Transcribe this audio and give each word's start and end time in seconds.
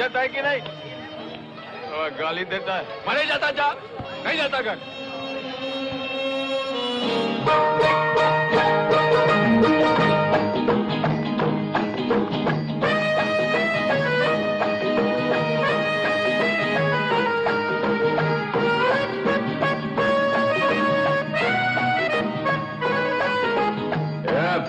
इज़्ज़त 0.00 0.16
है 0.16 0.28
कि 0.28 0.42
नहीं? 0.42 0.60
तो 1.86 1.96
गाली 2.18 2.44
देता 2.50 2.74
है। 2.74 2.84
मरे 3.08 3.24
जाता 3.26 3.50
जा, 3.50 3.68
नहीं 4.24 4.36
जाता 4.36 4.60
घर। 4.60 4.88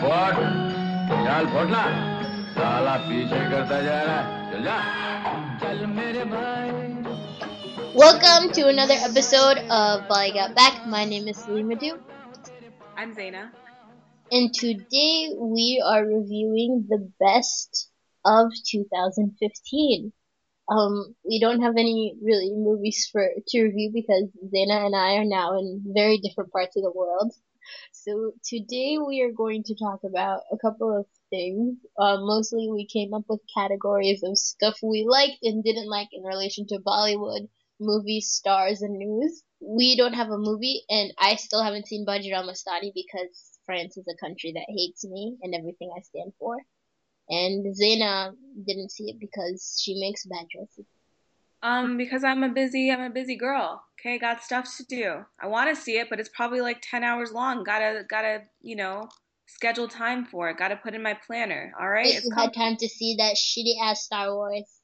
फोड़। 0.02 0.36
चाल 1.26 1.46
फोड़ना। 1.48 1.82
साला 2.52 2.96
पीछे 3.08 3.40
करता 3.52 3.82
जा 3.82 4.02
रहा 4.02 4.20
है। 4.20 4.52
चल 4.52 4.64
जा। 4.64 5.11
Welcome 7.94 8.52
to 8.54 8.68
another 8.68 8.94
episode 8.96 9.58
of 9.70 10.08
Bali 10.08 10.32
Got 10.34 10.56
Back. 10.56 10.88
My 10.88 11.06
name 11.06 11.28
is 11.28 11.38
Salimadu, 11.38 12.00
I'm 12.98 13.16
Zaina. 13.16 13.52
and 14.32 14.54
today 14.54 15.30
we 15.38 15.84
are 15.86 16.06
reviewing 16.06 16.86
the 16.90 17.12
best 17.20 17.90
of 18.26 18.52
2015. 18.70 20.14
Um, 20.70 21.16
we 21.26 21.40
don't 21.40 21.62
have 21.62 21.76
any 21.78 22.16
really 22.24 22.52
movies 22.54 23.08
for 23.12 23.28
to 23.48 23.64
review 23.64 23.92
because 23.94 24.30
Zaina 24.54 24.86
and 24.86 24.96
I 24.96 25.16
are 25.18 25.26
now 25.26 25.58
in 25.60 25.84
very 25.94 26.18
different 26.20 26.52
parts 26.52 26.76
of 26.78 26.84
the 26.84 26.92
world. 26.92 27.34
So 27.92 28.34
today 28.44 28.98
we 28.98 29.22
are 29.22 29.32
going 29.32 29.64
to 29.64 29.76
talk 29.76 30.02
about 30.04 30.42
a 30.52 30.58
couple 30.58 30.98
of 30.98 31.06
things. 31.30 31.78
Uh, 31.98 32.18
mostly 32.20 32.70
we 32.72 32.86
came 32.88 33.14
up 33.14 33.24
with 33.30 33.42
categories 33.56 34.24
of 34.24 34.38
stuff 34.38 34.78
we 34.84 35.06
liked 35.08 35.44
and 35.44 35.64
didn't 35.64 35.90
like 35.90 36.10
in 36.14 36.24
relation 36.24 36.66
to 36.68 36.80
Bollywood, 36.80 37.48
movies, 37.82 38.30
stars, 38.30 38.82
and 38.82 38.98
news. 38.98 39.44
We 39.60 39.98
don't 39.98 40.14
have 40.14 40.30
a 40.30 40.38
movie, 40.38 40.84
and 40.90 41.12
I 41.20 41.36
still 41.36 41.64
haven't 41.64 41.88
seen 41.88 42.06
Bajirao 42.06 42.46
Mastani 42.46 42.92
because 42.96 43.60
France 43.66 43.98
is 43.98 44.06
a 44.08 44.26
country 44.26 44.54
that 44.54 44.66
hates 44.70 45.04
me 45.04 45.38
and 45.42 45.54
everything 45.54 45.92
I 45.96 46.02
stand 46.02 46.32
for. 46.40 46.56
And 47.30 47.76
Zaina 47.76 48.34
didn't 48.66 48.92
see 48.92 49.06
it 49.06 49.20
because 49.20 49.82
she 49.84 50.00
makes 50.00 50.26
bad 50.26 50.48
dresses. 50.52 50.86
Um, 51.64 51.98
because 51.98 52.24
I'm 52.24 52.44
a 52.44 52.50
busy, 52.50 52.92
I'm 52.92 53.02
a 53.02 53.10
busy 53.10 53.36
girl. 53.36 53.84
Okay, 54.00 54.18
got 54.18 54.44
stuff 54.44 54.68
to 54.78 54.84
do. 54.86 55.24
I 55.40 55.48
want 55.48 55.76
to 55.76 55.82
see 55.82 55.98
it, 55.98 56.10
but 56.10 56.20
it's 56.20 56.32
probably 56.36 56.62
like 56.62 56.82
ten 56.82 57.04
hours 57.04 57.32
long. 57.32 57.64
Gotta, 57.64 58.04
gotta, 58.10 58.44
you 58.62 58.76
know, 58.76 59.08
schedule 59.46 59.88
time 59.88 60.26
for 60.26 60.50
it. 60.50 60.58
Gotta 60.58 60.76
put 60.76 60.96
in 60.96 61.04
my 61.04 61.18
planner. 61.26 61.72
All 61.80 61.88
right. 61.88 62.06
Wait, 62.06 62.16
It's 62.16 62.26
you 62.26 62.34
had 62.36 62.54
time 62.54 62.78
to 62.78 62.90
see 62.90 63.16
that 63.20 63.36
shitty 63.36 63.76
ass 63.84 64.04
Star 64.04 64.34
Wars. 64.34 64.82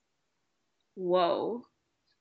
Whoa. 0.95 1.63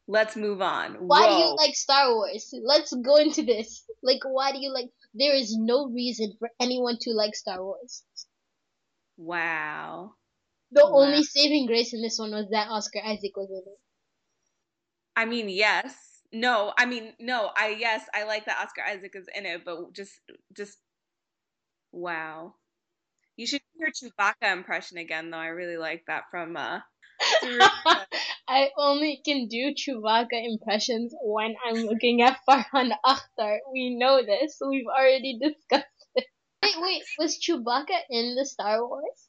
Let's 0.08 0.36
move 0.36 0.60
on. 0.62 0.94
Why 1.06 1.26
do 1.28 1.34
you 1.34 1.54
like 1.56 1.74
Star 1.76 2.14
Wars? 2.14 2.52
Let's 2.64 2.92
go 2.92 3.16
into 3.16 3.42
this. 3.42 3.84
Like, 4.02 4.20
why 4.24 4.52
do 4.52 4.58
you 4.58 4.72
like? 4.72 4.90
There 5.14 5.34
is 5.34 5.56
no 5.56 5.86
reason 5.88 6.34
for 6.38 6.50
anyone 6.60 6.98
to 7.02 7.10
like 7.12 7.34
Star 7.34 7.62
Wars. 7.62 8.04
Wow. 9.18 10.16
The 10.70 10.86
Wow. 10.86 10.92
only 10.92 11.22
saving 11.24 11.66
grace 11.66 11.92
in 11.92 12.02
this 12.02 12.18
one 12.18 12.30
was 12.30 12.48
that 12.50 12.68
Oscar 12.68 13.00
Isaac 13.04 13.36
was 13.36 13.50
in 13.50 13.56
it. 13.66 13.78
I 15.16 15.24
mean, 15.24 15.48
yes. 15.48 15.94
No, 16.32 16.72
I 16.78 16.86
mean, 16.86 17.14
no. 17.20 17.50
I 17.56 17.68
yes, 17.78 18.04
I 18.14 18.24
like 18.24 18.46
that 18.46 18.60
Oscar 18.62 18.82
Isaac 18.82 19.14
is 19.14 19.28
in 19.34 19.46
it, 19.46 19.64
but 19.64 19.92
just, 19.92 20.12
just, 20.56 20.78
wow. 21.92 22.54
You 23.36 23.46
should 23.46 23.62
do 23.74 23.80
your 23.80 23.90
Chewbacca 23.92 24.52
impression 24.52 24.98
again, 24.98 25.30
though. 25.30 25.38
I 25.38 25.48
really 25.48 25.76
like 25.78 26.04
that 26.06 26.24
from 26.30 26.56
uh. 26.56 26.80
I 28.48 28.70
only 28.76 29.20
can 29.24 29.48
do 29.48 29.74
Chewbacca 29.74 30.28
impressions 30.32 31.14
when 31.20 31.56
I'm 31.64 31.86
looking 31.86 32.22
at 32.22 32.38
Farhan 32.48 32.92
Akhtar. 33.04 33.58
We 33.72 33.96
know 33.98 34.22
this. 34.24 34.58
We've 34.66 34.86
already 34.86 35.38
discussed 35.42 35.86
it. 36.14 36.26
Wait, 36.62 36.74
wait, 36.78 37.02
was 37.18 37.38
Chewbacca 37.38 37.98
in 38.08 38.36
the 38.36 38.46
Star 38.46 38.86
Wars? 38.86 39.28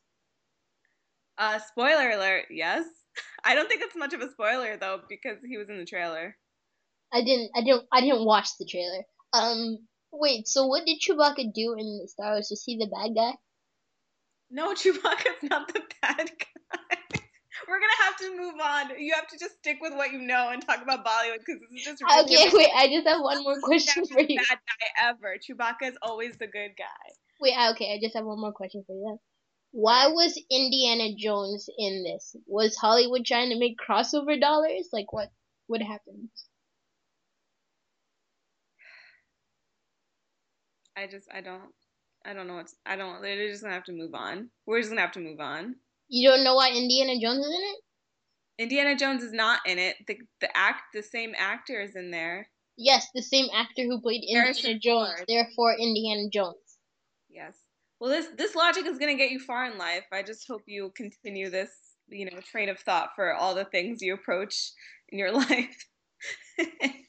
Uh, 1.38 1.60
spoiler 1.60 2.12
alert, 2.12 2.46
yes. 2.52 2.86
I 3.44 3.56
don't 3.56 3.68
think 3.68 3.82
it's 3.82 3.96
much 3.96 4.14
of 4.14 4.22
a 4.22 4.30
spoiler 4.30 4.78
though 4.78 5.02
because 5.10 5.38
he 5.48 5.58
was 5.58 5.70
in 5.70 5.78
the 5.78 5.86
trailer. 5.86 6.36
I 7.12 7.24
didn't, 7.24 7.52
I 7.56 7.62
didn't, 7.62 7.86
I 7.92 8.02
didn't 8.02 8.26
watch 8.26 8.50
the 8.60 8.66
trailer. 8.66 9.04
Um, 9.34 9.88
wait, 10.12 10.48
so 10.48 10.68
what 10.68 10.86
did 10.86 11.00
Chewbacca 11.00 11.54
do 11.54 11.76
in 11.78 12.00
the 12.02 12.08
Star 12.08 12.34
Wars? 12.34 12.48
Was 12.52 12.64
he 12.64 12.78
the 12.78 12.88
bad 12.88 13.16
guy? 13.16 13.34
No, 14.52 14.74
Chewbacca's 14.76 15.44
not 15.44 15.74
the 15.74 15.82
bad 16.02 16.32
guy. 16.38 16.98
We're 17.68 17.80
gonna 17.80 18.04
have 18.06 18.16
to 18.18 18.38
move 18.38 18.62
on. 18.62 19.00
You 19.00 19.14
have 19.16 19.28
to 19.28 19.38
just 19.38 19.58
stick 19.58 19.78
with 19.82 19.94
what 19.94 20.12
you 20.14 20.20
know 20.20 20.50
and 20.50 20.66
talk 20.66 20.82
about 20.82 21.06
Bollywood 21.06 21.40
because 21.40 21.62
this 21.72 21.82
is 21.82 22.00
just 22.00 22.04
really 22.04 22.24
Okay, 22.24 22.50
wait, 22.54 22.70
I 22.74 22.88
just 22.88 23.08
have 23.08 23.22
one 23.22 23.44
more 23.44 23.60
question 23.64 24.06
for 24.06 24.22
you. 24.22 24.38
bad 24.38 24.60
guy 24.60 25.10
ever. 25.10 25.36
Chewbacca 25.38 25.90
is 25.90 25.98
always 26.02 26.38
the 26.38 26.48
good 26.48 26.72
guy. 26.78 27.12
Wait, 27.42 27.54
ah, 27.58 27.72
okay, 27.72 27.94
I 27.94 28.00
just 28.02 28.16
have 28.16 28.26
one 28.26 28.40
more 28.40 28.54
question 28.54 28.84
for 28.88 28.94
you. 28.94 29.04
then. 29.06 29.20
Why 29.72 30.08
was 30.08 30.42
Indiana 30.50 31.14
Jones 31.16 31.70
in 31.78 32.04
this? 32.04 32.36
Was 32.48 32.76
Hollywood 32.78 33.26
trying 33.26 33.50
to 33.50 33.60
make 33.60 33.76
crossover 33.78 34.40
dollars? 34.40 34.90
Like 34.94 35.12
what? 35.12 35.30
What 35.68 35.82
happened? 35.82 36.30
I 40.96 41.06
just 41.06 41.28
I 41.32 41.42
don't 41.42 41.74
I 42.26 42.34
don't 42.34 42.48
know 42.48 42.56
what's 42.56 42.76
I 42.86 42.96
don't. 42.96 43.22
They're 43.22 43.50
just 43.50 43.62
gonna 43.62 43.76
have 43.76 43.84
to 43.84 43.92
move 43.92 44.16
on. 44.16 44.50
We're 44.66 44.80
just 44.80 44.90
gonna 44.90 45.02
have 45.02 45.12
to 45.12 45.20
move 45.20 45.40
on. 45.40 45.76
You 46.10 46.30
don't 46.30 46.44
know 46.44 46.56
why 46.56 46.72
Indiana 46.72 47.20
Jones 47.20 47.40
is 47.40 47.48
in 47.48 47.62
it? 47.62 48.64
Indiana 48.64 48.96
Jones 48.96 49.24
is 49.24 49.34
not 49.34 49.60
in 49.66 49.78
it. 49.78 49.98
The 50.08 50.18
the 50.42 50.56
act 50.58 50.82
the 50.94 51.04
same 51.04 51.34
actor 51.38 51.82
is 51.82 51.96
in 51.96 52.12
there. 52.12 52.50
Yes, 52.78 53.08
the 53.14 53.22
same 53.22 53.48
actor 53.54 53.84
who 53.84 54.02
played 54.02 54.24
Indiana 54.24 54.80
Jones. 54.80 55.24
Therefore, 55.28 55.76
Indiana 55.80 56.30
Jones. 56.32 56.78
Yes. 57.30 57.56
Well, 58.00 58.10
this 58.10 58.28
this 58.38 58.56
logic 58.56 58.86
is 58.86 58.98
gonna 58.98 59.16
get 59.16 59.32
you 59.32 59.40
far 59.40 59.66
in 59.66 59.78
life. 59.78 60.06
I 60.12 60.24
just 60.24 60.48
hope 60.48 60.64
you 60.66 60.92
continue 60.96 61.50
this, 61.50 61.70
you 62.08 62.26
know, 62.26 62.40
train 62.42 62.70
of 62.70 62.80
thought 62.80 63.10
for 63.16 63.34
all 63.34 63.56
the 63.56 63.66
things 63.66 64.02
you 64.02 64.14
approach 64.14 64.72
in 65.10 65.20
your 65.20 65.32
life. 65.34 65.86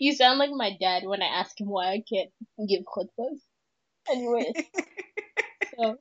You 0.00 0.14
sound 0.14 0.38
like 0.38 0.50
my 0.50 0.76
dad 0.80 1.04
when 1.04 1.22
I 1.22 1.26
ask 1.26 1.60
him 1.60 1.68
why 1.68 1.92
I 1.92 2.02
can't 2.08 2.30
give 2.68 2.82
khutbas. 2.84 3.38
Anyways, 4.10 4.54
so 5.78 5.96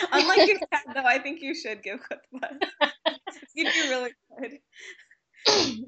Unlike 0.12 0.48
your 0.48 0.58
dad, 0.72 0.94
though, 0.94 1.04
I 1.04 1.18
think 1.18 1.42
you 1.42 1.54
should 1.54 1.82
give 1.82 2.00
khutbah. 2.00 2.58
You'd 3.54 3.72
be 3.72 3.88
really 3.88 4.10
good. 4.38 4.58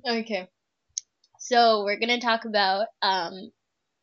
okay. 0.09 0.49
So 1.39 1.85
we're 1.85 1.99
gonna 1.99 2.21
talk 2.21 2.45
about 2.45 2.87
um 3.03 3.51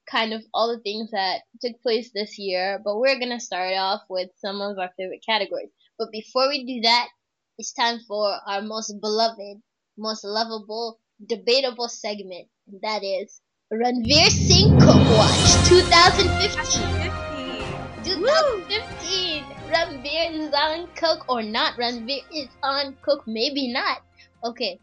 kind 0.09 0.33
of 0.33 0.43
all 0.53 0.75
the 0.75 0.81
things 0.81 1.11
that 1.11 1.41
took 1.61 1.81
place 1.81 2.11
this 2.13 2.37
year, 2.37 2.81
but 2.83 2.97
we're 2.97 3.19
gonna 3.19 3.39
start 3.39 3.73
off 3.75 4.01
with 4.09 4.29
some 4.37 4.61
of 4.61 4.77
our 4.77 4.89
favorite 4.97 5.23
categories. 5.25 5.69
But 5.97 6.11
before 6.11 6.49
we 6.49 6.65
do 6.65 6.81
that, 6.81 7.07
it's 7.57 7.73
time 7.73 7.99
for 8.07 8.35
our 8.47 8.61
most 8.61 8.93
beloved, 8.99 9.61
most 9.97 10.23
lovable, 10.23 10.99
debatable 11.25 11.89
segment, 11.89 12.47
and 12.67 12.81
that 12.81 13.03
is 13.03 13.41
Ranveer 13.71 14.29
Singh 14.29 14.79
Cook 14.79 15.17
Watch 15.17 15.69
2015. 15.69 17.01
2015. 18.03 19.60
Ranveer 19.71 20.31
is 20.33 20.53
on 20.53 20.87
Cook 20.97 21.29
or 21.29 21.41
not? 21.41 21.77
Ranveer 21.77 22.23
is 22.35 22.49
on 22.61 22.97
Cook, 23.01 23.23
maybe 23.25 23.71
not. 23.71 24.01
Okay. 24.43 24.81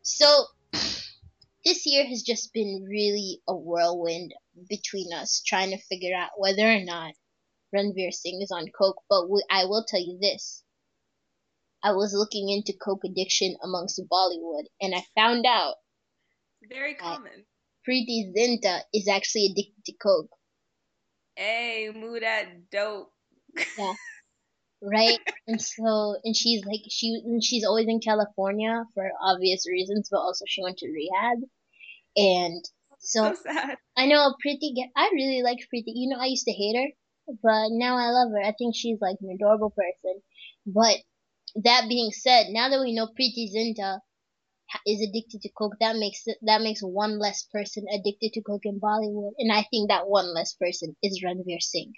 So 0.00 0.46
this 0.72 1.84
year 1.84 2.06
has 2.06 2.22
just 2.22 2.54
been 2.54 2.86
really 2.88 3.42
a 3.46 3.54
whirlwind 3.54 4.32
between 4.66 5.12
us 5.12 5.42
trying 5.46 5.70
to 5.70 5.78
figure 5.90 6.16
out 6.16 6.30
whether 6.38 6.62
or 6.62 6.80
not 6.80 7.12
Ranveer 7.74 8.12
Singh 8.12 8.40
is 8.40 8.50
on 8.50 8.68
coke. 8.68 9.02
But 9.10 9.28
we, 9.28 9.44
I 9.50 9.66
will 9.66 9.84
tell 9.86 10.00
you 10.00 10.18
this: 10.18 10.64
I 11.82 11.92
was 11.92 12.14
looking 12.14 12.48
into 12.48 12.72
coke 12.72 13.04
addiction 13.04 13.56
amongst 13.62 14.00
Bollywood, 14.10 14.64
and 14.80 14.94
I 14.94 15.04
found 15.14 15.44
out 15.44 15.74
Very 16.66 16.94
common. 16.94 17.44
Preity 17.84 18.32
Zinta 18.34 18.80
is 18.94 19.06
actually 19.06 19.46
addicted 19.52 19.84
to 19.84 19.92
coke. 20.02 20.30
Hey, 21.36 21.90
move 21.94 22.22
that 22.22 22.70
dope. 22.70 23.12
Right? 24.82 25.20
and 25.46 25.60
so, 25.60 26.16
and 26.24 26.34
she's 26.34 26.64
like, 26.64 26.80
she, 26.90 27.20
and 27.24 27.42
she's 27.42 27.64
always 27.64 27.86
in 27.88 28.00
California 28.00 28.84
for 28.94 29.10
obvious 29.22 29.64
reasons, 29.68 30.08
but 30.10 30.18
also 30.18 30.44
she 30.48 30.62
went 30.62 30.78
to 30.78 30.88
rehab, 30.88 31.38
and 32.16 32.64
so 32.98 33.34
So. 33.34 33.74
I 33.96 34.06
know 34.06 34.34
Preity. 34.40 34.74
Ge- 34.74 34.90
I 34.96 35.10
really 35.12 35.42
like 35.42 35.58
Preity. 35.68 35.92
You 35.94 36.10
know, 36.10 36.20
I 36.20 36.26
used 36.26 36.46
to 36.46 36.52
hate 36.52 36.76
her, 36.76 37.36
but 37.42 37.68
now 37.70 37.96
I 37.96 38.10
love 38.10 38.30
her. 38.32 38.42
I 38.42 38.52
think 38.58 38.74
she's 38.74 38.98
like 39.00 39.16
an 39.20 39.30
adorable 39.34 39.70
person. 39.70 40.22
But 40.66 40.96
that 41.64 41.88
being 41.88 42.10
said, 42.10 42.46
now 42.50 42.68
that 42.70 42.80
we 42.80 42.94
know 42.94 43.06
Preity 43.06 43.50
Zinta 43.54 44.00
is 44.86 45.00
addicted 45.02 45.42
to 45.42 45.50
coke, 45.50 45.74
that 45.80 45.96
makes 45.96 46.22
it, 46.26 46.38
that 46.42 46.62
makes 46.62 46.80
one 46.80 47.18
less 47.18 47.44
person 47.52 47.84
addicted 47.92 48.32
to 48.32 48.42
coke 48.42 48.64
in 48.64 48.80
Bollywood, 48.80 49.32
and 49.38 49.52
I 49.52 49.66
think 49.70 49.90
that 49.90 50.08
one 50.08 50.34
less 50.34 50.54
person 50.54 50.96
is 51.02 51.22
Ranveer 51.22 51.60
Singh. 51.60 51.92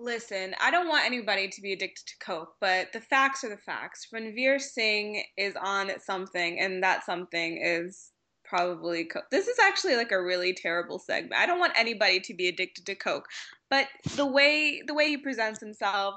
Listen, 0.00 0.54
I 0.60 0.70
don't 0.70 0.88
want 0.88 1.04
anybody 1.04 1.48
to 1.48 1.60
be 1.60 1.72
addicted 1.72 2.06
to 2.06 2.18
coke, 2.24 2.54
but 2.60 2.92
the 2.92 3.00
facts 3.00 3.42
are 3.42 3.48
the 3.48 3.56
facts. 3.56 4.06
Ranveer 4.14 4.60
Singh 4.60 5.24
is 5.36 5.54
on 5.60 5.90
something, 6.00 6.60
and 6.60 6.82
that 6.84 7.04
something 7.04 7.60
is 7.60 8.12
probably 8.44 9.04
coke. 9.04 9.24
This 9.32 9.48
is 9.48 9.58
actually 9.58 9.96
like 9.96 10.12
a 10.12 10.22
really 10.22 10.54
terrible 10.54 11.00
segment. 11.00 11.34
I 11.34 11.46
don't 11.46 11.58
want 11.58 11.72
anybody 11.76 12.20
to 12.20 12.34
be 12.34 12.46
addicted 12.46 12.86
to 12.86 12.94
coke, 12.94 13.26
but 13.70 13.88
the 14.14 14.24
way 14.26 14.82
the 14.86 14.94
way 14.94 15.08
he 15.08 15.16
presents 15.16 15.60
himself, 15.60 16.14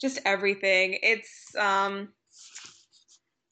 just 0.00 0.18
everything. 0.24 0.98
It's 1.02 1.54
um, 1.56 2.08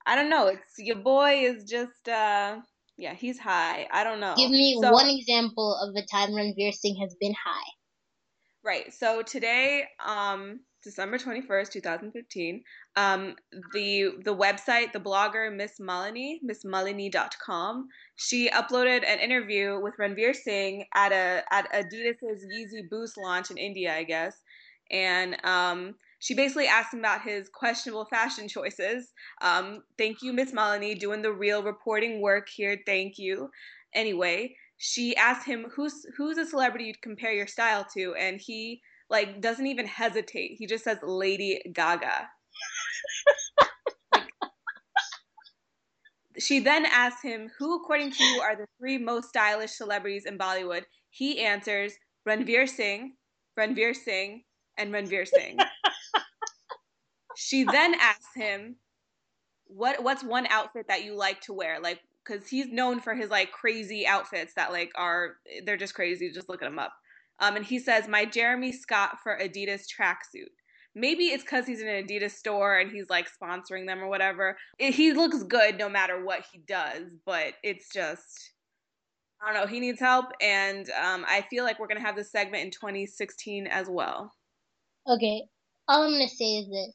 I 0.07 0.17
don't 0.17 0.29
know. 0.31 0.49
It's 0.49 0.75
your 0.79 0.97
boy 0.97 1.45
is 1.45 1.63
just 1.65 2.09
uh, 2.09 2.59
yeah, 2.99 3.15
he's 3.15 3.39
high. 3.39 3.87
I 3.93 4.03
don't 4.03 4.19
know. 4.19 4.35
Give 4.37 4.51
me 4.51 4.77
So- 4.83 4.91
one 4.91 5.09
example 5.09 5.77
of 5.77 5.95
a 5.95 6.05
time 6.07 6.31
Ranveer 6.31 6.75
Singh 6.75 6.97
has 7.01 7.15
been 7.21 7.35
high. 7.35 7.71
Right. 8.63 8.93
So 8.93 9.23
today, 9.23 9.85
um, 10.07 10.61
December 10.83 11.17
twenty 11.17 11.41
first, 11.41 11.73
two 11.73 11.81
thousand 11.81 12.13
fifteen, 12.13 12.63
um, 12.97 13.35
the 13.73 14.13
the 14.23 14.37
website, 14.37 14.93
the 14.93 15.01
blogger 15.01 15.55
Miss 15.55 15.79
Malini, 15.81 16.41
missmalini.com, 16.45 17.89
she 18.17 18.51
uploaded 18.51 19.03
an 19.07 19.19
interview 19.19 19.81
with 19.81 19.95
Ranveer 19.99 20.35
Singh 20.35 20.85
at 20.95 21.13
a 21.13 21.43
at 21.51 21.73
Adidas's 21.73 22.45
Yeezy 22.45 22.89
Boost 22.91 23.17
launch 23.17 23.51
in 23.51 23.57
India, 23.57 23.95
I 23.95 24.05
guess, 24.05 24.37
and 24.91 25.43
um, 25.45 25.95
she 26.19 26.35
basically 26.35 26.67
asked 26.67 26.93
him 26.93 27.01
about 27.01 27.23
his 27.23 27.49
questionable 27.49 28.05
fashion 28.05 28.47
choices. 28.47 29.13
Um, 29.41 29.83
thank 29.97 30.21
you, 30.21 30.35
Miss 30.35 30.53
Malini, 30.53 30.99
doing 30.99 31.23
the 31.23 31.33
real 31.33 31.63
reporting 31.63 32.21
work 32.21 32.49
here. 32.49 32.79
Thank 32.85 33.19
you. 33.19 33.51
Anyway, 33.95 34.55
she 34.83 35.15
asked 35.15 35.47
him 35.47 35.67
who's 35.77 36.07
who's 36.17 36.39
a 36.39 36.47
celebrity 36.47 36.87
you'd 36.87 37.03
compare 37.03 37.35
your 37.35 37.47
style 37.47 37.87
to, 37.93 38.15
and 38.15 38.41
he 38.41 38.81
like 39.11 39.43
doesn't 39.43 39.67
even 39.67 39.87
hesitate. 39.87 40.57
He 40.59 40.67
just 40.67 40.85
says 40.85 40.97
Lady 41.03 41.61
Gaga. 41.71 42.29
Like, 44.15 44.33
she 46.39 46.61
then 46.61 46.87
asks 46.87 47.21
him 47.21 47.51
who, 47.59 47.77
according 47.77 48.13
to 48.13 48.25
you, 48.25 48.41
are 48.41 48.57
the 48.57 48.67
three 48.79 48.97
most 48.97 49.29
stylish 49.29 49.73
celebrities 49.73 50.25
in 50.25 50.39
Bollywood. 50.39 50.85
He 51.11 51.45
answers 51.45 51.93
Ranveer 52.27 52.67
Singh, 52.67 53.17
Ranveer 53.59 53.95
Singh, 53.95 54.45
and 54.79 54.95
Ranveer 54.95 55.29
Singh. 55.29 55.59
she 57.37 57.65
then 57.65 57.95
asks 58.01 58.35
him, 58.35 58.77
"What 59.67 60.03
what's 60.03 60.25
one 60.25 60.47
outfit 60.47 60.87
that 60.89 61.05
you 61.05 61.15
like 61.17 61.43
to 61.43 61.53
wear?" 61.53 61.81
Like, 61.81 62.01
because 62.31 62.49
he's 62.49 62.69
known 62.69 63.01
for 63.01 63.15
his 63.15 63.31
like 63.31 63.53
crazy 63.53 64.07
outfits 64.07 64.55
that 64.55 64.73
like 64.73 64.91
are 64.95 65.37
they're 65.65 65.77
just 65.77 65.95
crazy. 65.95 66.31
Just 66.31 66.49
look 66.49 66.63
at 66.63 66.69
him 66.69 66.79
up. 66.79 66.93
Um, 67.41 67.57
and 67.57 67.65
he 67.65 67.79
says, 67.79 68.09
"My 68.09 68.25
Jeremy 68.25 68.73
Scott 68.73 69.19
for 69.23 69.39
Adidas 69.39 69.85
tracksuit." 69.87 70.51
Maybe 70.95 71.27
it's 71.27 71.45
because 71.45 71.67
he's 71.67 71.81
in 71.81 71.89
an 71.89 72.07
Adidas 72.07 72.33
store 72.33 72.79
and 72.79 72.91
he's 72.91 73.09
like 73.09 73.29
sponsoring 73.31 73.87
them 73.87 74.01
or 74.01 74.09
whatever. 74.09 74.57
It, 74.79 74.95
he 74.95 75.13
looks 75.13 75.45
good 75.45 75.79
no 75.79 75.89
matter 75.89 76.25
what 76.25 76.45
he 76.53 76.59
does, 76.67 77.05
but 77.25 77.55
it's 77.63 77.89
just 77.93 78.53
I 79.43 79.53
don't 79.53 79.63
know. 79.63 79.67
He 79.67 79.81
needs 79.81 80.01
help, 80.01 80.27
and 80.41 80.89
um, 80.91 81.25
I 81.27 81.43
feel 81.49 81.65
like 81.65 81.79
we're 81.79 81.89
gonna 81.89 82.01
have 82.01 82.17
this 82.17 82.31
segment 82.31 82.65
in 82.65 82.71
2016 82.71 83.67
as 83.67 83.87
well. 83.89 84.33
Okay, 85.09 85.43
all 85.89 86.03
I'm 86.03 86.13
gonna 86.13 86.29
say 86.29 86.59
is 86.59 86.69
this. 86.69 86.95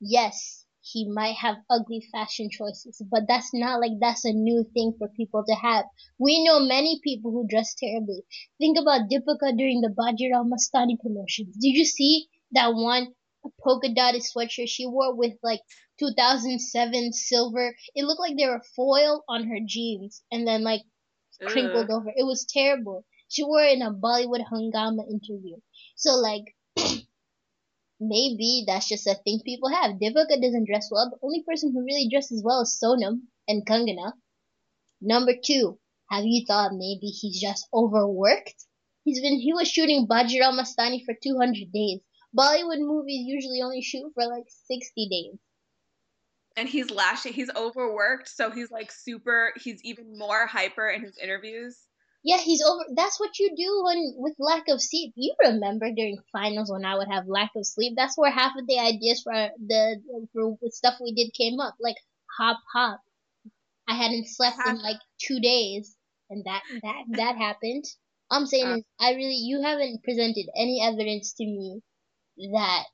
Yes, 0.00 0.61
he 0.82 1.08
might 1.08 1.36
have 1.36 1.56
ugly 1.70 2.00
fashion 2.12 2.50
choices, 2.50 3.00
but 3.10 3.22
that's 3.28 3.54
not 3.54 3.80
like 3.80 3.92
that's 4.00 4.24
a 4.24 4.32
new 4.32 4.64
thing 4.74 4.92
for 4.98 5.08
people 5.08 5.44
to 5.48 5.54
have. 5.54 5.86
We 6.18 6.44
know 6.44 6.60
many 6.60 7.00
people 7.02 7.30
who 7.30 7.46
dress 7.46 7.74
terribly. 7.74 8.22
Think 8.58 8.76
about 8.78 9.08
Deepika 9.08 9.56
during 9.56 9.80
the 9.80 9.88
Bajirao 9.88 10.44
Mastani 10.48 10.98
promotions. 11.00 11.56
Did 11.56 11.76
you 11.76 11.84
see 11.84 12.28
that 12.50 12.74
one 12.74 13.14
polka 13.62 13.88
dotted 13.94 14.22
sweatshirt 14.22 14.68
she 14.68 14.86
wore 14.86 15.14
with 15.14 15.34
like 15.42 15.60
2007 15.98 17.12
silver? 17.12 17.74
It 17.94 18.04
looked 18.04 18.20
like 18.20 18.36
there 18.36 18.50
were 18.50 18.64
foil 18.76 19.24
on 19.28 19.44
her 19.48 19.60
jeans 19.64 20.22
and 20.30 20.46
then 20.46 20.62
like 20.64 20.82
crinkled 21.46 21.90
over. 21.90 22.10
It 22.16 22.24
was 22.24 22.44
terrible. 22.44 23.04
She 23.28 23.44
wore 23.44 23.62
it 23.64 23.74
in 23.74 23.82
a 23.82 23.92
Bollywood 23.92 24.44
Hungama 24.52 25.08
interview. 25.08 25.56
So 25.96 26.14
like 26.16 26.44
maybe 28.08 28.64
that's 28.66 28.88
just 28.88 29.06
a 29.06 29.14
thing 29.14 29.40
people 29.44 29.68
have. 29.70 29.92
Deepika 30.00 30.40
doesn't 30.42 30.66
dress 30.66 30.88
well. 30.90 31.10
The 31.10 31.18
only 31.22 31.42
person 31.46 31.72
who 31.72 31.84
really 31.84 32.08
dresses 32.10 32.42
well 32.44 32.62
is 32.62 32.78
Sonam 32.82 33.22
and 33.48 33.64
Kangana. 33.66 34.12
Number 35.00 35.34
two, 35.44 35.78
have 36.10 36.24
you 36.24 36.44
thought 36.46 36.72
maybe 36.72 37.06
he's 37.08 37.40
just 37.40 37.68
overworked? 37.72 38.64
He's 39.04 39.20
been 39.20 39.38
he 39.40 39.52
was 39.52 39.68
shooting 39.68 40.06
Bajirao 40.06 40.52
Mastani 40.58 41.04
for 41.04 41.14
200 41.22 41.72
days. 41.72 42.00
Bollywood 42.36 42.80
movies 42.80 43.26
usually 43.26 43.60
only 43.62 43.82
shoot 43.82 44.10
for 44.14 44.24
like 44.26 44.46
60 44.68 45.08
days. 45.08 45.38
and 46.56 46.68
he's 46.68 46.90
lashing. 46.90 47.32
He's 47.32 47.50
overworked, 47.54 48.28
so 48.28 48.50
he's 48.50 48.70
like 48.70 48.92
super. 48.92 49.52
He's 49.56 49.82
even 49.84 50.18
more 50.18 50.46
hyper 50.46 50.88
in 50.88 51.02
his 51.02 51.18
interviews. 51.18 51.78
Yeah, 52.24 52.38
he's 52.38 52.62
over. 52.62 52.84
That's 52.94 53.18
what 53.20 53.38
you 53.38 53.54
do 53.56 53.82
when 53.84 54.14
with 54.16 54.34
lack 54.38 54.68
of 54.68 54.80
sleep. 54.80 55.12
You 55.16 55.34
remember 55.40 55.90
during 55.92 56.18
finals 56.32 56.70
when 56.70 56.84
I 56.84 56.96
would 56.96 57.08
have 57.08 57.26
lack 57.28 57.50
of 57.56 57.66
sleep. 57.66 57.94
That's 57.96 58.16
where 58.16 58.30
half 58.30 58.52
of 58.56 58.66
the 58.66 58.78
ideas 58.78 59.22
for 59.22 59.32
the 59.58 60.00
for 60.32 60.56
stuff 60.70 60.94
we 61.00 61.12
did 61.14 61.32
came 61.34 61.60
up, 61.60 61.74
like 61.80 61.96
hop 62.38 62.60
hop. 62.72 63.00
I 63.88 63.94
hadn't 63.94 64.28
slept 64.28 64.58
in 64.66 64.82
like 64.82 64.98
two 65.18 65.40
days, 65.40 65.96
and 66.30 66.44
that 66.44 66.62
that 66.82 67.04
that 67.16 67.36
happened. 67.36 67.84
I'm 68.30 68.46
saying 68.46 68.66
Uh. 68.66 68.76
is, 68.78 68.84
I 69.00 69.14
really 69.14 69.36
you 69.36 69.62
haven't 69.62 70.02
presented 70.04 70.48
any 70.56 70.80
evidence 70.82 71.32
to 71.34 71.44
me 71.44 71.82
that 72.52 72.84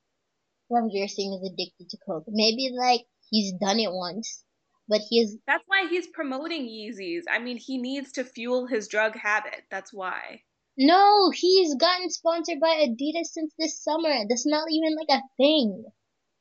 Ranveer 0.70 1.08
Singh 1.10 1.34
is 1.34 1.42
addicted 1.52 1.90
to 1.90 1.98
coke. 2.06 2.24
Maybe 2.28 2.70
like 2.74 3.06
he's 3.30 3.52
done 3.54 3.78
it 3.80 3.92
once, 3.92 4.44
but 4.88 5.00
he 5.08 5.20
is 5.20 5.38
That's 5.46 5.64
why 5.66 5.86
he's 5.88 6.06
promoting 6.08 6.66
Yeezys. 6.68 7.22
I 7.30 7.38
mean, 7.38 7.56
he 7.58 7.78
needs 7.78 8.12
to 8.12 8.24
fuel 8.24 8.66
his 8.66 8.88
drug 8.88 9.16
habit. 9.16 9.62
That's 9.70 9.92
why. 9.92 10.42
No, 10.76 11.30
he's 11.30 11.74
gotten 11.74 12.08
sponsored 12.10 12.60
by 12.60 12.86
Adidas 12.86 13.26
since 13.32 13.52
this 13.58 13.82
summer. 13.82 14.14
That's 14.28 14.46
not 14.46 14.68
even 14.70 14.94
like 14.96 15.18
a 15.18 15.22
thing. 15.36 15.84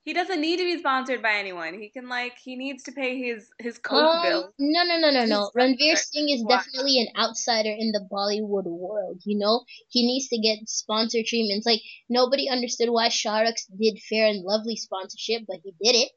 He 0.04 0.14
doesn't 0.14 0.40
need 0.40 0.56
to 0.58 0.64
be 0.64 0.78
sponsored 0.78 1.22
by 1.22 1.34
anyone. 1.34 1.74
He 1.74 1.90
can 1.90 2.08
like 2.08 2.38
he 2.42 2.56
needs 2.56 2.84
to 2.84 2.94
pay 2.94 3.18
his 3.18 3.50
his 3.60 3.78
coke 3.78 4.06
Um, 4.16 4.22
bill. 4.24 4.54
no, 4.58 4.84
no, 4.86 4.98
no, 5.00 5.10
no, 5.12 5.26
no. 5.26 5.52
Ranveer. 5.58 5.98
Singh 5.98 6.30
is 6.30 6.44
Why? 6.46 6.56
definitely 6.58 7.00
an 7.02 7.08
outsider 7.22 7.72
in 7.78 7.92
the 7.92 8.08
Bollywood 8.10 8.64
world. 8.68 9.22
You 9.26 9.38
know, 9.38 9.66
he 9.90 10.06
needs 10.06 10.30
to 10.30 10.38
get 10.38 10.60
sponsor 10.70 11.20
treatments. 11.28 11.66
Like 11.66 11.82
nobody 12.08 12.48
understood 12.48 12.90
why 12.90 13.10
Shah 13.10 13.40
Rukh 13.42 13.58
did 13.78 14.00
Fair 14.08 14.28
and 14.28 14.46
Lovely 14.46 14.78
sponsorship, 14.78 15.42
but 15.46 15.58
he 15.64 15.72
did 15.84 15.98
it. 15.98 16.12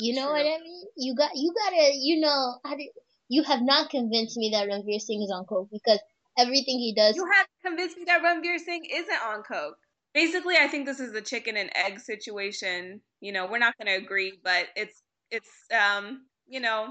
You 0.00 0.14
know 0.14 0.26
True. 0.26 0.32
what 0.32 0.46
I 0.46 0.58
mean? 0.62 0.84
You 0.96 1.14
got, 1.14 1.30
you 1.34 1.52
gotta, 1.54 1.90
you 1.94 2.20
know, 2.20 2.58
how 2.64 2.76
do, 2.76 2.88
you 3.28 3.42
have 3.44 3.62
not 3.62 3.90
convinced 3.90 4.36
me 4.36 4.50
that 4.50 4.68
Ranveer 4.68 5.00
Singh 5.00 5.22
is 5.22 5.30
on 5.30 5.44
coke 5.44 5.68
because 5.70 6.00
everything 6.38 6.78
he 6.78 6.94
does. 6.94 7.16
You 7.16 7.26
have 7.30 7.46
convinced 7.64 7.96
me 7.96 8.04
that 8.06 8.22
Ranveer 8.22 8.58
Singh 8.58 8.84
isn't 8.90 9.22
on 9.26 9.42
coke. 9.42 9.76
Basically, 10.12 10.56
I 10.56 10.66
think 10.66 10.86
this 10.86 10.98
is 10.98 11.12
the 11.12 11.20
chicken 11.20 11.56
and 11.56 11.70
egg 11.76 12.00
situation. 12.00 13.00
You 13.20 13.32
know, 13.32 13.46
we're 13.46 13.58
not 13.58 13.76
going 13.78 13.86
to 13.86 14.04
agree, 14.04 14.32
but 14.42 14.66
it's 14.74 15.02
it's 15.30 15.50
um 15.72 16.26
you 16.48 16.58
know 16.60 16.88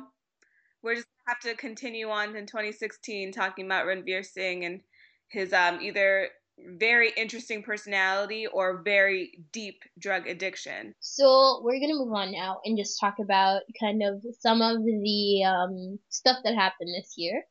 we're 0.81 0.95
just 0.95 1.07
gonna 1.25 1.35
have 1.35 1.57
to 1.57 1.61
continue 1.61 2.09
on 2.09 2.35
in 2.35 2.45
2016 2.45 3.33
talking 3.33 3.65
about 3.65 3.85
Ranveer 3.85 4.25
Singh 4.25 4.63
and 4.63 4.81
his 5.27 5.51
um 5.51 5.79
either 5.81 6.29
very 6.77 7.11
interesting 7.15 7.63
personality 7.63 8.47
or 8.47 8.81
very 8.83 9.39
deep 9.51 9.81
drug 9.97 10.27
addiction. 10.27 10.93
So 10.99 11.61
we're 11.63 11.79
gonna 11.79 11.99
move 11.99 12.13
on 12.13 12.31
now 12.31 12.59
and 12.63 12.77
just 12.77 12.99
talk 12.99 13.15
about 13.19 13.61
kind 13.79 14.03
of 14.03 14.23
some 14.39 14.61
of 14.61 14.83
the 14.83 15.43
um, 15.43 15.99
stuff 16.09 16.37
that 16.43 16.55
happened 16.55 16.89
this 16.95 17.13
year, 17.17 17.43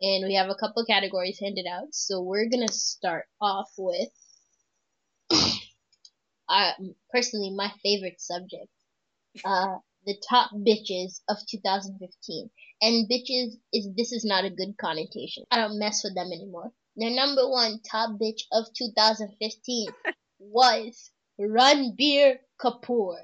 and 0.00 0.26
we 0.26 0.34
have 0.34 0.48
a 0.48 0.54
couple 0.54 0.84
categories 0.84 1.38
handed 1.40 1.66
out. 1.66 1.94
So 1.94 2.22
we're 2.22 2.48
gonna 2.48 2.72
start 2.72 3.26
off 3.40 3.70
with, 3.76 4.08
uh, 6.48 6.72
personally 7.12 7.50
my 7.54 7.72
favorite 7.82 8.20
subject, 8.20 8.68
uh, 9.44 9.78
the 10.06 10.16
top 10.28 10.50
bitches 10.52 11.20
of 11.28 11.36
2015. 11.48 12.50
And 12.82 13.10
bitches 13.10 13.58
is 13.72 13.88
this 13.94 14.12
is 14.12 14.24
not 14.24 14.44
a 14.44 14.50
good 14.50 14.76
connotation. 14.80 15.44
I 15.50 15.58
don't 15.58 15.78
mess 15.78 16.02
with 16.02 16.14
them 16.14 16.28
anymore. 16.32 16.72
Their 17.00 17.10
number 17.10 17.48
one 17.48 17.80
top 17.80 18.20
bitch 18.20 18.42
of 18.52 18.66
2015 18.76 19.88
was 20.38 21.10
Ranbir 21.40 22.34
Kapoor. 22.60 23.16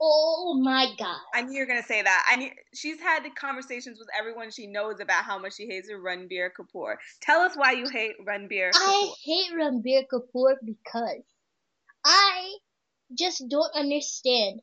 Oh 0.00 0.60
my 0.62 0.86
god. 0.96 1.18
I 1.34 1.42
knew 1.42 1.54
you 1.54 1.62
were 1.62 1.66
gonna 1.66 1.82
say 1.82 2.00
that. 2.00 2.26
I 2.30 2.36
knew 2.36 2.50
she's 2.72 3.00
had 3.00 3.24
conversations 3.34 3.98
with 3.98 4.06
everyone 4.16 4.52
she 4.52 4.68
knows 4.68 5.00
about 5.00 5.24
how 5.24 5.36
much 5.36 5.56
she 5.56 5.66
hates 5.66 5.90
Ranbir 5.90 6.50
Kapoor. 6.56 6.94
Tell 7.20 7.40
us 7.40 7.56
why 7.56 7.72
you 7.72 7.88
hate 7.88 8.14
Ranbir 8.24 8.70
Kapoor. 8.70 8.74
I 8.74 9.12
hate 9.24 9.50
Ranbir 9.52 10.04
Kapoor 10.06 10.54
because 10.64 11.24
I 12.04 12.56
just 13.18 13.42
don't 13.48 13.74
understand. 13.74 14.60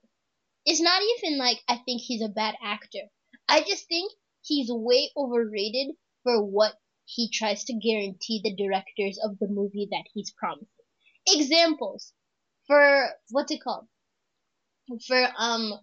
It's 0.65 0.79
not 0.79 1.01
even 1.17 1.37
like 1.37 1.61
I 1.67 1.75
think 1.83 2.01
he's 2.01 2.21
a 2.21 2.29
bad 2.29 2.55
actor. 2.63 3.09
I 3.49 3.59
just 3.63 3.89
think 3.89 4.13
he's 4.43 4.69
way 4.71 5.11
overrated 5.17 5.93
for 6.23 6.41
what 6.41 6.73
he 7.05 7.29
tries 7.29 7.63
to 7.65 7.73
guarantee 7.73 8.41
the 8.43 8.55
directors 8.55 9.19
of 9.23 9.39
the 9.39 9.47
movie 9.47 9.87
that 9.91 10.05
he's 10.13 10.31
promising. 10.31 10.67
Examples 11.27 12.13
for 12.67 13.09
what's 13.29 13.51
it 13.51 13.61
called? 13.63 13.87
For 15.07 15.27
um 15.37 15.73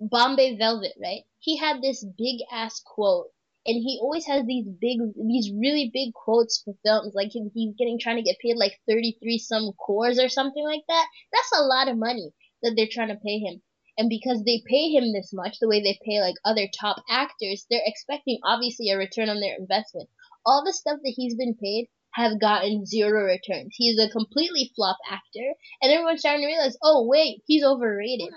Bombay 0.00 0.56
Velvet, 0.56 0.94
right? 1.00 1.22
He 1.38 1.56
had 1.56 1.80
this 1.80 2.04
big 2.04 2.40
ass 2.50 2.80
quote 2.80 3.30
and 3.66 3.76
he 3.76 3.98
always 4.00 4.26
has 4.26 4.44
these 4.46 4.66
big 4.66 4.98
these 5.26 5.50
really 5.52 5.90
big 5.92 6.12
quotes 6.12 6.62
for 6.62 6.74
films 6.84 7.14
like 7.14 7.30
he's 7.30 7.74
getting 7.78 7.98
trying 7.98 8.16
to 8.16 8.22
get 8.22 8.38
paid 8.38 8.56
like 8.56 8.78
33 8.88 9.38
some 9.38 9.72
crores 9.78 10.18
or 10.18 10.28
something 10.28 10.64
like 10.64 10.82
that 10.88 11.06
that's 11.32 11.52
a 11.58 11.64
lot 11.64 11.88
of 11.88 11.96
money 11.96 12.30
that 12.62 12.74
they're 12.76 12.88
trying 12.90 13.08
to 13.08 13.24
pay 13.24 13.38
him 13.38 13.62
and 13.96 14.08
because 14.08 14.42
they 14.44 14.62
pay 14.66 14.90
him 14.90 15.12
this 15.12 15.30
much 15.32 15.58
the 15.60 15.68
way 15.68 15.80
they 15.80 15.98
pay 16.04 16.20
like 16.20 16.34
other 16.44 16.68
top 16.78 17.02
actors 17.08 17.66
they're 17.70 17.80
expecting 17.86 18.38
obviously 18.44 18.90
a 18.90 18.98
return 18.98 19.28
on 19.28 19.40
their 19.40 19.56
investment 19.58 20.08
all 20.46 20.62
the 20.64 20.72
stuff 20.72 20.98
that 21.02 21.14
he's 21.16 21.34
been 21.34 21.54
paid 21.60 21.88
have 22.12 22.40
gotten 22.40 22.86
zero 22.86 23.24
returns 23.24 23.74
he's 23.76 23.98
a 23.98 24.10
completely 24.10 24.70
flop 24.76 24.96
actor 25.10 25.52
and 25.82 25.92
everyone's 25.92 26.20
starting 26.20 26.42
to 26.42 26.46
realize 26.46 26.76
oh 26.82 27.06
wait 27.08 27.42
he's 27.46 27.64
overrated 27.64 28.30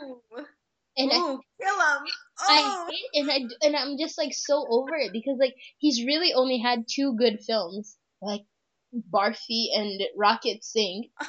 and 0.97 1.11
Ooh, 1.13 1.15
I, 1.15 1.63
kill 1.63 1.75
him. 1.75 2.07
Oh. 2.39 2.89
I 2.89 2.91
and 3.13 3.31
I 3.31 3.65
and 3.65 3.75
I'm 3.75 3.97
just 3.97 4.17
like 4.17 4.33
so 4.33 4.65
over 4.69 4.95
it 4.95 5.11
because 5.13 5.37
like 5.39 5.55
he's 5.77 6.03
really 6.05 6.33
only 6.33 6.57
had 6.57 6.85
two 6.89 7.15
good 7.15 7.39
films 7.45 7.97
like 8.21 8.41
Barfi 9.13 9.67
and 9.75 10.01
Rocket 10.15 10.63
Singh. 10.63 11.09
I 11.19 11.25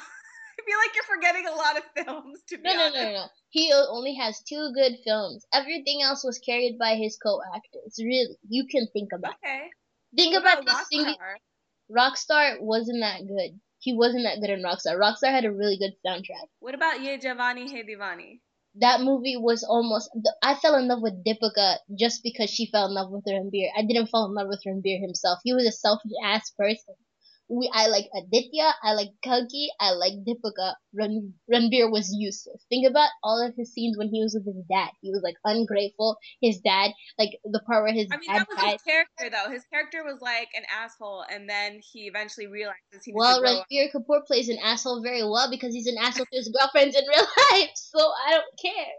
feel 0.65 0.77
like 0.77 0.95
you're 0.95 1.15
forgetting 1.15 1.47
a 1.47 1.55
lot 1.55 1.77
of 1.77 2.05
films. 2.05 2.41
To 2.49 2.57
be 2.57 2.63
no, 2.63 2.71
honest. 2.71 2.95
no, 2.95 3.03
no, 3.03 3.11
no. 3.11 3.25
He 3.49 3.73
only 3.73 4.15
has 4.15 4.41
two 4.47 4.71
good 4.75 4.97
films. 5.03 5.45
Everything 5.53 6.01
else 6.03 6.23
was 6.23 6.37
carried 6.39 6.77
by 6.77 6.95
his 6.95 7.17
co-actors. 7.17 7.95
Really, 7.97 8.37
you 8.47 8.67
can 8.69 8.87
think 8.93 9.09
about. 9.15 9.35
Okay. 9.43 9.65
It. 9.65 9.71
Think 10.15 10.33
what 10.33 10.41
about, 10.41 10.63
about 10.63 10.85
the 10.89 10.97
Rockstar? 10.97 11.35
Rockstar 11.91 12.61
wasn't 12.61 13.01
that 13.01 13.27
good. 13.27 13.59
He 13.79 13.93
wasn't 13.93 14.23
that 14.23 14.39
good 14.41 14.49
in 14.49 14.63
Rockstar. 14.63 14.99
Rockstar 14.99 15.31
had 15.31 15.45
a 15.45 15.51
really 15.51 15.77
good 15.77 15.93
soundtrack. 16.05 16.47
What 16.59 16.75
about 16.75 17.01
Ye 17.01 17.17
Jawani 17.17 17.69
Hai 17.69 17.83
Divani? 17.83 18.39
that 18.75 19.01
movie 19.01 19.35
was 19.35 19.63
almost 19.63 20.09
I 20.43 20.55
fell 20.55 20.75
in 20.75 20.87
love 20.87 21.01
with 21.01 21.23
Deepika 21.25 21.77
just 21.97 22.21
because 22.23 22.49
she 22.49 22.69
fell 22.71 22.85
in 22.85 22.93
love 22.93 23.09
with 23.09 23.25
Ranbir. 23.25 23.69
I 23.75 23.81
didn't 23.81 24.07
fall 24.07 24.27
in 24.27 24.33
love 24.33 24.47
with 24.47 24.63
Ranbir 24.65 25.01
himself. 25.01 25.39
He 25.43 25.53
was 25.53 25.65
a 25.65 25.71
selfish 25.71 26.11
ass 26.23 26.51
person 26.51 26.95
we 27.49 27.69
I 27.73 27.87
like 27.87 28.05
Aditya, 28.15 28.73
I 28.83 28.93
like 28.93 29.09
Kalki, 29.23 29.69
I 29.79 29.91
like 29.91 30.13
Deepika. 30.25 30.75
Ran, 30.93 31.33
Ranbir 31.51 31.91
was 31.91 32.13
useless. 32.15 32.63
Think 32.69 32.87
about 32.87 33.09
all 33.23 33.45
of 33.45 33.55
his 33.57 33.73
scenes 33.73 33.97
when 33.97 34.09
he 34.09 34.21
was 34.21 34.33
with 34.33 34.55
his 34.55 34.63
dad. 34.69 34.89
He 35.01 35.09
was 35.09 35.21
like 35.23 35.35
ungrateful. 35.43 36.17
His 36.41 36.59
dad, 36.59 36.91
like 37.17 37.31
the 37.43 37.59
part 37.67 37.83
where 37.83 37.93
his 37.93 38.07
I 38.11 38.17
mean, 38.17 38.29
dad 38.29 38.39
that 38.41 38.47
was 38.49 38.57
died. 38.57 38.71
his 38.73 38.81
character 38.83 39.29
though. 39.29 39.51
His 39.51 39.63
character 39.71 40.03
was 40.03 40.21
like 40.21 40.49
an 40.55 40.63
asshole, 40.71 41.25
and 41.29 41.49
then 41.49 41.79
he 41.81 42.07
eventually 42.07 42.47
realizes 42.47 43.03
he. 43.03 43.13
Was 43.13 43.41
Well, 43.41 43.65
Ranbir 43.71 43.91
Kapoor 43.91 44.25
plays 44.25 44.49
an 44.49 44.59
asshole 44.63 45.01
very 45.01 45.23
well 45.23 45.49
because 45.49 45.73
he's 45.73 45.87
an 45.87 45.97
asshole 45.99 46.25
to 46.31 46.37
his 46.37 46.49
girlfriends 46.49 46.95
in 46.95 47.03
real 47.07 47.27
life. 47.51 47.71
So 47.73 47.99
I 48.27 48.31
don't 48.31 48.59
care. 48.61 48.93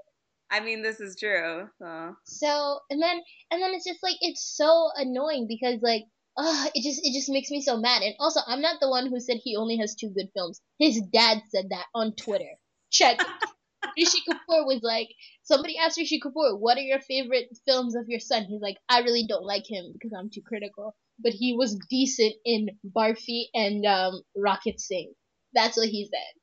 I 0.50 0.58
mean, 0.58 0.82
this 0.82 0.98
is 0.98 1.16
true. 1.16 1.68
So. 1.78 2.16
So 2.24 2.80
and 2.90 3.00
then 3.00 3.20
and 3.52 3.62
then 3.62 3.72
it's 3.74 3.84
just 3.84 4.02
like 4.02 4.16
it's 4.20 4.42
so 4.56 4.90
annoying 4.96 5.46
because 5.48 5.78
like 5.82 6.02
uh, 6.40 6.70
it 6.74 6.82
just 6.82 7.00
it 7.04 7.12
just 7.12 7.28
makes 7.28 7.50
me 7.50 7.60
so 7.60 7.76
mad. 7.76 8.02
And 8.02 8.14
also, 8.18 8.40
I'm 8.46 8.62
not 8.62 8.80
the 8.80 8.88
one 8.88 9.08
who 9.08 9.20
said 9.20 9.38
he 9.42 9.56
only 9.56 9.76
has 9.76 9.94
two 9.94 10.08
good 10.10 10.30
films. 10.34 10.60
His 10.78 11.00
dad 11.12 11.42
said 11.50 11.66
that 11.70 11.86
on 11.94 12.14
Twitter. 12.14 12.52
Check. 12.90 13.20
Rishi 13.96 14.18
Kapoor 14.28 14.66
was 14.66 14.80
like, 14.82 15.08
somebody 15.42 15.76
asked 15.76 15.98
Rishi 15.98 16.20
Kapoor, 16.20 16.58
"What 16.58 16.78
are 16.78 16.82
your 16.82 17.00
favorite 17.00 17.48
films 17.66 17.94
of 17.94 18.08
your 18.08 18.20
son?" 18.20 18.44
He's 18.44 18.62
like, 18.62 18.76
"I 18.88 19.00
really 19.00 19.26
don't 19.26 19.44
like 19.44 19.64
him 19.68 19.90
because 19.92 20.12
I'm 20.18 20.30
too 20.30 20.42
critical, 20.46 20.94
but 21.18 21.32
he 21.32 21.54
was 21.54 21.78
decent 21.90 22.34
in 22.44 22.70
Barfi 22.96 23.44
and 23.54 23.84
um, 23.84 24.22
Rocket 24.36 24.80
Singh." 24.80 25.12
That's 25.52 25.76
what 25.76 25.88
he 25.88 26.06
said. 26.06 26.39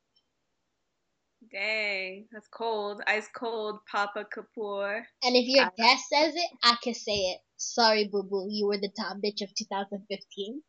Dang, 1.52 2.26
that's 2.32 2.48
cold. 2.48 3.02
Ice 3.08 3.28
cold, 3.36 3.80
Papa 3.90 4.26
Kapoor. 4.26 5.02
And 5.24 5.36
if 5.36 5.48
your 5.48 5.66
dad 5.78 5.98
says 6.10 6.36
it, 6.36 6.50
I 6.64 6.76
can 6.84 6.94
say 6.94 7.14
it. 7.14 7.40
Sorry, 7.58 8.08
boo 8.08 8.24
boo, 8.24 8.48
you 8.50 8.68
were 8.68 8.78
the 8.78 8.92
top 8.98 9.18
bitch 9.18 9.42
of 9.42 9.54
2015. 9.56 10.62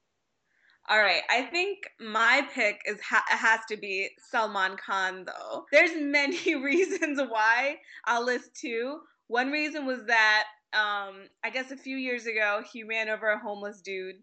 All 0.91 0.99
right, 0.99 1.23
I 1.29 1.43
think 1.43 1.79
my 2.01 2.49
pick 2.55 2.81
is 2.87 2.99
ha- 3.03 3.25
has 3.29 3.61
to 3.69 3.77
be 3.77 4.09
Salman 4.31 4.77
Khan 4.77 5.27
though. 5.27 5.67
There's 5.71 5.91
many 6.01 6.55
reasons 6.63 7.21
why 7.29 7.77
I'll 8.05 8.25
list 8.25 8.57
two. 8.59 9.01
One 9.27 9.51
reason 9.51 9.85
was 9.85 10.07
that 10.07 10.45
um, 10.73 11.29
I 11.45 11.51
guess 11.53 11.71
a 11.71 11.77
few 11.77 11.97
years 11.97 12.27
ago 12.27 12.63
he 12.73 12.85
ran 12.85 13.09
over 13.09 13.29
a 13.29 13.39
homeless 13.39 13.83
dude, 13.83 14.17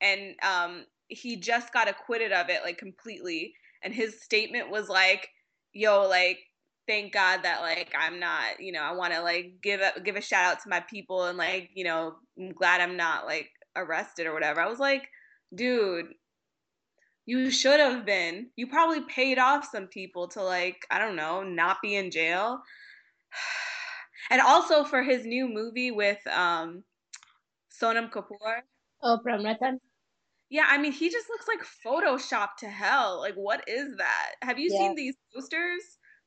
and 0.00 0.34
um, 0.42 0.84
he 1.08 1.36
just 1.36 1.72
got 1.72 1.88
acquitted 1.88 2.32
of 2.32 2.50
it 2.50 2.62
like 2.64 2.78
completely. 2.78 3.54
And 3.82 3.94
his 3.94 4.22
statement 4.22 4.70
was 4.70 4.90
like, 4.90 5.30
"Yo, 5.72 6.08
like 6.08 6.38
thank 6.86 7.12
God 7.12 7.42
that 7.44 7.60
like 7.60 7.94
I'm 7.98 8.18
not, 8.18 8.60
you 8.60 8.72
know, 8.72 8.82
I 8.82 8.92
want 8.92 9.14
to 9.14 9.22
like 9.22 9.54
give 9.62 9.80
a 9.80 10.00
give 10.00 10.16
a 10.16 10.20
shout 10.20 10.44
out 10.44 10.62
to 10.62 10.68
my 10.68 10.80
people 10.80 11.24
and 11.24 11.38
like, 11.38 11.70
you 11.74 11.84
know, 11.84 12.16
I'm 12.38 12.52
glad 12.52 12.80
I'm 12.80 12.96
not 12.96 13.26
like 13.26 13.48
arrested 13.76 14.26
or 14.26 14.34
whatever. 14.34 14.60
I 14.60 14.68
was 14.68 14.80
like, 14.80 15.08
dude, 15.54 16.06
you 17.26 17.50
should 17.50 17.78
have 17.80 18.04
been. 18.04 18.50
You 18.56 18.66
probably 18.66 19.02
paid 19.02 19.38
off 19.38 19.68
some 19.70 19.86
people 19.86 20.28
to 20.28 20.42
like, 20.42 20.84
I 20.90 20.98
don't 20.98 21.16
know, 21.16 21.42
not 21.42 21.78
be 21.82 21.94
in 21.96 22.10
jail. 22.10 22.60
And 24.32 24.40
also 24.40 24.84
for 24.84 25.02
his 25.02 25.24
new 25.24 25.48
movie 25.48 25.90
with 25.90 26.24
um 26.28 26.84
Sonam 27.72 28.10
Kapoor. 28.12 28.60
Oh, 29.02 29.18
Prem 29.22 29.44
Ratan. 29.44 29.80
Yeah, 30.50 30.66
I 30.68 30.78
mean, 30.78 30.92
he 30.92 31.10
just 31.10 31.28
looks 31.28 31.46
like 31.46 31.60
Photoshop 31.86 32.48
to 32.58 32.68
hell. 32.68 33.20
Like, 33.20 33.34
what 33.34 33.64
is 33.68 33.96
that? 33.98 34.32
Have 34.42 34.58
you 34.58 34.68
yeah. 34.72 34.78
seen 34.78 34.94
these 34.96 35.16
posters? 35.34 35.82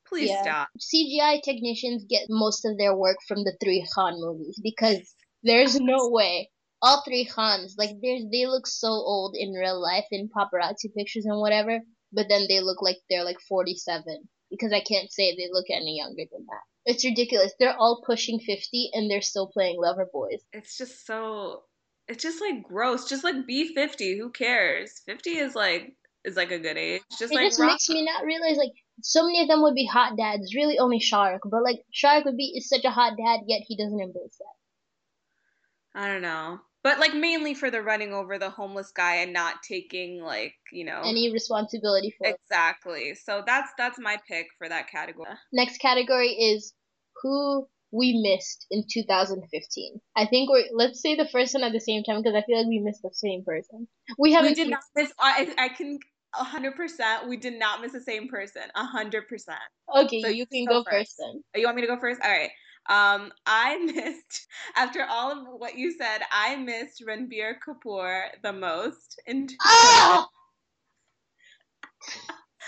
Please 0.07 0.29
yeah. 0.29 0.41
stop. 0.41 0.69
CGI 0.79 1.41
technicians 1.43 2.05
get 2.09 2.23
most 2.29 2.65
of 2.65 2.77
their 2.77 2.95
work 2.95 3.17
from 3.27 3.43
the 3.43 3.55
three 3.61 3.85
Khan 3.93 4.13
movies 4.17 4.59
because 4.63 5.13
there's 5.43 5.79
no 5.79 6.09
way 6.09 6.49
all 6.83 7.01
three 7.01 7.23
Khans 7.25 7.75
like 7.77 7.91
there's 8.01 8.23
they 8.29 8.45
look 8.45 8.67
so 8.67 8.89
old 8.89 9.35
in 9.39 9.53
real 9.53 9.81
life 9.81 10.05
in 10.11 10.29
paparazzi 10.29 10.93
pictures 10.95 11.25
and 11.25 11.39
whatever, 11.39 11.79
but 12.11 12.27
then 12.29 12.45
they 12.49 12.59
look 12.59 12.81
like 12.81 12.97
they're 13.09 13.23
like 13.23 13.39
47 13.47 14.03
because 14.51 14.73
I 14.73 14.81
can't 14.81 15.11
say 15.11 15.33
they 15.33 15.47
look 15.51 15.65
any 15.69 15.97
younger 15.97 16.23
than 16.29 16.45
that. 16.45 16.61
It's 16.85 17.05
ridiculous. 17.05 17.53
They're 17.57 17.77
all 17.77 18.03
pushing 18.05 18.39
50 18.39 18.91
and 18.93 19.09
they're 19.09 19.21
still 19.21 19.47
playing 19.47 19.77
lover 19.79 20.07
boys. 20.11 20.41
It's 20.51 20.77
just 20.77 21.07
so 21.07 21.61
it's 22.07 22.23
just 22.23 22.41
like 22.41 22.63
gross. 22.63 23.09
Just 23.09 23.23
like 23.23 23.47
be 23.47 23.73
50. 23.73 24.17
Who 24.17 24.29
cares? 24.31 25.01
50 25.05 25.31
is 25.31 25.55
like 25.55 25.95
is 26.23 26.35
like 26.35 26.51
a 26.51 26.59
good 26.59 26.77
age. 26.77 27.01
Just 27.17 27.33
it 27.33 27.35
like 27.35 27.45
just 27.45 27.59
rock- 27.59 27.71
makes 27.71 27.89
me 27.89 28.05
not 28.05 28.25
realize 28.25 28.57
like 28.57 28.71
so 29.01 29.23
many 29.23 29.41
of 29.41 29.47
them 29.47 29.61
would 29.61 29.75
be 29.75 29.85
hot 29.85 30.17
dads. 30.17 30.53
Really, 30.55 30.79
only 30.79 30.99
Shark, 30.99 31.41
but 31.49 31.63
like 31.63 31.83
Shark 31.91 32.25
would 32.25 32.37
be 32.37 32.53
is 32.57 32.69
such 32.69 32.85
a 32.85 32.91
hot 32.91 33.13
dad, 33.17 33.41
yet 33.47 33.61
he 33.67 33.77
doesn't 33.77 33.99
embrace 33.99 34.37
that. 34.39 35.99
I 36.01 36.07
don't 36.07 36.21
know, 36.21 36.59
but 36.83 36.99
like 36.99 37.13
mainly 37.13 37.53
for 37.53 37.69
the 37.69 37.81
running 37.81 38.13
over 38.13 38.39
the 38.39 38.49
homeless 38.49 38.91
guy 38.91 39.17
and 39.17 39.31
not 39.31 39.61
taking 39.63 40.21
like 40.21 40.55
you 40.71 40.85
know 40.85 41.01
any 41.03 41.31
responsibility 41.31 42.13
for 42.17 42.27
exactly. 42.27 43.09
It. 43.09 43.19
So 43.19 43.43
that's 43.45 43.71
that's 43.77 43.99
my 43.99 44.17
pick 44.27 44.47
for 44.57 44.67
that 44.69 44.89
category. 44.89 45.29
Next 45.51 45.79
category 45.79 46.29
is 46.29 46.73
who 47.21 47.67
we 47.93 48.19
missed 48.23 48.65
in 48.71 48.83
2015. 48.91 50.01
I 50.15 50.25
think 50.25 50.49
we're 50.49 50.65
let's 50.73 51.01
say 51.01 51.15
the 51.15 51.27
first 51.31 51.53
one 51.53 51.63
at 51.63 51.71
the 51.71 51.79
same 51.79 52.03
time 52.03 52.21
because 52.21 52.35
I 52.35 52.41
feel 52.41 52.57
like 52.57 52.67
we 52.67 52.79
missed 52.79 53.03
the 53.03 53.11
same 53.13 53.43
person. 53.45 53.87
We 54.17 54.33
haven't. 54.33 54.51
We 54.51 54.55
did 54.55 54.69
not 54.71 54.81
miss. 54.95 55.13
I, 55.19 55.53
I 55.57 55.69
can 55.69 55.99
hundred 56.33 56.75
percent. 56.75 57.29
We 57.29 57.37
did 57.37 57.59
not 57.59 57.81
miss 57.81 57.91
the 57.91 58.01
same 58.01 58.27
person. 58.27 58.63
hundred 58.75 59.27
percent. 59.27 59.59
Okay, 59.95 60.21
so 60.21 60.27
you 60.27 60.47
can 60.47 60.65
go, 60.65 60.83
go 60.83 60.89
first. 60.89 61.15
then. 61.19 61.43
Oh, 61.55 61.59
you 61.59 61.65
want 61.65 61.75
me 61.75 61.83
to 61.83 61.87
go 61.87 61.99
first? 61.99 62.19
All 62.23 62.31
right. 62.31 62.49
Um, 62.89 63.31
I 63.45 63.77
missed 63.85 64.47
after 64.75 65.05
all 65.07 65.31
of 65.31 65.47
what 65.57 65.77
you 65.77 65.91
said. 65.91 66.21
I 66.31 66.55
missed 66.55 67.03
Ranbir 67.07 67.55
Kapoor 67.65 68.23
the 68.41 68.53
most. 68.53 69.21
In 69.27 69.47
oh! 69.63 70.25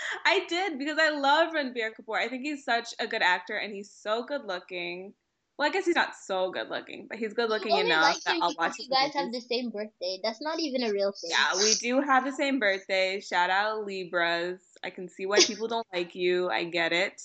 I 0.26 0.46
did 0.48 0.78
because 0.78 0.98
I 0.98 1.10
love 1.10 1.52
Ranbir 1.52 1.90
Kapoor. 1.98 2.18
I 2.18 2.28
think 2.28 2.42
he's 2.42 2.64
such 2.64 2.88
a 2.98 3.06
good 3.06 3.22
actor 3.22 3.56
and 3.56 3.72
he's 3.72 3.90
so 3.90 4.24
good 4.24 4.44
looking. 4.46 5.14
Well, 5.58 5.68
I 5.68 5.72
guess 5.72 5.86
he's 5.86 5.96
not 5.96 6.14
so 6.14 6.50
good 6.50 6.68
looking, 6.68 7.06
but 7.08 7.18
he's 7.18 7.32
good 7.32 7.48
looking 7.48 7.78
enough 7.78 8.22
that 8.24 8.36
I'll 8.42 8.54
watch. 8.58 8.74
You 8.78 8.90
guys 8.90 9.14
movies. 9.14 9.14
have 9.14 9.32
the 9.32 9.40
same 9.40 9.70
birthday. 9.70 10.20
That's 10.22 10.42
not 10.42 10.60
even 10.60 10.82
a 10.82 10.92
real 10.92 11.12
thing. 11.18 11.30
Yeah, 11.30 11.56
we 11.56 11.74
do 11.74 12.02
have 12.02 12.26
the 12.26 12.32
same 12.32 12.58
birthday. 12.58 13.20
Shout 13.20 13.48
out 13.48 13.86
Libras. 13.86 14.60
I 14.84 14.90
can 14.90 15.08
see 15.08 15.24
why 15.24 15.38
people 15.38 15.66
don't 15.66 15.86
like 15.94 16.14
you. 16.14 16.50
I 16.50 16.64
get 16.64 16.92
it. 16.92 17.22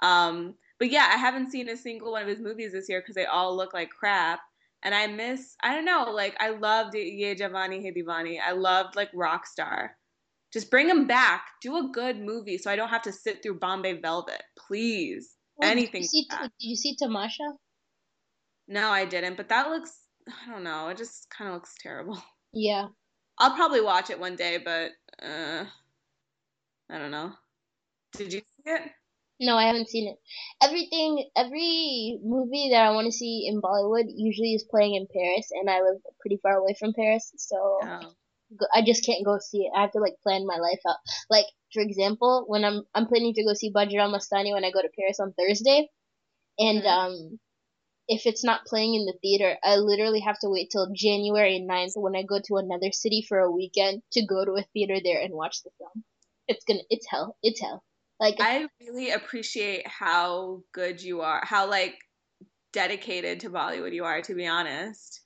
Um, 0.00 0.54
but 0.78 0.90
yeah, 0.90 1.10
I 1.12 1.16
haven't 1.16 1.50
seen 1.50 1.70
a 1.70 1.76
single 1.76 2.12
one 2.12 2.22
of 2.22 2.28
his 2.28 2.40
movies 2.40 2.72
this 2.72 2.88
year 2.88 3.00
because 3.00 3.14
they 3.14 3.26
all 3.26 3.56
look 3.56 3.72
like 3.72 3.90
crap. 3.90 4.40
And 4.82 4.94
I 4.94 5.06
miss, 5.06 5.56
I 5.62 5.74
don't 5.74 5.84
know, 5.84 6.10
like 6.10 6.36
I 6.40 6.50
loved 6.50 6.94
Ye 6.94 7.34
Jawani 7.34 7.82
Hai 7.82 7.92
Diwani. 7.92 8.38
I 8.40 8.52
loved 8.52 8.96
like 8.96 9.12
Rockstar. 9.12 9.90
Just 10.52 10.70
bring 10.70 10.88
him 10.88 11.06
back. 11.06 11.44
Do 11.62 11.76
a 11.76 11.90
good 11.92 12.18
movie 12.20 12.58
so 12.58 12.70
I 12.70 12.76
don't 12.76 12.88
have 12.88 13.02
to 13.02 13.12
sit 13.12 13.42
through 13.42 13.58
Bombay 13.60 14.00
Velvet. 14.00 14.42
Please. 14.58 15.36
Well, 15.56 15.70
Anything. 15.70 16.02
Did 16.02 16.08
you, 16.12 16.24
see, 16.24 16.26
did 16.30 16.50
you 16.58 16.76
see 16.76 16.96
Tamasha? 16.96 17.52
No, 18.66 18.88
I 18.90 19.04
didn't. 19.04 19.36
But 19.36 19.48
that 19.50 19.68
looks, 19.68 19.92
I 20.28 20.50
don't 20.50 20.64
know. 20.64 20.88
It 20.88 20.96
just 20.96 21.28
kind 21.30 21.48
of 21.48 21.54
looks 21.54 21.74
terrible. 21.80 22.20
Yeah. 22.52 22.88
I'll 23.38 23.54
probably 23.54 23.80
watch 23.80 24.10
it 24.10 24.18
one 24.18 24.34
day, 24.36 24.58
but 24.58 24.90
uh, 25.24 25.64
I 26.90 26.98
don't 26.98 27.12
know. 27.12 27.32
Did 28.16 28.32
you 28.32 28.40
see 28.40 28.70
it? 28.72 28.82
No, 29.38 29.56
I 29.56 29.64
haven't 29.64 29.88
seen 29.88 30.08
it. 30.08 30.16
Everything, 30.62 31.30
every 31.36 32.18
movie 32.22 32.70
that 32.72 32.84
I 32.84 32.90
want 32.90 33.06
to 33.06 33.12
see 33.12 33.46
in 33.48 33.62
Bollywood 33.62 34.04
usually 34.14 34.52
is 34.52 34.64
playing 34.70 34.96
in 34.96 35.06
Paris, 35.14 35.48
and 35.52 35.70
I 35.70 35.80
live 35.80 36.02
pretty 36.20 36.38
far 36.42 36.56
away 36.56 36.74
from 36.78 36.92
Paris, 36.92 37.32
so 37.36 37.78
Oh. 37.82 38.12
I 38.74 38.82
just 38.82 39.04
can't 39.04 39.24
go 39.24 39.38
see 39.38 39.62
it. 39.66 39.72
I 39.76 39.82
have 39.82 39.92
to 39.92 40.00
like 40.00 40.14
plan 40.22 40.46
my 40.46 40.56
life 40.56 40.80
out. 40.88 40.96
Like 41.28 41.46
for 41.72 41.82
example, 41.82 42.44
when 42.48 42.64
I'm 42.64 42.82
I'm 42.94 43.06
planning 43.06 43.34
to 43.34 43.44
go 43.44 43.54
see 43.54 43.72
Bajirao 43.72 44.10
Mastani 44.14 44.52
when 44.52 44.64
I 44.64 44.70
go 44.70 44.82
to 44.82 44.88
Paris 44.98 45.20
on 45.20 45.32
Thursday, 45.34 45.88
and 46.58 46.82
Mhm. 46.82 46.86
um, 46.86 47.40
if 48.08 48.26
it's 48.26 48.42
not 48.44 48.64
playing 48.66 48.94
in 48.94 49.06
the 49.06 49.16
theater, 49.22 49.56
I 49.62 49.76
literally 49.76 50.20
have 50.20 50.38
to 50.40 50.50
wait 50.50 50.70
till 50.70 50.88
January 50.92 51.60
9th 51.60 51.92
when 51.96 52.16
I 52.16 52.22
go 52.24 52.40
to 52.40 52.56
another 52.56 52.90
city 52.92 53.24
for 53.28 53.38
a 53.38 53.50
weekend 53.50 54.02
to 54.12 54.26
go 54.26 54.44
to 54.44 54.52
a 54.56 54.64
theater 54.74 54.98
there 55.02 55.20
and 55.20 55.32
watch 55.34 55.62
the 55.62 55.70
film. 55.78 56.04
It's 56.48 56.64
gonna, 56.64 56.80
it's 56.90 57.06
hell, 57.08 57.36
it's 57.42 57.60
hell. 57.60 57.84
Like 58.18 58.36
I 58.40 58.66
really 58.80 59.10
appreciate 59.12 59.86
how 59.86 60.62
good 60.72 61.00
you 61.02 61.20
are, 61.22 61.40
how 61.44 61.70
like 61.70 61.96
dedicated 62.72 63.40
to 63.40 63.50
Bollywood 63.50 63.94
you 63.94 64.04
are. 64.04 64.20
To 64.22 64.34
be 64.34 64.46
honest, 64.46 65.20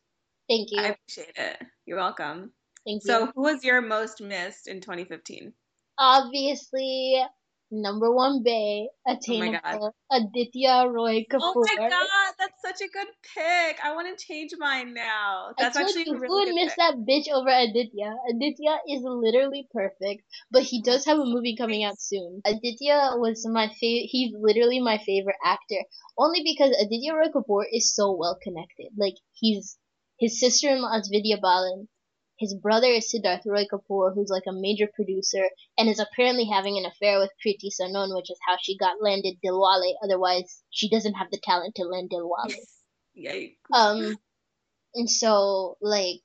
thank 0.49 0.71
you, 0.71 0.83
I 0.83 0.89
appreciate 0.89 1.37
it. 1.37 1.63
You're 1.87 1.99
welcome. 1.99 2.53
Thank 2.87 3.03
you. 3.05 3.11
So, 3.11 3.33
who 3.35 3.43
was 3.43 3.65
your 3.65 3.81
most 3.81 4.21
missed 4.21 4.69
in 4.69 4.81
2015? 4.81 5.53
obviously 5.99 7.25
number 7.71 8.13
one 8.13 8.43
bay 8.43 8.89
Oh 9.07 9.13
attainable 9.13 9.95
Aditya 10.13 10.87
Roy 10.89 11.27
Kapoor. 11.31 11.41
Oh 11.41 11.67
my 11.77 11.89
god, 11.89 12.35
that's 12.39 12.63
such 12.63 12.87
a 12.87 12.91
good 12.91 13.09
pick. 13.35 13.79
I 13.85 13.95
want 13.95 14.17
to 14.17 14.25
change 14.25 14.53
mine 14.59 14.95
now. 14.95 15.53
That's 15.59 15.77
I 15.77 15.81
told 15.81 15.89
actually 15.91 16.05
you 16.07 16.15
a 16.15 16.19
who 16.19 16.35
would 16.35 16.55
miss 16.55 16.75
pick. 16.75 16.77
that 16.77 16.95
bitch 17.09 17.29
over 17.33 17.49
Aditya. 17.51 18.15
Aditya 18.31 18.79
is 18.89 19.03
literally 19.03 19.67
perfect, 19.73 20.23
but 20.51 20.63
he 20.63 20.83
does 20.83 21.05
have 21.07 21.19
a 21.19 21.25
movie 21.25 21.57
coming 21.57 21.83
out 21.83 22.01
soon. 22.01 22.43
Aditya 22.45 23.15
was 23.17 23.45
my 23.47 23.69
favorite. 23.69 24.09
He's 24.11 24.35
literally 24.39 24.81
my 24.81 24.99
favorite 24.99 25.37
actor, 25.45 25.83
only 26.17 26.43
because 26.45 26.77
Aditya 26.81 27.15
Roy 27.15 27.29
Kapoor 27.35 27.65
is 27.73 27.95
so 27.95 28.13
well 28.13 28.39
connected. 28.41 28.91
Like 28.97 29.15
he's 29.33 29.77
his 30.19 30.39
sister-in-law 30.39 30.97
is 30.99 31.09
Vidya 31.09 31.39
Balan. 31.39 31.89
His 32.39 32.55
brother 32.55 32.89
is 32.89 33.13
Siddharth 33.13 33.47
Roy 33.47 33.65
Kapoor, 33.73 34.13
who's 34.15 34.31
like 34.31 34.45
a 34.49 34.53
major 34.53 34.89
producer 34.93 35.45
and 35.79 35.89
is 35.89 36.01
apparently 36.01 36.47
having 36.47 36.77
an 36.77 36.85
affair 36.85 37.19
with 37.19 37.31
Kriti 37.45 37.71
Sanon, 37.71 38.15
which 38.15 38.31
is 38.31 38.39
how 38.47 38.57
she 38.61 38.77
got 38.77 39.01
landed 39.01 39.37
Dilwale. 39.45 39.95
Otherwise, 40.03 40.63
she 40.71 40.89
doesn't 40.89 41.15
have 41.15 41.31
the 41.31 41.41
talent 41.43 41.77
to 41.77 41.85
land 41.85 42.11
Dilwale. 42.11 42.55
Yikes. 43.17 43.57
Um, 43.73 44.17
and 44.95 45.09
so 45.09 45.77
like, 45.81 46.23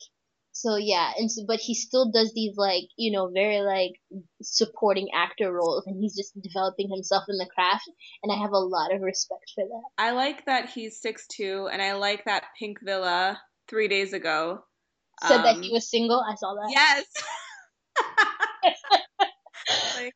so 0.51 0.75
yeah, 0.75 1.11
and 1.17 1.31
so 1.31 1.43
but 1.47 1.59
he 1.59 1.75
still 1.75 2.11
does 2.11 2.33
these 2.33 2.57
like 2.57 2.85
you 2.97 3.11
know 3.11 3.29
very 3.31 3.61
like 3.61 3.93
supporting 4.41 5.09
actor 5.13 5.53
roles, 5.53 5.85
and 5.85 6.01
he's 6.01 6.15
just 6.15 6.33
developing 6.41 6.89
himself 6.89 7.25
in 7.29 7.37
the 7.37 7.49
craft, 7.53 7.89
and 8.23 8.31
I 8.31 8.41
have 8.41 8.51
a 8.51 8.57
lot 8.57 8.93
of 8.93 9.01
respect 9.01 9.51
for 9.53 9.63
that. 9.63 9.83
I 9.97 10.11
like 10.11 10.45
that 10.47 10.69
he's 10.69 11.01
6'2, 11.01 11.71
and 11.71 11.81
I 11.81 11.93
like 11.93 12.25
that 12.25 12.45
Pink 12.57 12.79
Villa 12.81 13.39
three 13.67 13.87
days 13.87 14.13
ago. 14.13 14.63
Said 15.21 15.43
that 15.43 15.55
Um, 15.55 15.63
he 15.63 15.71
was 15.71 15.89
single. 15.89 16.19
I 16.19 16.35
saw 16.35 16.53
that. 16.53 16.71
Yes. 16.71 17.05
like, 19.95 20.13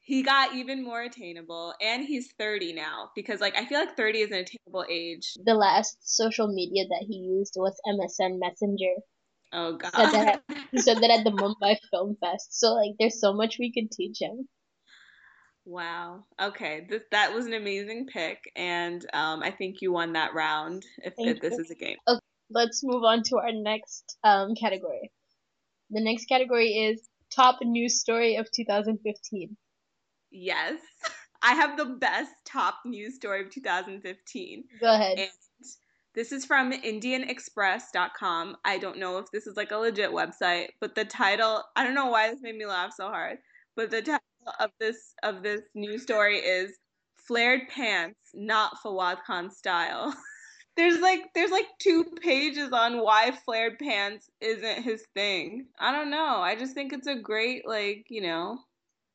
he 0.00 0.22
got 0.22 0.54
even 0.54 0.82
more 0.82 1.02
attainable, 1.02 1.74
and 1.80 2.04
he's 2.04 2.32
30 2.38 2.72
now 2.72 3.10
because, 3.14 3.40
like, 3.40 3.56
I 3.56 3.66
feel 3.66 3.78
like 3.78 3.96
30 3.96 4.20
is 4.20 4.30
an 4.30 4.38
attainable 4.38 4.84
age. 4.90 5.34
The 5.44 5.54
last 5.54 5.98
social 6.02 6.48
media 6.48 6.84
that 6.88 7.04
he 7.08 7.16
used 7.16 7.54
was 7.56 7.78
MSN 7.86 8.40
Messenger. 8.40 8.94
Oh 9.52 9.76
God. 9.76 9.92
Said 9.94 10.10
that 10.12 10.42
He 10.72 10.78
said 10.78 11.02
that 11.02 11.10
at 11.10 11.24
the 11.24 11.30
Mumbai 11.30 11.76
Film 11.90 12.16
Fest. 12.20 12.58
So 12.58 12.72
like, 12.72 12.92
there's 12.98 13.20
so 13.20 13.34
much 13.34 13.58
we 13.58 13.72
could 13.72 13.90
teach 13.90 14.20
him. 14.20 14.48
Wow. 15.64 16.24
Okay. 16.40 16.86
This 16.88 17.02
that 17.10 17.32
was 17.32 17.46
an 17.46 17.52
amazing 17.52 18.06
pick, 18.06 18.50
and 18.56 19.04
um, 19.12 19.42
I 19.42 19.50
think 19.50 19.80
you 19.80 19.92
won 19.92 20.14
that 20.14 20.34
round. 20.34 20.84
If, 20.98 21.14
Thank 21.16 21.36
if 21.36 21.40
this 21.40 21.52
you. 21.52 21.58
is 21.58 21.70
a 21.70 21.74
game. 21.74 21.98
Let's 22.52 22.82
move 22.84 23.02
on 23.04 23.22
to 23.24 23.38
our 23.38 23.52
next 23.52 24.16
um, 24.24 24.54
category. 24.54 25.10
The 25.90 26.02
next 26.02 26.26
category 26.26 26.68
is 26.68 27.08
top 27.30 27.58
news 27.62 28.00
story 28.00 28.36
of 28.36 28.50
2015. 28.50 29.56
Yes. 30.30 30.80
I 31.42 31.54
have 31.54 31.76
the 31.76 31.86
best 31.86 32.30
top 32.44 32.76
news 32.84 33.16
story 33.16 33.42
of 33.42 33.50
2015. 33.50 34.64
Go 34.80 34.94
ahead. 34.94 35.18
And 35.18 35.30
this 36.14 36.30
is 36.30 36.44
from 36.44 36.72
IndianExpress.com. 36.72 38.56
I 38.64 38.78
don't 38.78 38.98
know 38.98 39.18
if 39.18 39.30
this 39.32 39.46
is 39.46 39.56
like 39.56 39.70
a 39.70 39.76
legit 39.76 40.10
website, 40.10 40.68
but 40.80 40.94
the 40.94 41.04
title, 41.04 41.62
I 41.74 41.84
don't 41.84 41.94
know 41.94 42.08
why 42.08 42.30
this 42.30 42.42
made 42.42 42.56
me 42.56 42.66
laugh 42.66 42.92
so 42.94 43.08
hard, 43.08 43.38
but 43.76 43.90
the 43.90 44.02
title 44.02 44.20
of 44.60 44.70
this 44.78 45.14
of 45.22 45.42
this 45.42 45.62
news 45.74 46.02
story 46.02 46.38
is 46.38 46.72
Flared 47.14 47.62
Pants, 47.68 48.18
Not 48.34 48.76
Fawad 48.84 49.18
Khan 49.26 49.50
Style. 49.50 50.14
there's 50.76 51.00
like 51.00 51.20
there's 51.34 51.50
like 51.50 51.66
two 51.78 52.04
pages 52.22 52.70
on 52.72 52.98
why 53.00 53.32
flared 53.44 53.78
pants 53.78 54.30
isn't 54.40 54.82
his 54.82 55.04
thing. 55.14 55.66
I 55.78 55.92
don't 55.92 56.10
know. 56.10 56.36
I 56.36 56.56
just 56.56 56.74
think 56.74 56.92
it's 56.92 57.06
a 57.06 57.16
great 57.16 57.66
like, 57.66 58.06
you 58.08 58.22
know, 58.22 58.58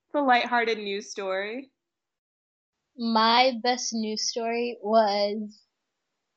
it's 0.07 0.15
a 0.15 0.21
lighthearted 0.21 0.77
news 0.77 1.09
story. 1.09 1.71
My 2.97 3.53
best 3.63 3.93
news 3.93 4.27
story 4.27 4.77
was 4.81 5.61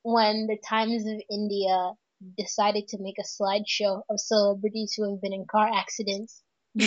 when 0.03 0.47
the 0.47 0.57
Times 0.67 1.05
of 1.07 1.21
India 1.29 1.93
decided 2.37 2.87
to 2.89 2.97
make 2.99 3.15
a 3.19 3.23
slideshow 3.23 4.01
of 4.09 4.19
celebrities 4.19 4.93
who 4.95 5.09
have 5.09 5.21
been 5.21 5.33
in 5.33 5.45
car 5.49 5.69
accidents. 5.73 6.43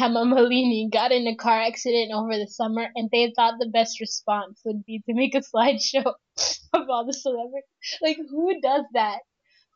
Hema 0.00 0.24
Malini 0.24 0.90
got 0.90 1.12
in 1.12 1.26
a 1.26 1.36
car 1.36 1.60
accident 1.60 2.10
over 2.14 2.38
the 2.38 2.46
summer, 2.46 2.88
and 2.94 3.10
they 3.12 3.32
thought 3.36 3.58
the 3.58 3.68
best 3.68 4.00
response 4.00 4.58
would 4.64 4.84
be 4.86 5.02
to 5.06 5.14
make 5.14 5.34
a 5.34 5.40
slideshow 5.40 6.06
of 6.72 6.88
all 6.88 7.04
the 7.04 7.12
celebrities. 7.12 7.68
Like, 8.00 8.16
who 8.30 8.60
does 8.62 8.84
that? 8.94 9.18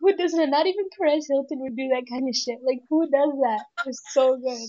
Who 0.01 0.17
does 0.17 0.33
that? 0.33 0.49
Not 0.49 0.67
even 0.67 0.87
Perez 0.99 1.27
Hilton 1.29 1.61
would 1.61 1.77
do 1.77 1.89
that 1.89 2.07
kind 2.09 2.27
of 2.29 2.35
shit. 2.35 2.59
Like, 2.67 2.81
who 2.89 3.03
does 3.11 3.33
that? 3.43 3.65
It's 3.87 4.03
so 4.13 4.37
good. 4.37 4.69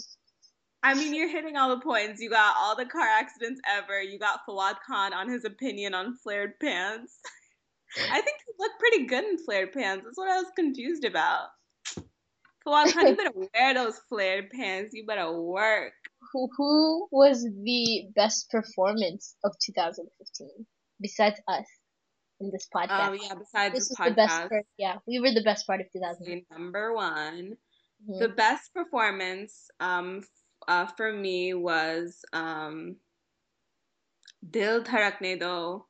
I 0.84 0.94
mean, 0.94 1.15
you're 1.15 1.30
hitting 1.30 1.56
all 1.56 1.70
the 1.70 1.82
points. 1.82 2.22
You 2.22 2.30
got 2.30 2.56
all 2.58 2.76
the 2.76 2.86
car 2.86 3.08
accidents 3.08 3.62
ever. 3.68 4.02
You 4.02 4.20
got 4.20 4.41
Fawad 4.48 4.76
Khan 4.86 5.13
on 5.13 5.30
his 5.30 5.46
opinion 5.46 5.94
on 5.94 6.18
flared 6.18 6.60
pants. 6.62 7.18
I 8.12 8.22
think 8.22 8.38
he 8.46 8.54
looked 8.60 8.80
pretty 8.80 9.06
good 9.06 9.24
in 9.24 9.38
flared 9.38 9.72
pants. 9.72 10.04
That's 10.06 10.18
what 10.18 10.30
I 10.30 10.38
was 10.38 10.52
confused 10.56 11.06
about. 11.06 11.48
Fawad 12.65 12.93
Khan, 12.93 13.08
you 13.08 13.15
better 13.17 13.32
wear 13.36 13.73
those 13.73 13.99
flared 14.10 14.49
pants. 14.49 14.93
You 14.93 15.06
better 15.06 15.32
work. 15.39 15.93
Who, 16.34 16.49
who 16.58 17.08
was 17.12 17.43
the 17.43 18.08
best 18.15 18.49
performance 18.49 19.36
of 19.43 19.54
2015 19.63 20.65
besides 20.99 21.39
us 21.47 21.65
in 22.39 22.51
this 22.51 22.67
podcast? 22.73 23.10
Oh 23.10 23.13
yeah. 23.13 23.34
Besides 23.36 23.75
this 23.75 23.89
this, 23.89 23.99
was 23.99 24.08
the 24.10 24.15
best 24.15 24.34
podcast, 24.34 24.49
part. 24.49 24.65
Yeah, 24.78 24.95
we 25.08 25.19
were 25.19 25.32
the 25.32 25.43
best 25.43 25.67
part 25.67 25.82
of 25.82 25.88
2015. 25.93 26.45
number 26.51 26.93
one. 26.93 27.58
Mhm. 28.10 28.19
The 28.19 28.30
best 28.30 28.73
performance 28.73 29.67
um, 29.80 30.21
uh, 30.67 30.88
for 30.97 31.12
me 31.13 31.54
was 31.54 32.19
um, 32.34 32.97
Dil 34.49 34.84
Dhadakne 34.84 35.39
Do 35.39 35.86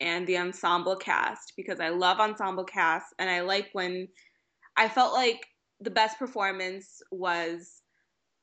and 0.00 0.26
the 0.26 0.38
ensemble 0.38 0.96
cast 0.96 1.52
because 1.56 1.80
I 1.80 1.90
love 1.90 2.18
ensemble 2.18 2.64
cast 2.64 3.06
and 3.18 3.30
I 3.30 3.40
like 3.40 3.68
when 3.72 4.08
I 4.76 4.88
felt 4.88 5.12
like 5.12 5.46
the 5.84 5.90
best 5.90 6.18
performance 6.18 7.02
was 7.10 7.82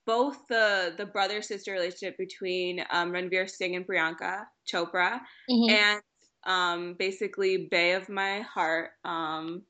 both 0.06 0.38
the 0.47 0.93
the 0.97 1.06
brother 1.06 1.41
sister 1.41 1.71
relationship 1.73 2.17
between 2.17 2.84
um, 2.91 3.12
Ranveer 3.12 3.49
Singh 3.49 3.75
and 3.75 3.86
Priyanka 3.86 4.45
Chopra 4.65 5.21
Mhm. 5.49 5.69
and 5.69 6.01
um, 6.43 6.95
basically 6.97 7.67
Bay 7.69 7.93
of 7.93 8.10
My 8.10 8.41
Heart, 8.41 8.91
um, 9.06 9.63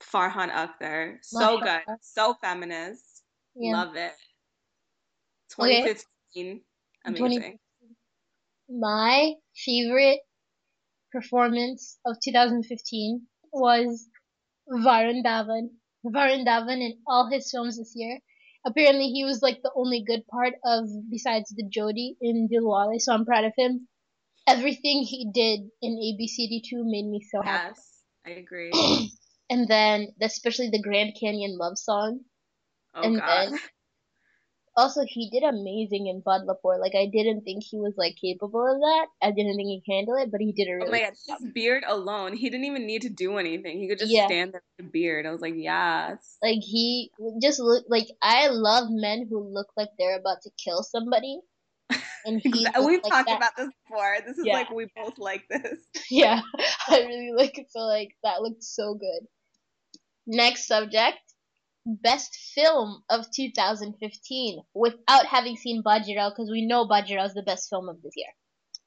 Farhan 0.00 0.50
Akhtar. 0.50 1.18
So 1.22 1.60
good, 1.60 1.82
so 2.00 2.34
feminist. 2.40 3.22
yeah. 3.54 3.72
Love 3.72 3.96
it. 3.96 4.12
Okay. 5.58 5.82
2015, 5.82 6.62
amazing. 7.04 7.58
My 8.68 9.34
favorite 9.54 10.20
performance 11.12 11.98
of 12.06 12.16
2015 12.22 13.26
was 13.52 14.08
Varun 14.68 15.22
Dhawan. 15.24 15.70
Varun 16.04 16.44
Dhawan 16.46 16.80
in 16.80 16.98
all 17.06 17.28
his 17.30 17.50
films 17.50 17.78
this 17.78 17.92
year. 17.94 18.18
Apparently, 18.66 19.08
he 19.08 19.24
was 19.24 19.40
like 19.42 19.60
the 19.62 19.72
only 19.74 20.04
good 20.06 20.26
part 20.28 20.54
of 20.64 20.84
besides 21.10 21.50
the 21.56 21.64
Jodi 21.68 22.16
in 22.20 22.48
Dilwale, 22.52 23.00
so 23.00 23.12
I'm 23.14 23.24
proud 23.24 23.44
of 23.44 23.52
him. 23.56 23.88
Everything 24.46 25.02
he 25.02 25.30
did 25.32 25.60
in 25.80 25.92
ABCD2 25.96 26.84
made 26.84 27.06
me 27.06 27.20
so 27.30 27.40
happy. 27.42 27.74
Yes, 27.76 28.02
I 28.26 28.30
agree. 28.30 28.70
and 29.50 29.68
then, 29.68 30.08
especially 30.20 30.68
the 30.70 30.82
Grand 30.82 31.14
Canyon 31.18 31.56
love 31.58 31.78
song. 31.78 32.20
Oh 32.94 33.02
And 33.02 33.16
God. 33.16 33.50
then- 33.52 33.58
also 34.76 35.02
he 35.06 35.30
did 35.30 35.42
amazing 35.42 36.06
in 36.06 36.22
Badlapur. 36.22 36.78
Like 36.80 36.94
I 36.94 37.06
didn't 37.12 37.42
think 37.42 37.64
he 37.64 37.78
was 37.78 37.94
like 37.96 38.16
capable 38.20 38.66
of 38.66 38.80
that. 38.80 39.06
I 39.22 39.30
didn't 39.32 39.56
think 39.56 39.68
he 39.68 39.82
could 39.84 39.92
handle 39.94 40.16
it, 40.16 40.30
but 40.30 40.40
he 40.40 40.52
did 40.52 40.68
a 40.68 40.72
oh 40.72 40.74
really. 40.76 40.88
Oh 40.88 40.92
my 40.92 41.00
god, 41.00 41.12
good 41.26 41.32
job. 41.32 41.40
his 41.42 41.52
beard 41.52 41.84
alone, 41.86 42.34
he 42.36 42.48
didn't 42.50 42.66
even 42.66 42.86
need 42.86 43.02
to 43.02 43.08
do 43.10 43.38
anything. 43.38 43.78
He 43.80 43.88
could 43.88 43.98
just 43.98 44.12
Yeah. 44.12 44.26
stand 44.26 44.52
there 44.52 44.62
with 44.78 44.86
the 44.86 44.90
beard. 44.90 45.26
I 45.26 45.30
was 45.32 45.40
like, 45.40 45.54
yes. 45.56 46.36
Like 46.42 46.58
he 46.62 47.10
just 47.42 47.60
look 47.60 47.84
like 47.88 48.06
I 48.22 48.48
love 48.48 48.88
men 48.90 49.26
who 49.28 49.40
look 49.52 49.68
like 49.76 49.88
they're 49.98 50.18
about 50.18 50.42
to 50.42 50.50
kill 50.62 50.82
somebody. 50.82 51.40
And 52.24 52.40
he 52.44 52.66
We've 52.78 53.02
like 53.02 53.12
talked 53.12 53.28
that. 53.28 53.36
about 53.36 53.56
this 53.56 53.70
before. 53.88 54.16
This 54.26 54.38
is 54.38 54.46
Yeah. 54.46 54.54
like 54.54 54.70
we 54.70 54.86
both 54.96 55.18
like 55.18 55.44
this. 55.48 55.80
Yeah, 56.10 56.40
I 56.88 57.00
really 57.00 57.32
like 57.36 57.58
it. 57.58 57.66
So 57.70 57.80
like 57.80 58.10
that 58.22 58.42
looked 58.42 58.62
so 58.62 58.94
good. 58.94 59.26
Next 60.26 60.66
subject, 60.66 61.18
best 61.86 62.36
film 62.54 63.02
of 63.10 63.26
2015 63.34 64.62
without 64.74 65.26
having 65.26 65.56
seen 65.56 65.82
Bajirao 65.82 66.30
because 66.30 66.50
we 66.50 66.66
know 66.66 66.86
Bajirao 66.86 67.26
is 67.26 67.34
the 67.34 67.42
best 67.42 67.68
film 67.70 67.88
of 67.88 68.00
this 68.02 68.12
year. 68.16 68.28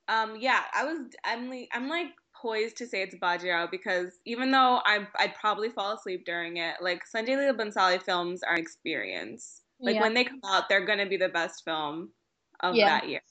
Um, 0.07 0.35
yeah, 0.39 0.61
I 0.73 0.83
was. 0.85 0.97
I'm 1.23 1.49
like, 1.49 1.69
I'm 1.73 1.87
like 1.87 2.07
poised 2.41 2.77
to 2.77 2.87
say 2.87 3.01
it's 3.01 3.15
Bajirao 3.15 3.71
because 3.71 4.19
even 4.25 4.51
though 4.51 4.81
I 4.85 5.07
I'd 5.17 5.35
probably 5.35 5.69
fall 5.69 5.93
asleep 5.93 6.25
during 6.25 6.57
it, 6.57 6.75
like 6.81 7.01
Sanjay 7.13 7.37
Leela 7.37 7.57
Bhansali 7.57 8.01
films 8.01 8.43
are 8.43 8.55
an 8.55 8.59
experience. 8.61 9.61
Like 9.79 9.95
Yeah. 9.95 10.01
when 10.01 10.13
they 10.13 10.25
come 10.25 10.41
out, 10.45 10.69
they're 10.69 10.85
gonna 10.85 11.07
be 11.07 11.17
the 11.17 11.29
best 11.29 11.63
film 11.63 12.11
of 12.59 12.75
Yeah. 12.75 12.85
that 12.99 13.09
year. 13.09 13.21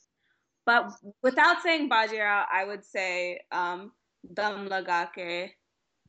But 0.65 0.93
without 1.23 1.63
saying 1.63 1.91
Bajirao, 1.91 2.47
I 2.51 2.65
would 2.65 2.85
say 2.85 3.41
um, 3.53 3.93
Dam 4.35 4.69
Lagake. 4.69 5.51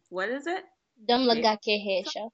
What 0.09 0.29
is 0.29 0.47
it? 0.47 0.63
Dum 1.07 1.21
laga 1.21 1.57
ke 1.57 1.75
hai 1.83 2.03
sha. 2.07 2.29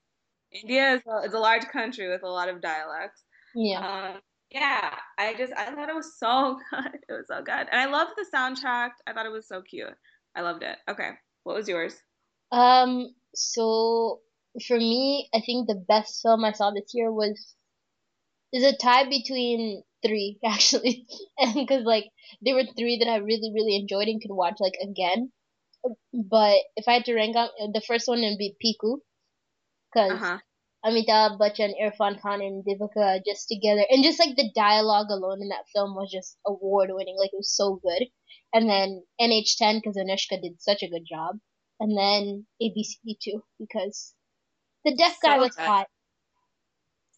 India 0.52 0.96
is 0.96 1.02
a, 1.08 1.28
is 1.28 1.34
a 1.34 1.40
large 1.40 1.66
country 1.68 2.10
with 2.10 2.24
a 2.24 2.30
lot 2.30 2.50
of 2.50 2.62
dialects. 2.62 3.22
Yeah. 3.56 3.80
Um, 4.14 4.22
yeah, 4.52 4.96
I 5.18 5.36
just 5.36 5.54
I 5.56 5.66
thought 5.66 5.90
it 5.90 5.96
was 5.96 6.18
so 6.18 6.58
good. 6.72 7.00
It 7.08 7.12
was 7.12 7.28
so 7.28 7.42
good, 7.44 7.68
and 7.72 7.80
I 7.82 7.86
loved 7.86 8.12
the 8.16 8.26
soundtrack. 8.34 8.92
I 9.06 9.14
thought 9.14 9.26
it 9.26 9.32
was 9.32 9.48
so 9.48 9.62
cute. 9.62 9.94
I 10.36 10.42
loved 10.42 10.64
it. 10.64 10.78
Okay, 10.90 11.12
what 11.44 11.56
was 11.56 11.68
yours? 11.68 11.96
Um. 12.52 13.14
So 13.36 14.22
for 14.68 14.78
me, 14.78 15.30
I 15.34 15.42
think 15.46 15.68
the 15.68 15.84
best 15.88 16.22
film 16.24 16.44
I 16.44 16.54
saw 16.54 16.72
this 16.72 16.92
year 16.94 17.12
was 17.12 17.56
is 18.52 18.64
a 18.64 18.76
tie 18.76 19.08
between 19.08 19.84
three 20.04 20.40
actually, 20.46 21.06
and 21.38 21.54
because 21.54 21.84
like 21.84 22.06
there 22.42 22.56
were 22.56 22.64
three 22.78 22.98
that 23.00 23.10
I 23.10 23.18
really 23.18 23.52
really 23.54 23.76
enjoyed 23.76 24.08
and 24.08 24.22
could 24.22 24.34
watch 24.34 24.58
like 24.60 24.78
again. 24.82 25.32
But 26.14 26.58
if 26.76 26.88
I 26.88 26.94
had 26.94 27.06
to 27.06 27.16
rank 27.16 27.38
out, 27.38 27.52
the 27.58 27.82
first 27.88 28.08
one 28.08 28.20
would 28.22 28.38
be 28.38 28.56
Piku, 28.62 28.98
because 29.93 30.12
Uh 30.13 30.17
huh. 30.17 30.38
Amitabh 30.86 31.38
Bachchan, 31.39 31.73
Irfan 31.82 32.21
Khan, 32.21 32.41
and 32.41 32.63
Deepika 32.65 33.19
just 33.25 33.47
together, 33.49 33.84
and 33.89 34.04
just 34.04 34.17
like 34.19 34.36
the 34.38 34.49
dialogue 34.56 35.08
alone 35.10 35.41
in 35.41 35.49
that 35.49 35.67
film 35.75 35.93
was 35.95 36.10
just 36.12 36.38
award 36.45 36.89
winning. 36.93 37.17
Like 37.19 37.32
it 37.34 37.38
was 37.38 37.54
so 37.56 37.80
good. 37.84 38.08
And 38.54 38.69
then 38.69 39.04
NH10 39.21 39.82
because 39.82 39.97
Anushka 39.97 40.41
did 40.41 40.62
such 40.62 40.82
a 40.84 40.89
good 40.89 41.06
job, 41.08 41.36
and 41.80 41.97
then 41.97 42.45
ABCD2 42.62 43.41
because 43.60 44.13
the 44.86 44.95
deaf 44.95 45.17
guy 45.21 45.38
was 45.38 45.56
good. 45.56 45.65
hot. 45.65 45.88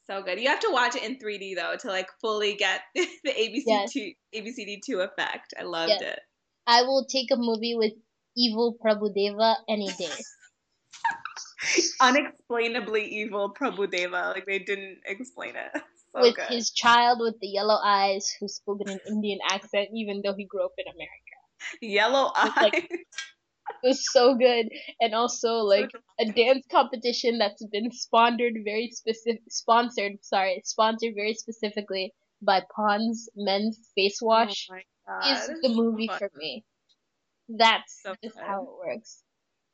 So 0.08 0.22
good. 0.24 0.40
You 0.40 0.50
have 0.50 0.60
to 0.62 0.72
watch 0.72 0.96
it 0.96 1.04
in 1.04 1.18
3D 1.20 1.56
though 1.56 1.76
to 1.80 1.88
like 1.88 2.10
fully 2.20 2.56
get 2.56 2.82
the 2.96 3.32
ABC 3.32 3.64
Yes. 3.66 3.94
two 3.94 4.12
ABCD 4.36 4.80
two 4.86 5.00
effect. 5.00 5.54
I 5.58 5.64
loved 5.64 5.90
Yes. 5.90 6.02
it. 6.02 6.20
I 6.68 6.82
will 6.84 7.06
take 7.06 7.32
a 7.32 7.38
movie 7.38 7.76
with 7.76 7.94
evil 8.36 8.76
Prabhudeva 8.84 9.56
any 9.70 9.90
day. 9.98 10.12
Unexplainably 12.02 13.06
evil 13.06 13.54
Prabhudeva. 13.54 14.34
Like 14.34 14.46
they 14.46 14.60
didn't 14.60 15.00
explain 15.06 15.56
it. 15.56 15.82
So 16.14 16.24
with 16.24 16.36
good. 16.36 16.48
his 16.50 16.72
child 16.72 17.20
with 17.22 17.40
the 17.40 17.48
yellow 17.48 17.78
eyes 17.82 18.36
who 18.38 18.50
spoke 18.50 18.82
in 18.82 18.90
an 18.90 19.00
Indian 19.08 19.40
accent, 19.50 19.92
even 19.96 20.22
though 20.22 20.34
he 20.34 20.44
grew 20.44 20.66
up 20.66 20.74
in 20.78 20.84
America. 20.92 21.38
Yellow 21.82 22.34
eyes. 22.36 22.52
like- 22.58 22.92
It 23.84 23.88
was 23.88 24.06
so 24.12 24.36
good, 24.36 24.68
and 25.00 25.16
also 25.16 25.60
like 25.60 25.90
a 26.20 26.26
dance 26.26 26.66
competition 26.70 27.38
that's 27.38 27.66
been 27.68 27.90
sponsored 27.94 28.56
very 28.66 28.90
specific, 28.92 29.42
sponsored, 29.50 30.14
sorry, 30.22 30.62
sponsored 30.66 31.14
very 31.16 31.34
specifically 31.34 32.14
by 32.42 32.62
Pond's 32.76 33.30
Men's 33.38 33.80
Face 33.96 34.20
Wash 34.22 34.68
Oh 35.08 35.32
is 35.32 35.48
the 35.62 35.70
movie 35.70 36.08
Fun. 36.08 36.18
for 36.20 36.32
me. 36.36 36.66
That's 37.48 38.02
So 38.04 38.16
just 38.22 38.38
how 38.38 38.64
it 38.64 38.88
works. 38.88 39.24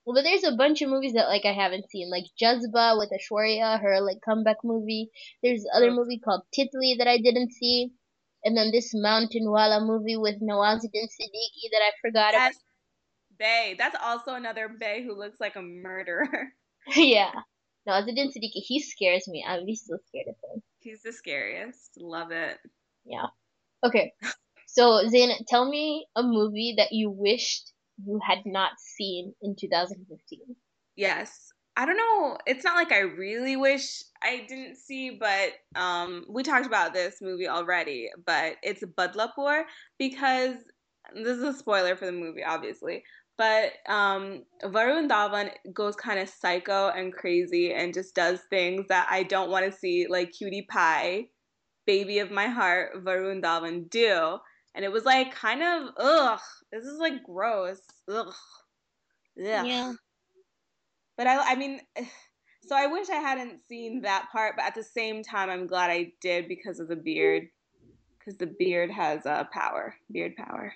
Well, 0.07 0.15
but 0.15 0.23
there's 0.23 0.45
a 0.45 0.55
bunch 0.55 0.81
of 0.81 0.89
movies 0.89 1.11
that 1.13 1.27
like 1.27 1.43
I 1.43 1.51
haven't 1.51 1.91
seen, 1.91 2.09
like 2.09 2.23
Jazba 2.41 2.97
with 2.97 3.11
Aishwarya, 3.11 3.81
her 3.81 3.99
like 3.99 4.19
comeback 4.23 4.55
movie. 4.63 5.11
There's 5.43 5.65
other 5.75 5.91
movie 5.91 6.17
called 6.17 6.43
Titli 6.57 6.97
that 6.99 7.09
I 7.09 7.17
didn't 7.17 7.51
see, 7.51 7.91
and 8.41 8.55
then 8.55 8.71
this 8.71 8.93
Mountain 8.93 9.51
Wala 9.51 9.81
movie 9.81 10.15
with 10.15 10.35
Nawazuddin 10.41 11.09
Siddiqui 11.11 11.67
that 11.73 11.81
I 11.81 11.91
forgot 12.01 12.33
about. 12.33 12.53
Yes. 12.53 12.57
Bay. 13.37 13.75
That's 13.77 13.97
also 14.01 14.35
another 14.35 14.69
Bay 14.69 15.03
who 15.03 15.13
looks 15.13 15.41
like 15.41 15.57
a 15.57 15.61
murderer. 15.61 16.53
yeah. 16.95 17.31
Nawazuddin 17.85 18.29
Siddiqui, 18.29 18.63
he 18.63 18.79
scares 18.79 19.27
me. 19.27 19.45
I'm 19.45 19.67
still 19.75 19.99
scared 20.07 20.27
of 20.29 20.35
him. 20.35 20.63
He's 20.79 21.01
the 21.01 21.11
scariest. 21.11 21.97
Love 21.99 22.31
it. 22.31 22.57
Yeah. 23.03 23.25
Okay. 23.83 24.13
So, 24.67 25.03
Zayn, 25.05 25.33
tell 25.49 25.69
me 25.69 26.07
a 26.15 26.23
movie 26.23 26.75
that 26.77 26.93
you 26.93 27.09
wished 27.09 27.73
you 28.05 28.19
had 28.25 28.39
not 28.45 28.71
seen 28.79 29.33
in 29.41 29.55
2015. 29.55 30.55
Yes. 30.95 31.49
I 31.75 31.85
don't 31.85 31.97
know. 31.97 32.37
It's 32.47 32.63
not 32.63 32.75
like 32.75 32.91
I 32.91 33.01
really 33.01 33.55
wish 33.55 34.01
I 34.23 34.45
didn't 34.47 34.77
see, 34.77 35.11
but 35.19 35.53
um, 35.79 36.25
we 36.27 36.41
talked 36.41 36.65
about 36.65 36.93
this 36.93 37.17
movie 37.21 37.47
already. 37.47 38.09
But 38.25 38.55
it's 38.63 38.83
Badlapur 38.83 39.63
because 39.99 40.55
this 41.13 41.37
is 41.37 41.43
a 41.43 41.53
spoiler 41.53 41.95
for 41.95 42.07
the 42.07 42.11
movie, 42.11 42.43
obviously. 42.43 43.03
But 43.37 43.73
um, 43.87 44.43
Varun 44.63 45.07
Dhawan 45.07 45.51
goes 45.71 45.95
kind 45.95 46.19
of 46.19 46.27
psycho 46.27 46.89
and 46.89 47.13
crazy 47.13 47.71
and 47.71 47.93
just 47.93 48.15
does 48.15 48.39
things 48.49 48.87
that 48.89 49.07
I 49.11 49.21
don't 49.21 49.51
want 49.51 49.71
to 49.71 49.77
see, 49.77 50.07
like 50.09 50.31
Cutie 50.31 50.65
Pie, 50.67 51.27
baby 51.85 52.17
of 52.17 52.31
my 52.31 52.47
heart, 52.47 53.03
Varun 53.05 53.43
Dhawan 53.43 53.87
do. 53.91 54.39
And 54.77 54.85
it 54.85 54.91
was 54.91 55.05
like 55.05 55.33
kind 55.33 55.63
of 55.63 55.89
ugh. 55.97 56.39
This 56.71 56.85
is 56.85 56.99
like 56.99 57.23
gross. 57.23 57.81
Ugh. 58.07 58.27
Ugh. 58.27 58.35
Yeah. 59.39 59.93
But 61.17 61.25
I, 61.25 61.53
I 61.53 61.55
mean, 61.55 61.81
so 62.67 62.75
I 62.75 62.85
wish 62.85 63.09
I 63.09 63.15
hadn't 63.15 63.59
seen 63.67 64.01
that 64.01 64.27
part, 64.31 64.53
but 64.55 64.65
at 64.65 64.75
the 64.75 64.83
same 64.83 65.23
time, 65.23 65.49
I'm 65.49 65.65
glad 65.65 65.89
I 65.89 66.11
did 66.21 66.47
because 66.47 66.79
of 66.79 66.89
the 66.89 66.95
beard, 66.95 67.47
because 68.19 68.37
the 68.37 68.53
beard 68.59 68.91
has 68.91 69.25
uh, 69.25 69.45
power, 69.51 69.95
beard 70.11 70.35
power. 70.35 70.71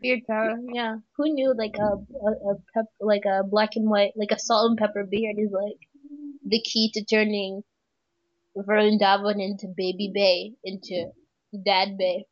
Beard 0.00 0.20
power. 0.26 0.56
Yeah. 0.72 0.96
Who 1.18 1.34
knew 1.34 1.54
like 1.54 1.76
a 1.78 1.92
a, 1.92 2.52
a 2.52 2.54
pep 2.72 2.86
like 3.02 3.24
a 3.26 3.44
black 3.44 3.76
and 3.76 3.90
white 3.90 4.12
like 4.16 4.30
a 4.30 4.38
salt 4.38 4.70
and 4.70 4.78
pepper 4.78 5.04
beard 5.04 5.36
is 5.38 5.52
like 5.52 5.76
the 6.46 6.60
key 6.62 6.90
to 6.94 7.04
turning 7.04 7.62
Varun 8.56 8.98
Dhawan 8.98 9.44
into 9.44 9.66
Baby 9.76 10.10
Bay 10.14 10.52
into 10.64 11.10
Dad 11.66 11.98
Bay. 11.98 12.24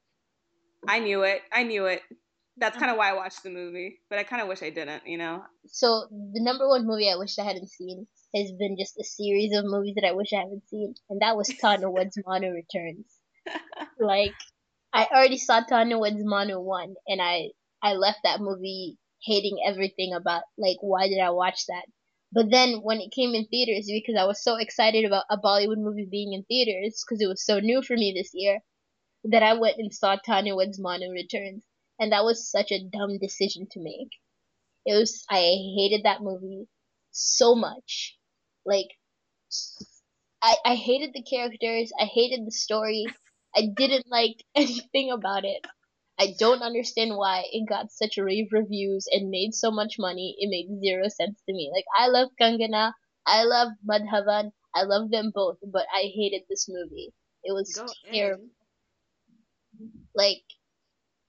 I 0.86 0.98
knew 1.00 1.22
it. 1.22 1.42
I 1.52 1.62
knew 1.62 1.86
it. 1.86 2.02
That's 2.56 2.76
kind 2.76 2.90
of 2.90 2.98
why 2.98 3.10
I 3.10 3.14
watched 3.14 3.42
the 3.42 3.50
movie, 3.50 4.00
but 4.10 4.18
I 4.18 4.24
kind 4.24 4.42
of 4.42 4.48
wish 4.48 4.62
I 4.62 4.70
didn't. 4.70 5.06
You 5.06 5.18
know? 5.18 5.42
So 5.66 6.06
the 6.10 6.42
number 6.42 6.68
one 6.68 6.86
movie 6.86 7.10
I 7.10 7.16
wish 7.16 7.38
I 7.38 7.44
hadn't 7.44 7.70
seen 7.70 8.06
has 8.34 8.52
been 8.52 8.76
just 8.78 8.98
a 8.98 9.04
series 9.04 9.56
of 9.56 9.64
movies 9.64 9.94
that 9.96 10.06
I 10.06 10.12
wish 10.12 10.32
I 10.32 10.40
haven't 10.40 10.68
seen, 10.68 10.94
and 11.08 11.20
that 11.22 11.36
was 11.36 11.48
Tanu 11.62 11.90
Weds 11.90 12.18
Manu 12.26 12.52
Returns. 12.52 13.06
Like 13.98 14.34
I 14.92 15.06
already 15.06 15.38
saw 15.38 15.62
Tanu 15.62 16.00
Weds 16.00 16.22
Manu 16.22 16.60
one, 16.60 16.94
and 17.06 17.20
I 17.22 17.50
I 17.82 17.94
left 17.94 18.20
that 18.24 18.40
movie 18.40 18.98
hating 19.22 19.58
everything 19.66 20.12
about 20.14 20.42
like 20.58 20.78
why 20.80 21.08
did 21.08 21.20
I 21.20 21.30
watch 21.30 21.66
that? 21.66 21.86
But 22.32 22.50
then 22.50 22.80
when 22.82 23.00
it 23.00 23.10
came 23.12 23.34
in 23.34 23.46
theaters, 23.46 23.90
because 23.90 24.16
I 24.18 24.24
was 24.24 24.42
so 24.42 24.56
excited 24.56 25.04
about 25.04 25.24
a 25.30 25.36
Bollywood 25.36 25.78
movie 25.78 26.06
being 26.08 26.32
in 26.32 26.44
theaters, 26.44 27.02
because 27.04 27.20
it 27.20 27.26
was 27.26 27.44
so 27.44 27.58
new 27.58 27.82
for 27.82 27.96
me 27.96 28.12
this 28.14 28.30
year, 28.34 28.60
that 29.24 29.42
I 29.42 29.54
went 29.54 29.78
and 29.78 29.92
saw 29.94 30.16
Tanu 30.16 30.56
Weds 30.56 30.78
Manu 30.80 31.10
Returns, 31.10 31.64
and 31.98 32.12
that 32.12 32.24
was 32.24 32.50
such 32.50 32.72
a 32.72 32.82
dumb 32.82 33.18
decision 33.18 33.66
to 33.72 33.80
make. 33.80 34.10
It 34.86 34.94
was 34.96 35.24
I 35.30 35.40
hated 35.76 36.04
that 36.04 36.22
movie 36.22 36.68
so 37.10 37.54
much, 37.54 38.18
like 38.66 38.88
I 40.42 40.56
I 40.66 40.74
hated 40.74 41.12
the 41.14 41.22
characters, 41.22 41.92
I 41.98 42.04
hated 42.04 42.44
the 42.46 42.50
story, 42.50 43.06
I 43.56 43.68
didn't 43.74 44.06
like 44.10 44.44
anything 44.54 45.10
about 45.10 45.44
it. 45.46 45.64
I 46.18 46.34
don't 46.38 46.62
understand 46.62 47.16
why 47.16 47.44
it 47.50 47.66
got 47.68 47.90
such 47.90 48.18
rave 48.18 48.48
reviews 48.52 49.06
and 49.10 49.30
made 49.30 49.54
so 49.54 49.70
much 49.70 49.98
money. 49.98 50.36
It 50.38 50.50
made 50.50 50.78
zero 50.80 51.08
sense 51.08 51.40
to 51.46 51.54
me. 51.54 51.70
Like 51.72 51.86
I 51.96 52.08
love 52.08 52.30
Kangana, 52.40 52.92
I 53.26 53.44
love 53.44 53.68
Madhavan, 53.82 54.52
I 54.74 54.82
love 54.82 55.10
them 55.10 55.30
both, 55.34 55.58
but 55.62 55.86
I 55.94 56.02
hated 56.14 56.42
this 56.48 56.68
movie. 56.68 57.14
It 57.42 57.52
was 57.52 57.72
Go 57.74 57.86
terrible. 58.12 58.44
in. 58.44 58.50
Like 60.14 60.42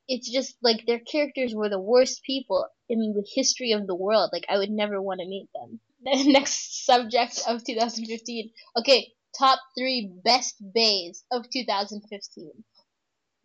it's 0.07 0.29
just 0.29 0.55
like 0.61 0.85
their 0.85 0.99
characters 0.99 1.55
were 1.55 1.69
the 1.69 1.79
worst 1.79 2.21
people 2.23 2.67
in 2.89 2.99
the 3.15 3.25
history 3.35 3.71
of 3.71 3.87
the 3.87 3.95
world. 3.95 4.29
Like 4.33 4.45
I 4.49 4.57
would 4.59 4.69
never 4.69 5.01
want 5.01 5.21
to 5.21 5.27
meet 5.27 5.49
them. 5.53 5.79
The 6.03 6.31
next 6.33 6.85
subject 6.85 7.41
of 7.47 7.63
2015. 7.63 8.51
Okay, 8.77 9.13
top 9.37 9.59
three 9.77 10.11
best 10.23 10.55
bays 10.73 11.23
of 11.31 11.49
2015. 11.49 12.63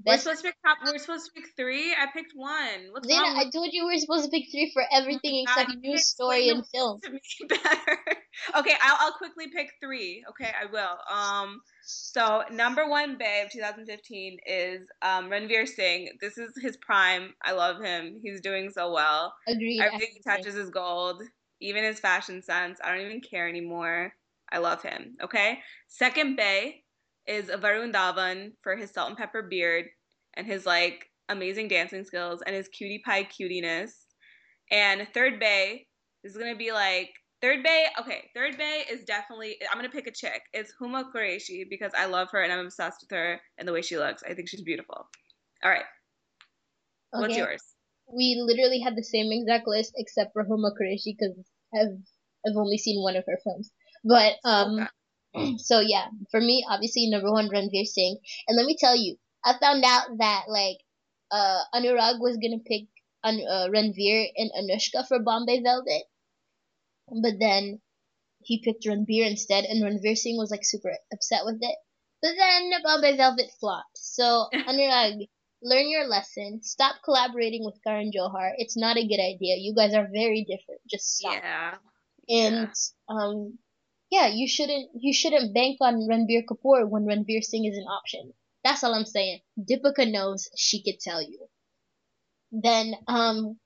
We're 0.06 0.18
supposed 0.18 0.42
to 0.42 0.44
pick 0.44 0.56
top. 0.64 0.78
We're 0.84 0.98
supposed 0.98 1.26
to 1.26 1.32
pick 1.32 1.50
three. 1.56 1.92
I 1.92 2.06
picked 2.14 2.32
one. 2.36 2.92
What's 2.92 3.08
Zena, 3.08 3.22
wrong 3.22 3.36
I 3.38 3.50
told 3.50 3.70
you 3.72 3.86
we 3.86 3.94
were 3.94 3.98
supposed 3.98 4.24
to 4.24 4.30
pick 4.30 4.44
three 4.52 4.70
for 4.72 4.84
everything 4.92 5.44
God, 5.46 5.62
except 5.62 5.78
news, 5.80 6.06
story, 6.06 6.48
and 6.48 6.64
film. 6.68 7.00
to 7.02 7.10
me 7.10 7.20
better. 7.48 7.98
okay, 8.56 8.74
I'll 8.80 8.96
I'll 9.00 9.12
quickly 9.14 9.46
pick 9.48 9.72
three. 9.82 10.24
Okay, 10.30 10.50
I 10.50 10.66
will. 10.70 10.96
Um, 11.12 11.60
so 11.82 12.44
number 12.52 12.88
one 12.88 13.18
Bay 13.18 13.42
of 13.44 13.50
2015 13.50 14.38
is 14.46 14.86
um 15.02 15.28
Ranveer 15.28 15.66
Singh. 15.66 16.10
This 16.20 16.38
is 16.38 16.52
his 16.62 16.76
prime. 16.76 17.34
I 17.42 17.52
love 17.52 17.82
him. 17.82 18.20
He's 18.22 18.40
doing 18.40 18.70
so 18.70 18.92
well. 18.92 19.34
Agreed. 19.48 19.80
Everything 19.80 20.08
he 20.14 20.20
touches 20.20 20.54
is 20.54 20.70
gold. 20.70 21.20
Even 21.60 21.82
his 21.82 21.98
fashion 21.98 22.42
sense. 22.42 22.78
I 22.84 22.94
don't 22.94 23.04
even 23.04 23.20
care 23.20 23.48
anymore. 23.48 24.12
I 24.52 24.58
love 24.58 24.82
him. 24.82 25.16
Okay. 25.20 25.58
Second 25.88 26.36
Bay 26.36 26.84
is 27.26 27.46
Varun 27.46 27.92
Dhawan 27.92 28.52
for 28.62 28.76
his 28.76 28.92
salt 28.92 29.08
and 29.08 29.18
pepper 29.18 29.42
beard 29.42 29.86
and 30.36 30.46
his 30.46 30.66
like 30.66 31.06
amazing 31.28 31.68
dancing 31.68 32.04
skills 32.04 32.42
and 32.46 32.54
his 32.54 32.68
cutie 32.68 33.02
pie 33.04 33.24
cutiness. 33.24 33.90
And 34.70 35.06
third 35.14 35.38
Bay 35.40 35.86
is 36.24 36.36
gonna 36.36 36.56
be 36.56 36.72
like 36.72 37.10
third 37.42 37.62
Bay. 37.62 37.86
Okay, 38.00 38.30
third 38.34 38.58
Bay 38.58 38.84
is 38.90 39.04
definitely. 39.04 39.56
I'm 39.70 39.78
gonna 39.78 39.88
pick 39.88 40.06
a 40.06 40.12
chick. 40.12 40.42
It's 40.52 40.72
Huma 40.80 41.04
Qureshi 41.14 41.64
because 41.68 41.92
I 41.96 42.06
love 42.06 42.28
her 42.32 42.42
and 42.42 42.52
I'm 42.52 42.66
obsessed 42.66 42.98
with 43.02 43.16
her 43.16 43.40
and 43.58 43.66
the 43.68 43.72
way 43.72 43.82
she 43.82 43.98
looks. 43.98 44.22
I 44.22 44.34
think 44.34 44.48
she's 44.48 44.62
beautiful. 44.62 45.08
All 45.64 45.70
right, 45.70 45.84
what's 47.12 47.36
Okay. 47.36 47.40
yours? 47.40 47.62
We 48.12 48.36
literally 48.40 48.80
had 48.80 48.96
the 48.96 49.02
same 49.02 49.32
exact 49.32 49.66
list 49.66 49.92
except 49.96 50.32
for 50.32 50.44
Huma 50.44 50.72
Qureshi 50.78 51.16
because 51.18 51.36
I've 51.74 51.98
I've 52.46 52.56
only 52.56 52.78
seen 52.78 53.02
one 53.02 53.16
of 53.16 53.24
her 53.26 53.38
films. 53.42 53.70
But 54.04 54.34
um, 54.44 54.88
Okay. 55.34 55.56
so 55.58 55.80
yeah, 55.80 56.06
for 56.30 56.40
me, 56.40 56.64
obviously 56.68 57.08
number 57.10 57.32
one 57.32 57.48
Ranveer 57.48 57.84
Singh. 57.86 58.18
And 58.48 58.56
let 58.56 58.66
me 58.66 58.76
tell 58.78 58.96
you, 58.96 59.16
I 59.44 59.58
found 59.58 59.84
out 59.84 60.18
that 60.18 60.44
like 60.48 60.78
uh 61.30 61.62
Anurag 61.74 62.20
was 62.20 62.36
gonna 62.38 62.62
pick 62.64 62.88
An- 63.24 63.46
uh, 63.48 63.68
Ranveer 63.68 64.26
and 64.36 64.50
Anushka 64.58 65.06
for 65.06 65.18
Bombay 65.20 65.60
Velvet, 65.62 66.04
but 67.22 67.38
then 67.38 67.80
he 68.42 68.62
picked 68.62 68.84
Ranveer 68.84 69.26
instead, 69.28 69.64
and 69.64 69.82
Ranveer 69.82 70.16
Singh 70.16 70.36
was 70.36 70.50
like 70.50 70.64
super 70.64 70.92
upset 71.12 71.44
with 71.44 71.58
it. 71.60 71.76
But 72.22 72.32
then 72.36 72.70
Bombay 72.82 73.16
Velvet 73.16 73.50
flopped. 73.58 73.96
So 73.98 74.48
Anurag, 74.54 75.28
learn 75.62 75.88
your 75.90 76.06
lesson. 76.06 76.62
Stop 76.62 76.96
collaborating 77.04 77.64
with 77.64 77.80
Karan 77.84 78.10
Johar. 78.12 78.52
It's 78.56 78.76
not 78.76 78.96
a 78.96 79.06
good 79.06 79.20
idea. 79.20 79.56
You 79.58 79.74
guys 79.74 79.94
are 79.94 80.08
very 80.12 80.44
different. 80.44 80.80
Just 80.88 81.16
stop. 81.16 81.34
Yeah. 81.34 81.74
And 82.28 82.70
um, 83.08 83.58
yeah, 84.10 84.26
you 84.28 84.48
shouldn't 84.48 84.90
you 84.94 85.12
shouldn't 85.12 85.54
bank 85.54 85.78
on 85.80 86.06
Ranbir 86.08 86.44
Kapoor 86.44 86.88
when 86.88 87.04
Ranveer 87.06 87.42
Singh 87.42 87.64
is 87.66 87.76
an 87.76 87.84
option. 87.84 88.32
That's 88.66 88.82
all 88.82 88.94
I'm 88.94 89.06
saying. 89.06 89.42
Deepika 89.56 90.10
knows 90.10 90.48
she 90.56 90.82
could 90.82 90.98
tell 90.98 91.22
you. 91.22 91.38
Then 92.50 92.94
um, 93.06 93.60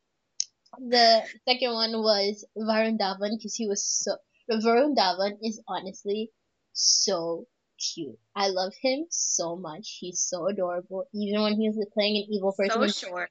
the 0.79 1.23
second 1.49 1.73
one 1.73 1.93
was 1.93 2.45
Varun 2.55 2.99
Dhawan 2.99 3.31
because 3.39 3.55
he 3.55 3.67
was 3.67 3.83
so. 3.83 4.17
Varun 4.51 4.95
Dhawan 4.95 5.39
is 5.43 5.59
honestly 5.67 6.31
so 6.75 7.47
cute. 7.79 8.19
I 8.37 8.49
love 8.49 8.75
him 8.83 9.07
so 9.09 9.57
much. 9.57 9.97
He's 10.01 10.21
so 10.21 10.47
adorable. 10.49 11.05
Even 11.15 11.41
when 11.45 11.55
he's 11.59 11.79
playing 11.95 12.17
an 12.17 12.35
evil 12.35 12.53
person, 12.53 12.89
So 12.91 13.09
short. 13.09 13.31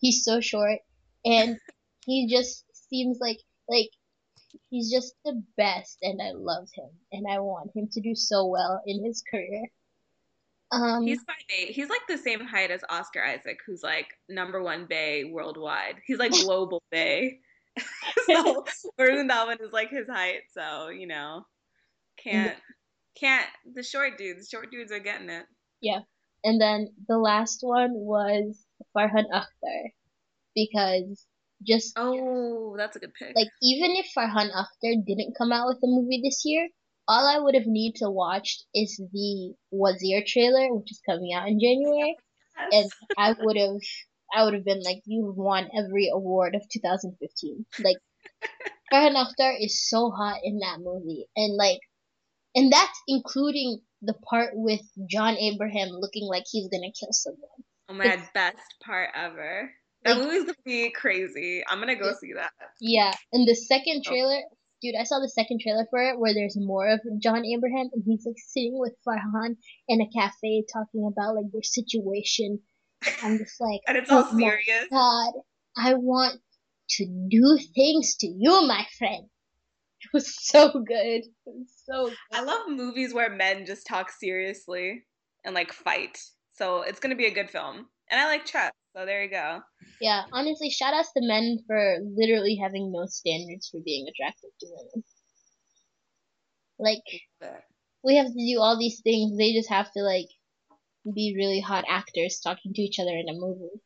he's 0.00 0.24
so 0.24 0.40
short 0.40 0.78
and 1.22 1.58
he 2.06 2.28
just 2.34 2.64
seems 2.88 3.18
like 3.20 3.40
like 3.68 3.90
he's 4.70 4.90
just 4.90 5.14
the 5.24 5.42
best 5.58 5.98
and 6.00 6.22
I 6.22 6.32
love 6.32 6.68
him 6.74 6.88
and 7.12 7.26
I 7.30 7.40
want 7.40 7.72
him 7.76 7.88
to 7.92 8.00
do 8.00 8.14
so 8.14 8.46
well 8.46 8.80
in 8.86 9.04
his 9.04 9.22
career. 9.30 9.64
Um 10.74 11.06
He's 11.06 11.22
five 11.22 11.36
eight. 11.56 11.70
He's 11.70 11.88
like 11.88 12.02
the 12.08 12.18
same 12.18 12.40
height 12.44 12.70
as 12.70 12.82
Oscar 12.88 13.24
Isaac, 13.24 13.58
who's 13.66 13.82
like 13.82 14.08
number 14.28 14.62
one 14.62 14.86
Bay 14.86 15.24
worldwide. 15.24 15.96
He's 16.06 16.18
like 16.18 16.32
global 16.44 16.82
Bay. 16.90 17.38
so 18.26 18.64
Varun 18.98 19.28
Dhawan 19.30 19.60
is 19.60 19.72
like 19.72 19.90
his 19.90 20.08
height, 20.08 20.42
so 20.52 20.88
you 20.88 21.06
know, 21.06 21.44
can't 22.22 22.56
can't 23.18 23.46
the 23.74 23.82
short 23.82 24.18
dudes. 24.18 24.48
Short 24.48 24.70
dudes 24.70 24.92
are 24.92 25.00
getting 25.00 25.30
it. 25.30 25.44
Yeah, 25.80 26.00
and 26.44 26.60
then 26.60 26.88
the 27.08 27.18
last 27.18 27.58
one 27.62 27.92
was 27.94 28.64
Farhan 28.96 29.24
Akhtar 29.32 29.90
because 30.54 31.26
just 31.66 31.94
Oh, 31.96 32.74
that's 32.76 32.96
a 32.96 33.00
good 33.00 33.14
pick. 33.14 33.34
like 33.34 33.48
even 33.62 33.92
if 33.96 34.06
Farhan 34.16 34.50
Akhtar 34.52 35.04
didn't 35.04 35.34
come 35.36 35.52
out 35.52 35.66
with 35.68 35.78
a 35.82 35.86
movie 35.86 36.20
this 36.22 36.42
year, 36.44 36.68
all 37.06 37.26
I 37.26 37.38
would 37.38 37.54
have 37.54 37.66
need 37.66 37.96
to 37.96 38.10
watch 38.10 38.58
is 38.74 39.00
the 39.12 39.54
Wazir 39.70 40.22
trailer, 40.26 40.74
which 40.74 40.90
is 40.90 41.00
coming 41.08 41.32
out 41.34 41.48
in 41.48 41.60
January. 41.60 42.16
and 42.72 42.90
I 43.18 43.34
would 43.38 43.56
have 43.56 43.80
I 44.34 44.44
would 44.44 44.54
have 44.54 44.64
been 44.64 44.82
like, 44.82 45.02
you've 45.06 45.36
won 45.36 45.68
every 45.76 46.10
award 46.12 46.54
of 46.54 46.62
2015. 46.72 47.66
Like, 47.84 47.96
Farhan 48.92 49.14
Akhtar 49.14 49.54
is 49.60 49.88
so 49.88 50.10
hot 50.10 50.40
in 50.42 50.58
that 50.58 50.78
movie, 50.80 51.26
and 51.36 51.56
like, 51.56 51.78
and 52.54 52.72
that's 52.72 53.00
including 53.06 53.80
the 54.02 54.14
part 54.28 54.50
with 54.54 54.82
John 55.08 55.36
Abraham 55.36 55.88
looking 55.88 56.26
like 56.26 56.44
he's 56.50 56.68
gonna 56.68 56.92
kill 56.98 57.12
someone. 57.12 57.64
oh 57.88 57.94
my 57.94 58.04
god, 58.04 58.28
best 58.34 58.74
part 58.84 59.10
ever. 59.14 59.70
That 60.04 60.18
Like- 60.18 60.26
movie's 60.26 60.44
gonna 60.44 60.56
be 60.64 60.90
crazy. 60.90 61.62
I'm 61.68 61.80
gonna 61.80 61.96
go 61.96 62.12
see 62.20 62.32
that. 62.34 62.52
Yeah, 62.80 63.12
and 63.32 63.48
the 63.48 63.54
second 63.54 64.04
oh. 64.06 64.10
trailer, 64.10 64.40
dude, 64.84 65.00
I 65.00 65.04
saw 65.04 65.18
the 65.18 65.28
second 65.28 65.60
trailer 65.60 65.86
for 65.90 66.00
it 66.00 66.18
where 66.18 66.34
there's 66.34 66.56
more 66.58 66.88
of 66.88 67.00
John 67.20 67.44
Abraham, 67.44 67.88
and 67.92 68.02
he's 68.06 68.26
like 68.26 68.36
sitting 68.38 68.78
with 68.78 68.92
Farhan 69.06 69.56
in 69.88 70.00
a 70.00 70.10
cafe 70.10 70.64
talking 70.72 71.10
about 71.10 71.34
like 71.34 71.50
their 71.52 71.62
situation. 71.62 72.60
I'm 73.22 73.38
just 73.38 73.60
like, 73.60 73.80
And 73.86 73.96
it's 73.96 74.10
oh 74.10 74.18
all 74.18 74.28
oh 74.30 74.38
serious. 74.38 74.86
God, 74.90 75.32
I 75.76 75.94
want 75.94 76.40
to 76.90 77.06
do 77.30 77.58
things 77.74 78.16
to 78.16 78.26
you, 78.26 78.66
my 78.66 78.84
friend. 78.98 79.24
It 80.00 80.10
was 80.12 80.34
so 80.38 80.70
good. 80.70 81.22
It 81.24 81.26
was 81.46 81.72
so 81.86 82.06
good. 82.08 82.16
I 82.32 82.42
love 82.42 82.68
movies 82.68 83.14
where 83.14 83.30
men 83.30 83.64
just 83.64 83.86
talk 83.86 84.10
seriously 84.10 85.04
and 85.44 85.54
like 85.54 85.72
fight. 85.72 86.18
So 86.52 86.82
it's 86.82 87.00
gonna 87.00 87.16
be 87.16 87.26
a 87.26 87.34
good 87.34 87.50
film. 87.50 87.86
And 88.10 88.20
I 88.20 88.26
like 88.26 88.44
chess, 88.44 88.70
so 88.94 89.04
there 89.06 89.22
you 89.24 89.30
go. 89.30 89.62
Yeah, 90.00 90.24
honestly, 90.32 90.70
shout 90.70 90.94
outs 90.94 91.12
to 91.14 91.20
men 91.26 91.58
for 91.66 91.98
literally 92.16 92.56
having 92.56 92.92
no 92.92 93.06
standards 93.06 93.68
for 93.70 93.80
being 93.80 94.06
attractive 94.08 94.50
to 94.60 94.66
women. 94.70 95.04
Like, 96.78 97.02
we 98.04 98.16
have 98.16 98.26
to 98.28 98.32
do 98.32 98.60
all 98.60 98.78
these 98.78 99.00
things. 99.00 99.36
They 99.36 99.52
just 99.52 99.68
have 99.70 99.90
to, 99.92 100.02
like, 100.02 100.28
be 101.14 101.34
really 101.36 101.60
hot 101.60 101.84
actors 101.88 102.40
talking 102.40 102.74
to 102.74 102.82
each 102.82 102.98
other 103.00 103.10
in 103.16 103.28
a 103.28 103.34
movie. 103.34 103.80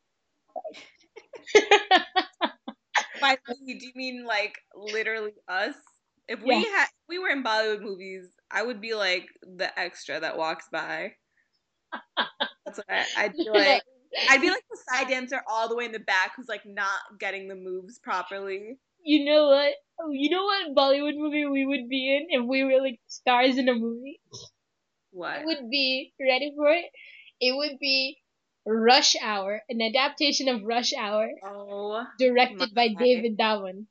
By 3.20 3.36
do 3.48 3.86
you 3.86 3.92
mean 3.94 4.24
like 4.24 4.58
literally 4.74 5.32
us? 5.48 5.74
If 6.28 6.42
we 6.42 6.62
Yeah. 6.62 6.64
had 6.64 6.86
we 7.08 7.18
were 7.18 7.28
in 7.28 7.42
Bollywood 7.42 7.82
movies, 7.82 8.28
I 8.50 8.62
would 8.62 8.80
be 8.80 8.94
like 8.94 9.26
the 9.42 9.76
extra 9.78 10.20
that 10.20 10.36
walks 10.36 10.68
by. 10.70 11.14
That's 12.66 12.78
what 12.78 12.86
I, 12.90 13.06
I'd 13.16 13.36
be 13.36 13.50
like. 13.50 13.82
I'd 14.30 14.40
be 14.40 14.50
like 14.50 14.64
the 14.70 14.78
side 14.90 15.08
dancer 15.08 15.40
all 15.46 15.68
the 15.68 15.76
way 15.76 15.84
in 15.84 15.92
the 15.92 15.98
back 15.98 16.32
who's 16.36 16.48
like 16.48 16.66
not 16.66 17.18
getting 17.18 17.48
the 17.48 17.54
moves 17.54 17.98
properly. 17.98 18.78
you 19.02 19.24
know 19.24 19.46
what? 19.48 19.74
Oh, 20.00 20.10
you 20.10 20.30
know 20.30 20.44
what 20.44 20.74
Bollywood 20.76 21.16
movie 21.16 21.46
we 21.46 21.66
would 21.66 21.88
be 21.88 22.14
in 22.16 22.26
if 22.30 22.46
we 22.46 22.62
were, 22.62 22.80
like, 22.80 23.00
stars 23.08 23.58
in 23.58 23.68
a 23.68 23.74
movie? 23.74 24.20
What? 25.10 25.40
It 25.40 25.46
would 25.46 25.70
be 25.70 26.12
ready 26.20 26.52
for 26.56 26.70
it. 26.70 26.84
It 27.40 27.56
would 27.56 27.78
be 27.80 28.18
Rush 28.64 29.16
Hour, 29.20 29.62
an 29.68 29.80
adaptation 29.80 30.48
of 30.48 30.62
Rush 30.62 30.92
Hour, 30.92 31.30
Oh, 31.42 32.04
directed 32.18 32.74
by. 32.74 32.88
David 32.88 33.36
Dhawan. 33.38 33.86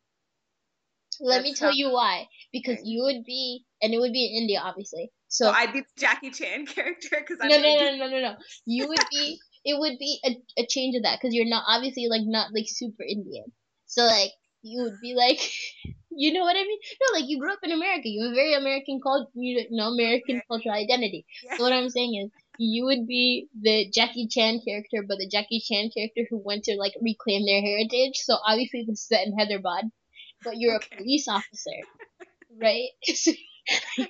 Let 1.19 1.37
That 1.37 1.43
me 1.43 1.53
tell 1.55 1.73
you 1.73 1.91
why. 1.91 2.27
Because 2.53 2.79
you 2.83 3.03
would 3.03 3.25
be, 3.25 3.65
and 3.81 3.93
it 3.93 3.99
would 3.99 4.13
be 4.13 4.27
in 4.27 4.43
India, 4.43 4.61
obviously. 4.63 5.11
So 5.29 5.45
so 5.45 5.51
I'd 5.51 5.73
be 5.73 5.81
the 5.81 5.87
Jackie 5.97 6.31
Chan 6.31 6.65
character 6.67 7.17
because 7.19 7.39
I'm 7.41 7.49
no, 7.49 7.57
no, 7.57 7.75
no, 7.75 7.95
no, 7.97 8.09
no, 8.09 8.21
no. 8.21 8.35
You 8.65 8.87
would 8.87 8.99
be. 9.11 9.39
It 9.67 9.75
would 9.79 9.99
be 9.99 10.19
a, 10.23 10.31
a 10.63 10.65
change 10.65 10.95
of 10.95 11.03
that 11.03 11.19
because 11.19 11.35
you're 11.35 11.49
not 11.51 11.65
obviously 11.67 12.07
like 12.07 12.23
not 12.23 12.53
like 12.55 12.65
super 12.67 13.03
Indian. 13.03 13.51
So 13.85 14.03
like 14.03 14.31
you 14.63 14.83
would 14.83 14.99
be 15.01 15.13
like, 15.13 15.39
you 16.11 16.31
know 16.33 16.43
what 16.43 16.55
I 16.55 16.63
mean? 16.63 16.79
No, 17.01 17.19
like 17.19 17.29
you 17.29 17.39
grew 17.39 17.51
up 17.51 17.59
in 17.63 17.71
America. 17.71 18.07
You 18.07 18.23
have 18.23 18.31
a 18.31 18.35
very 18.35 18.53
American 18.53 18.99
culture, 19.03 19.29
you 19.35 19.67
know, 19.71 19.89
American 19.89 20.41
cultural 20.49 20.75
identity. 20.75 21.25
Yeah. 21.43 21.57
So 21.57 21.63
what 21.63 21.73
I'm 21.73 21.89
saying 21.89 22.15
is, 22.23 22.31
you 22.59 22.85
would 22.85 23.05
be 23.05 23.49
the 23.61 23.89
Jackie 23.93 24.27
Chan 24.27 24.61
character, 24.67 25.03
but 25.07 25.17
the 25.19 25.29
Jackie 25.29 25.61
Chan 25.61 25.91
character 25.95 26.21
who 26.29 26.41
went 26.43 26.63
to 26.65 26.75
like 26.77 26.93
reclaim 27.01 27.45
their 27.45 27.61
heritage. 27.61 28.17
So 28.17 28.37
obviously 28.47 28.85
this 28.87 28.99
is 29.01 29.07
set 29.07 29.27
in 29.27 29.37
Hyderabad, 29.37 29.91
but 30.43 30.55
you're 30.57 30.75
Okay. 30.77 30.87
a 30.95 30.97
police 30.97 31.27
officer, 31.27 31.77
right? 32.61 32.89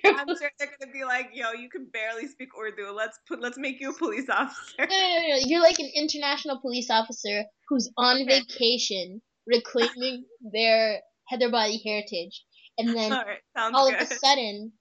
I'm 0.05 0.27
sure 0.37 0.51
they're 0.59 0.73
gonna 0.79 0.91
be 0.91 1.03
like, 1.03 1.29
"Yo, 1.33 1.51
you 1.51 1.69
can 1.69 1.85
barely 1.85 2.27
speak 2.27 2.49
Urdu. 2.57 2.91
Let's 2.91 3.19
put, 3.27 3.41
let's 3.41 3.57
make 3.57 3.79
you 3.79 3.91
a 3.91 3.93
police 3.93 4.29
officer." 4.29 4.75
No, 4.79 4.85
no, 4.85 5.09
no, 5.19 5.27
no. 5.29 5.35
You're 5.45 5.61
like 5.61 5.79
an 5.79 5.91
international 5.95 6.59
police 6.59 6.89
officer 6.89 7.45
who's 7.67 7.89
on 7.97 8.21
Okay. 8.21 8.41
vacation 8.41 9.21
reclaiming 9.47 10.25
their 10.53 11.01
Hyderabadi 11.31 11.79
heritage, 11.83 12.43
and 12.77 12.95
then 12.95 13.11
All 13.11 13.25
right, 13.25 13.39
all 13.73 13.93
of 13.93 13.99
a 13.99 14.05
sudden, 14.23 14.73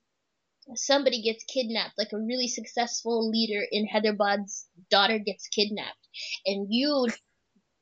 somebody 0.74 1.22
gets 1.22 1.44
kidnapped, 1.44 1.94
like 1.98 2.12
a 2.12 2.18
really 2.18 2.48
successful 2.48 3.30
leader 3.30 3.64
in 3.70 3.88
Hyderabad's 3.88 4.66
daughter 4.90 5.18
gets 5.18 5.48
kidnapped, 5.48 6.08
and 6.44 6.66
you 6.70 7.08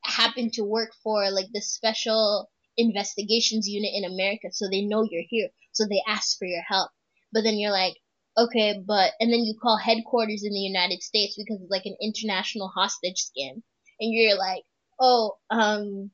happen 0.04 0.50
to 0.52 0.62
work 0.62 0.90
for 1.02 1.30
like 1.30 1.46
the 1.52 1.62
special 1.62 2.50
investigations 2.76 3.68
unit 3.68 3.92
in 3.94 4.04
America, 4.04 4.48
so 4.52 4.68
they 4.68 4.82
know 4.82 5.06
you're 5.08 5.24
here, 5.28 5.48
so 5.72 5.84
they 5.84 6.02
ask 6.06 6.38
for 6.38 6.46
your 6.46 6.62
help. 6.62 6.90
But 7.32 7.42
then 7.42 7.58
you're 7.58 7.72
like, 7.72 7.94
okay, 8.36 8.82
but 8.86 9.12
and 9.20 9.32
then 9.32 9.40
you 9.40 9.54
call 9.60 9.76
headquarters 9.76 10.44
in 10.44 10.52
the 10.52 10.58
United 10.58 11.02
States 11.02 11.36
because 11.36 11.60
it's 11.60 11.70
like 11.70 11.86
an 11.86 11.96
international 12.00 12.68
hostage 12.68 13.24
scam, 13.24 13.62
and 14.00 14.12
you're 14.12 14.38
like, 14.38 14.62
oh, 15.00 15.36
um, 15.50 16.10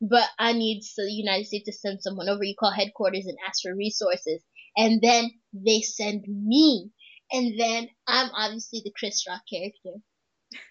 but 0.00 0.28
I 0.38 0.52
need 0.52 0.82
the 0.96 1.10
United 1.10 1.46
States 1.46 1.66
to 1.66 1.72
send 1.72 2.02
someone 2.02 2.28
over. 2.28 2.42
You 2.42 2.54
call 2.58 2.72
headquarters 2.72 3.26
and 3.26 3.38
ask 3.46 3.62
for 3.62 3.74
resources, 3.74 4.42
and 4.76 5.00
then 5.02 5.30
they 5.52 5.80
send 5.80 6.24
me, 6.26 6.90
and 7.30 7.58
then 7.58 7.88
I'm 8.06 8.30
obviously 8.34 8.82
the 8.84 8.92
Chris 8.98 9.24
Rock 9.28 9.42
character, 9.50 10.00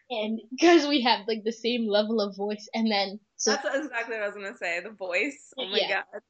and 0.10 0.40
because 0.52 0.88
we 0.88 1.02
have 1.02 1.28
like 1.28 1.44
the 1.44 1.52
same 1.52 1.88
level 1.88 2.22
of 2.22 2.36
voice, 2.36 2.68
and 2.74 2.92
then 2.92 3.20
so 3.42 3.52
That's 3.52 3.66
exactly 3.86 4.16
what 4.16 4.24
I 4.24 4.28
was 4.28 4.36
gonna 4.36 4.58
say. 4.58 4.80
The 4.82 4.92
voice. 4.92 5.54
Oh 5.58 5.66
my 5.68 5.78
Yeah. 5.80 6.04
god. 6.12 6.22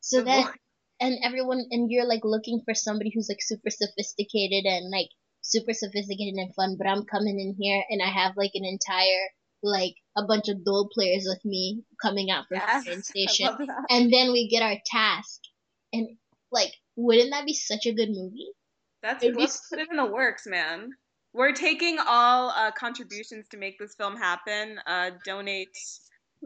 so 0.00 0.18
The 0.18 0.24
then 0.24 0.44
voice. 0.44 0.54
and 1.00 1.18
everyone 1.24 1.64
and 1.70 1.90
you're 1.90 2.06
like 2.06 2.24
looking 2.24 2.62
for 2.64 2.74
somebody 2.74 3.10
who's 3.14 3.28
like 3.28 3.42
super 3.42 3.70
sophisticated 3.70 4.64
and 4.64 4.90
like 4.90 5.08
super 5.42 5.72
sophisticated 5.74 6.34
and 6.36 6.54
fun 6.54 6.76
but 6.78 6.86
i'm 6.86 7.04
coming 7.04 7.38
in 7.38 7.54
here 7.60 7.82
and 7.90 8.00
i 8.02 8.06
have 8.08 8.32
like 8.36 8.52
an 8.54 8.64
entire 8.64 9.24
like 9.62 9.94
a 10.16 10.22
bunch 10.24 10.48
of 10.48 10.58
dhol 10.66 10.88
players 10.90 11.24
with 11.26 11.44
me 11.44 11.82
coming 12.00 12.30
out 12.30 12.46
from 12.48 12.58
Yes, 12.58 12.84
the 12.84 12.90
train 12.90 13.02
station 13.02 13.48
and 13.90 14.12
then 14.12 14.32
we 14.32 14.48
get 14.48 14.62
our 14.62 14.76
task 14.86 15.40
and 15.92 16.08
like 16.50 16.72
wouldn't 16.96 17.30
that 17.32 17.44
be 17.44 17.52
such 17.54 17.84
a 17.86 17.92
good 17.92 18.08
movie 18.10 18.48
That's 19.02 19.22
It'd 19.22 19.36
be 19.36 19.42
let's 19.42 19.68
put 19.68 19.80
it 19.80 19.88
in 19.90 19.96
the 19.98 20.06
works, 20.06 20.46
man. 20.46 20.90
We're 21.34 21.52
taking 21.52 21.98
all 21.98 22.50
uh, 22.50 22.70
contributions 22.70 23.48
to 23.50 23.56
make 23.58 23.76
this 23.78 23.94
film 23.96 24.16
happen. 24.16 24.78
Uh, 24.86 25.10
donate, 25.26 25.76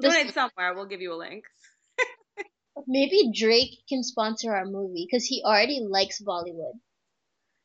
donate 0.00 0.34
somewhere. 0.34 0.74
We'll 0.74 0.86
give 0.86 1.00
you 1.00 1.14
a 1.14 1.16
link. 1.18 1.44
maybe 2.86 3.30
drake 3.34 3.80
can 3.88 4.02
sponsor 4.02 4.54
our 4.54 4.64
movie 4.64 5.06
because 5.10 5.26
he 5.26 5.42
already 5.44 5.80
likes 5.80 6.22
bollywood 6.22 6.78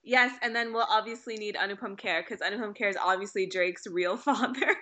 Yes, 0.04 0.38
and 0.42 0.54
then 0.54 0.74
we'll 0.74 0.86
obviously 0.90 1.38
need 1.38 1.56
Anupam 1.56 1.98
Kher 1.98 2.22
because 2.22 2.42
Anupam 2.42 2.78
Kher 2.78 2.90
is 2.90 2.98
obviously 2.98 3.46
Drake's 3.46 3.88
real 3.88 4.18
father. 4.28 4.44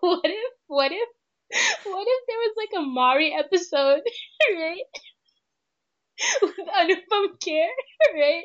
what 0.00 0.24
if 0.24 0.52
what 0.66 0.92
if 0.92 1.08
what 1.84 2.06
if 2.08 2.26
there 2.26 2.36
was 2.36 2.54
like 2.56 2.70
a 2.76 2.82
Maury 2.82 3.32
episode, 3.32 4.00
right? 4.56 4.82
With 6.42 6.56
Anupam 6.76 7.38
Kher, 7.46 7.68
right? 8.12 8.44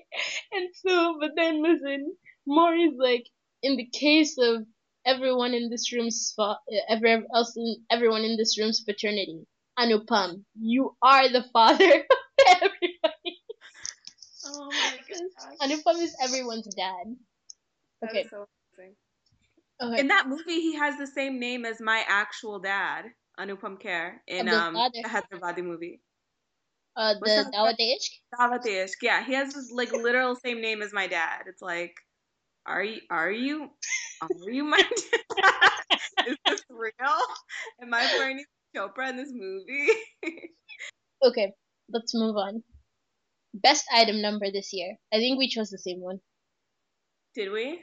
And 0.51 0.69
so, 0.75 1.17
but 1.19 1.31
then 1.35 1.63
listen, 1.63 2.15
Maury's 2.45 2.93
like, 2.99 3.25
in 3.63 3.77
the 3.77 3.89
case 3.91 4.37
of 4.37 4.63
everyone 5.05 5.53
in 5.53 5.69
this 5.69 5.91
room's 5.93 6.33
fa- 6.35 6.59
every 6.89 7.23
else 7.33 7.55
in, 7.57 7.77
everyone 7.89 8.23
in 8.23 8.37
this 8.37 8.57
room's 8.59 8.81
fraternity, 8.83 9.45
Anupam, 9.77 10.43
you 10.59 10.95
are 11.01 11.29
the 11.29 11.43
father 11.53 11.85
of 11.85 12.47
everybody. 12.47 13.39
oh 14.45 14.69
my 14.71 14.97
gosh. 15.09 15.57
Anupam 15.61 16.01
is 16.01 16.15
everyone's 16.21 16.73
dad. 16.75 17.15
That 18.01 18.09
Okay. 18.09 18.27
so. 18.29 18.45
Okay. 19.81 19.99
In 19.99 20.07
that 20.07 20.27
movie, 20.27 20.61
he 20.61 20.75
has 20.75 20.97
the 20.97 21.07
same 21.07 21.39
name 21.39 21.65
as 21.65 21.81
my 21.81 22.03
actual 22.07 22.59
dad, 22.59 23.05
Anupam 23.39 23.81
Kher, 23.81 24.13
in 24.27 24.47
Abdul 24.47 24.59
um, 24.59 24.91
the 24.93 25.09
Hyderabadi 25.09 25.63
movie. 25.63 25.99
uh, 26.95 27.15
the 27.15 27.25
that? 27.25 27.53
Dawat 27.53 27.79
Ishq? 27.79 28.11
Davat 28.39 28.65
Ishq. 28.65 29.01
Yeah, 29.01 29.23
he 29.25 29.33
has 29.33 29.53
this 29.53 29.71
like 29.71 29.91
literal 29.91 30.35
same 30.35 30.61
name 30.61 30.81
as 30.81 30.93
my 30.93 31.07
dad. 31.07 31.43
It's 31.47 31.61
like, 31.61 31.93
are 32.65 32.83
you 32.83 33.01
are 33.09 33.31
you 33.31 33.69
are 34.21 34.49
you 34.51 34.63
my 34.63 34.77
dad? 34.77 35.71
Is 36.27 36.37
this 36.45 36.63
real? 36.69 37.17
Am 37.81 37.93
I 37.93 38.05
Parineeti 38.05 38.45
Chopra 38.75 39.09
in 39.09 39.17
this 39.17 39.31
movie? 39.33 39.87
Okay, 41.25 41.53
let's 41.89 42.13
move 42.13 42.35
on. 42.35 42.63
Best 43.53 43.85
item 43.93 44.21
number 44.21 44.51
this 44.51 44.73
year. 44.73 44.97
I 45.13 45.19
think 45.19 45.37
we 45.39 45.47
chose 45.47 45.69
the 45.69 45.77
same 45.77 46.01
one. 46.01 46.19
Did 47.33 47.53
we? 47.53 47.79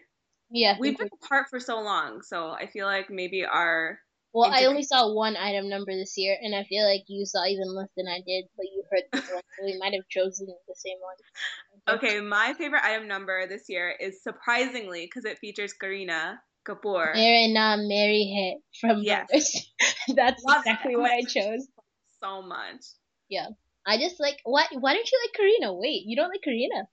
Yeah. 0.50 0.76
We've 0.78 0.98
been 0.98 1.08
we- 1.10 1.18
apart 1.24 1.46
for 1.48 1.58
so 1.58 1.80
long, 1.80 2.20
so 2.20 2.50
I 2.50 2.66
feel 2.66 2.84
like 2.84 3.08
maybe 3.08 3.46
our 3.46 3.98
well, 4.32 4.52
I 4.52 4.66
only 4.66 4.84
saw 4.84 5.12
one 5.12 5.36
item 5.36 5.68
number 5.68 5.90
this 5.90 6.14
year, 6.16 6.36
and 6.40 6.54
I 6.54 6.62
feel 6.64 6.86
like 6.86 7.02
you 7.08 7.26
saw 7.26 7.44
even 7.46 7.74
less 7.74 7.88
than 7.96 8.06
I 8.06 8.20
did, 8.24 8.44
but 8.56 8.66
you 8.70 8.84
heard 8.90 9.02
the 9.10 9.18
one, 9.34 9.42
so 9.58 9.64
we 9.64 9.78
might 9.78 9.94
have 9.94 10.06
chosen 10.08 10.46
the 10.46 10.74
same 10.76 10.98
one. 11.00 11.16
Okay. 11.88 12.20
My 12.20 12.54
favorite 12.54 12.82
item 12.84 13.08
number 13.08 13.46
this 13.46 13.64
year 13.68 13.94
is 13.98 14.22
surprisingly 14.22 15.06
because 15.06 15.24
it 15.24 15.38
features 15.38 15.74
Kareena 15.82 16.36
Kapoor. 16.66 17.14
Karina 17.14 17.52
Na 17.54 17.76
Mary 17.76 18.24
Hit 18.24 18.62
from 18.80 19.02
Yes. 19.02 19.28
That's 20.14 20.42
Love 20.44 20.58
exactly 20.58 20.92
it. 20.92 20.98
what 20.98 21.10
I 21.10 21.22
chose. 21.22 21.66
so 22.22 22.42
much. 22.42 22.84
Yeah. 23.28 23.46
I 23.86 23.98
just 23.98 24.20
like 24.20 24.36
why 24.44 24.66
why 24.72 24.92
don't 24.94 25.10
you 25.10 25.18
like 25.24 25.40
Kareena? 25.40 25.78
Wait, 25.78 26.02
you 26.06 26.16
don't 26.16 26.28
like 26.28 26.42
Kareena? 26.46 26.84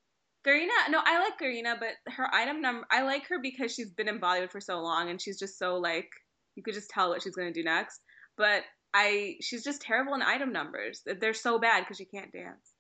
Kareena, 0.46 0.90
no, 0.90 1.02
I 1.04 1.20
like 1.20 1.38
Kareena, 1.40 1.78
but 1.78 1.90
her 2.14 2.34
item 2.34 2.62
number, 2.62 2.88
I 2.90 3.02
like 3.02 3.28
her 3.28 3.40
because 3.42 3.74
she's 3.74 3.90
been 3.92 4.08
in 4.08 4.22
Bollywood 4.22 4.52
for 4.52 4.62
so 4.62 4.80
long 4.80 5.10
and 5.10 5.22
she's 5.22 5.38
just 5.38 5.60
so 5.60 5.76
like, 5.76 6.08
you 6.56 6.64
could 6.64 6.74
just 6.74 6.90
tell 6.90 7.10
what 7.10 7.22
she's 7.22 7.36
gonna 7.36 7.52
do 7.52 7.64
next. 7.64 8.00
But 8.38 8.64
I, 8.94 9.36
she's 9.42 9.64
just 9.66 9.82
terrible 9.82 10.14
in 10.14 10.22
item 10.22 10.54
numbers. 10.54 11.02
They're 11.06 11.34
so 11.34 11.60
bad 11.60 11.82
because 11.82 11.98
she 11.98 12.06
can't 12.06 12.32
dance. 12.32 12.72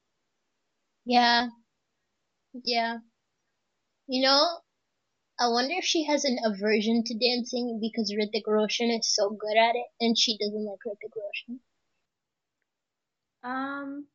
Yeah. 1.05 1.47
Yeah. 2.53 2.97
You 4.07 4.21
know, 4.23 4.59
I 5.39 5.49
wonder 5.49 5.73
if 5.77 5.85
she 5.85 6.05
has 6.05 6.23
an 6.25 6.37
aversion 6.45 7.03
to 7.05 7.13
dancing 7.17 7.79
because 7.81 8.11
Hrithik 8.11 8.47
Roshan 8.47 8.89
is 8.91 9.13
so 9.13 9.29
good 9.29 9.57
at 9.57 9.75
it 9.75 9.85
and 9.99 10.17
she 10.17 10.37
doesn't 10.37 10.65
like 10.65 10.79
Hrithik 10.85 11.13
Roshan. 11.15 11.59
Um, 13.43 14.07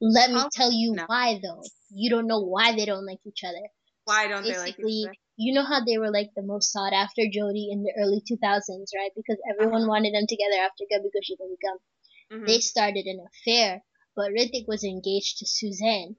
Let 0.00 0.30
me 0.30 0.36
How- 0.40 0.48
tell 0.50 0.72
you 0.72 0.94
no. 0.94 1.04
why 1.06 1.38
though. 1.42 1.62
You 1.90 2.08
don't 2.10 2.26
know 2.26 2.40
why 2.40 2.74
they 2.74 2.86
don't 2.86 3.04
like 3.06 3.20
each 3.26 3.44
other. 3.44 3.68
why 4.04 4.26
don't 4.28 4.42
they 4.42 4.50
like 4.56 4.76
Basically, 4.76 4.92
each 5.02 5.06
other? 5.08 5.14
you 5.36 5.52
know 5.54 5.62
how 5.62 5.84
they 5.84 5.98
were 5.98 6.10
like 6.10 6.30
the 6.34 6.42
most 6.42 6.72
sought 6.72 6.92
after 6.94 7.22
Jody 7.30 7.68
in 7.70 7.82
the 7.84 7.92
early 8.00 8.22
2000s, 8.26 8.90
right? 8.96 9.12
Because 9.14 9.36
everyone 9.48 9.82
Uh-huh. 9.82 9.88
wanted 9.88 10.14
them 10.14 10.26
together 10.26 10.56
after 10.62 10.84
Kabhi 10.90 11.10
Khushi 11.14 11.36
Kabhie 11.38 11.60
Gham. 11.60 11.78
Mhm. 12.40 12.46
They 12.46 12.60
started 12.60 13.06
an 13.06 13.20
affair, 13.28 13.84
but 14.16 14.32
Hrithik 14.32 14.66
was 14.66 14.82
engaged 14.84 15.38
to 15.38 15.44
Sussanne. 15.46 16.16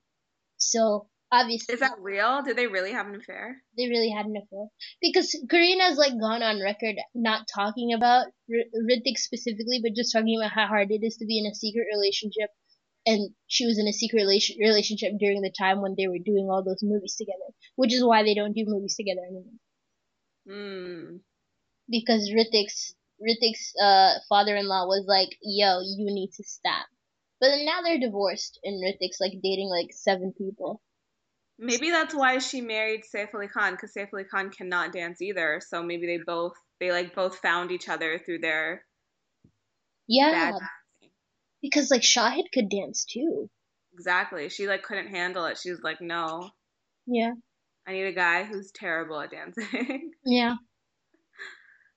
So 0.62 1.08
obviously 1.32 1.74
Is 1.74 1.80
that 1.82 2.00
real? 2.00 2.44
Did 2.44 2.56
they 2.58 2.68
really 2.68 2.92
have 2.92 3.08
an 3.08 3.16
affair? 3.16 3.62
they 3.78 3.88
really 3.90 4.10
had 4.10 4.26
an 4.28 4.36
affair 4.38 4.68
because 5.02 5.36
Kareena's 5.52 5.98
like 5.98 6.20
gone 6.20 6.44
on 6.44 6.62
record 6.62 6.96
not 7.16 7.48
talking 7.54 7.94
about 7.94 8.28
R- 8.50 9.16
specifically, 9.16 9.80
but 9.82 9.96
just 9.96 10.14
talking 10.14 10.40
about 10.40 10.52
how 10.52 10.68
hard 10.68 10.92
it 10.92 11.04
is 11.04 11.18
to 11.18 11.26
be 11.26 11.40
in 11.40 11.46
a 11.50 11.56
secret 11.56 11.88
relationship, 11.94 12.50
and 13.06 13.34
she 13.48 13.66
was 13.66 13.80
in 13.80 13.88
a 13.88 13.94
secret 13.94 14.20
relation- 14.22 14.58
relationship 14.60 15.14
during 15.20 15.42
the 15.42 15.52
time 15.58 15.82
when 15.82 15.96
they 15.98 16.08
were 16.08 16.20
doing 16.24 16.48
all 16.50 16.64
those 16.64 16.84
movies 16.84 17.16
together, 17.18 17.50
which 17.76 17.94
is 17.94 18.04
why 18.04 18.24
they 18.24 18.36
don't 18.36 18.54
do 18.54 18.66
movies 18.68 18.96
together 18.96 19.22
anymore 19.26 19.60
Hmm. 20.48 21.18
because 21.90 22.30
Hrithik's 22.30 22.94
Hrithik's 23.22 23.74
uh 23.82 24.20
father-in-law 24.30 24.86
was 24.88 25.06
like, 25.08 25.30
"Yo, 25.42 25.80
you 25.82 26.06
need 26.14 26.32
to 26.38 26.44
stop." 26.44 26.88
But 27.42 27.48
then 27.50 27.66
now 27.66 27.82
they're 27.82 28.00
divorced, 28.00 28.60
and 28.64 28.82
Hrithik's 28.82 29.20
like 29.20 29.34
dating 29.44 29.68
like 29.70 29.88
seven 29.92 30.32
people. 30.38 30.82
Maybe 31.60 31.90
that's 31.90 32.14
why 32.16 32.38
she 32.38 32.62
married 32.62 33.02
Saif 33.04 33.34
Ali 33.36 33.48
Khan 33.48 33.74
because 33.74 33.94
Saif 33.94 34.10
Ali 34.14 34.24
Khan 34.24 34.50
cannot 34.52 34.94
dance 34.94 35.22
either. 35.22 35.60
So 35.68 35.84
maybe 35.84 36.08
they 36.08 36.20
both 36.26 36.54
they 36.80 36.92
like 36.92 37.14
both 37.16 37.40
found 37.40 37.72
each 37.72 37.90
other 37.90 38.20
through 38.26 38.40
their 38.40 38.86
Yeah, 40.08 40.54
because 41.62 41.92
like 41.92 42.02
Shahid 42.02 42.46
could 42.54 42.70
dance 42.70 43.06
too. 43.06 43.50
Exactly. 43.94 44.50
She 44.50 44.68
like 44.68 44.84
couldn't 44.84 45.08
handle 45.10 45.46
it. 45.46 45.58
She 45.58 45.70
was 45.72 45.82
like, 45.84 46.00
no, 46.02 46.50
Yeah. 47.06 47.34
I 47.88 47.92
need 47.94 48.06
a 48.06 48.14
guy 48.14 48.44
who's 48.44 48.72
terrible 48.72 49.20
at 49.20 49.32
dancing. 49.32 50.12
Yeah. 50.26 50.56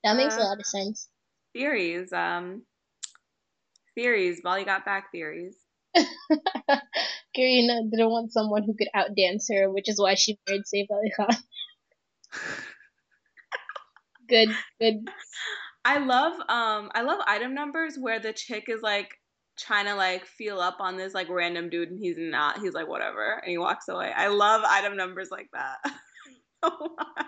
That 0.02 0.16
makes 0.16 0.36
a 0.36 0.40
Uh, 0.40 0.44
lot 0.44 0.58
of 0.58 0.66
sense. 0.66 1.08
theories. 1.54 2.12
Um, 2.12 2.66
theories. 3.94 4.40
Molly 4.44 4.64
got 4.64 4.84
back 4.84 5.10
theories. 5.12 5.56
Kareena 5.96 7.90
didn't 7.90 8.10
want 8.10 8.32
someone 8.32 8.64
who 8.64 8.74
could 8.74 8.88
outdance 8.94 9.44
her, 9.52 9.70
which 9.70 9.88
is 9.88 10.00
why 10.00 10.14
she 10.14 10.38
married 10.48 10.62
Saif 10.62 10.86
Ali 10.90 11.12
Khan. 11.16 11.36
good, 14.28 14.48
good. 14.80 15.08
I 15.84 15.98
love 15.98 16.32
um 16.48 16.90
I 16.94 17.02
love 17.02 17.20
item 17.26 17.54
numbers 17.54 17.96
where 17.98 18.18
the 18.18 18.32
chick 18.32 18.64
is 18.68 18.82
like 18.82 19.10
trying 19.58 19.84
to 19.84 19.94
like 19.94 20.26
feel 20.26 20.58
up 20.58 20.76
on 20.80 20.96
this 20.96 21.14
like 21.14 21.28
random 21.28 21.68
dude 21.68 21.90
and 21.90 21.98
he's 21.98 22.16
not. 22.18 22.58
He's 22.58 22.72
like 22.74 22.88
whatever 22.88 23.40
and 23.42 23.50
he 23.50 23.58
walks 23.58 23.88
away. 23.88 24.12
I 24.14 24.28
love 24.28 24.62
item 24.64 24.96
numbers 24.96 25.28
like 25.30 25.48
that. 25.52 25.78
Why? 26.62 27.24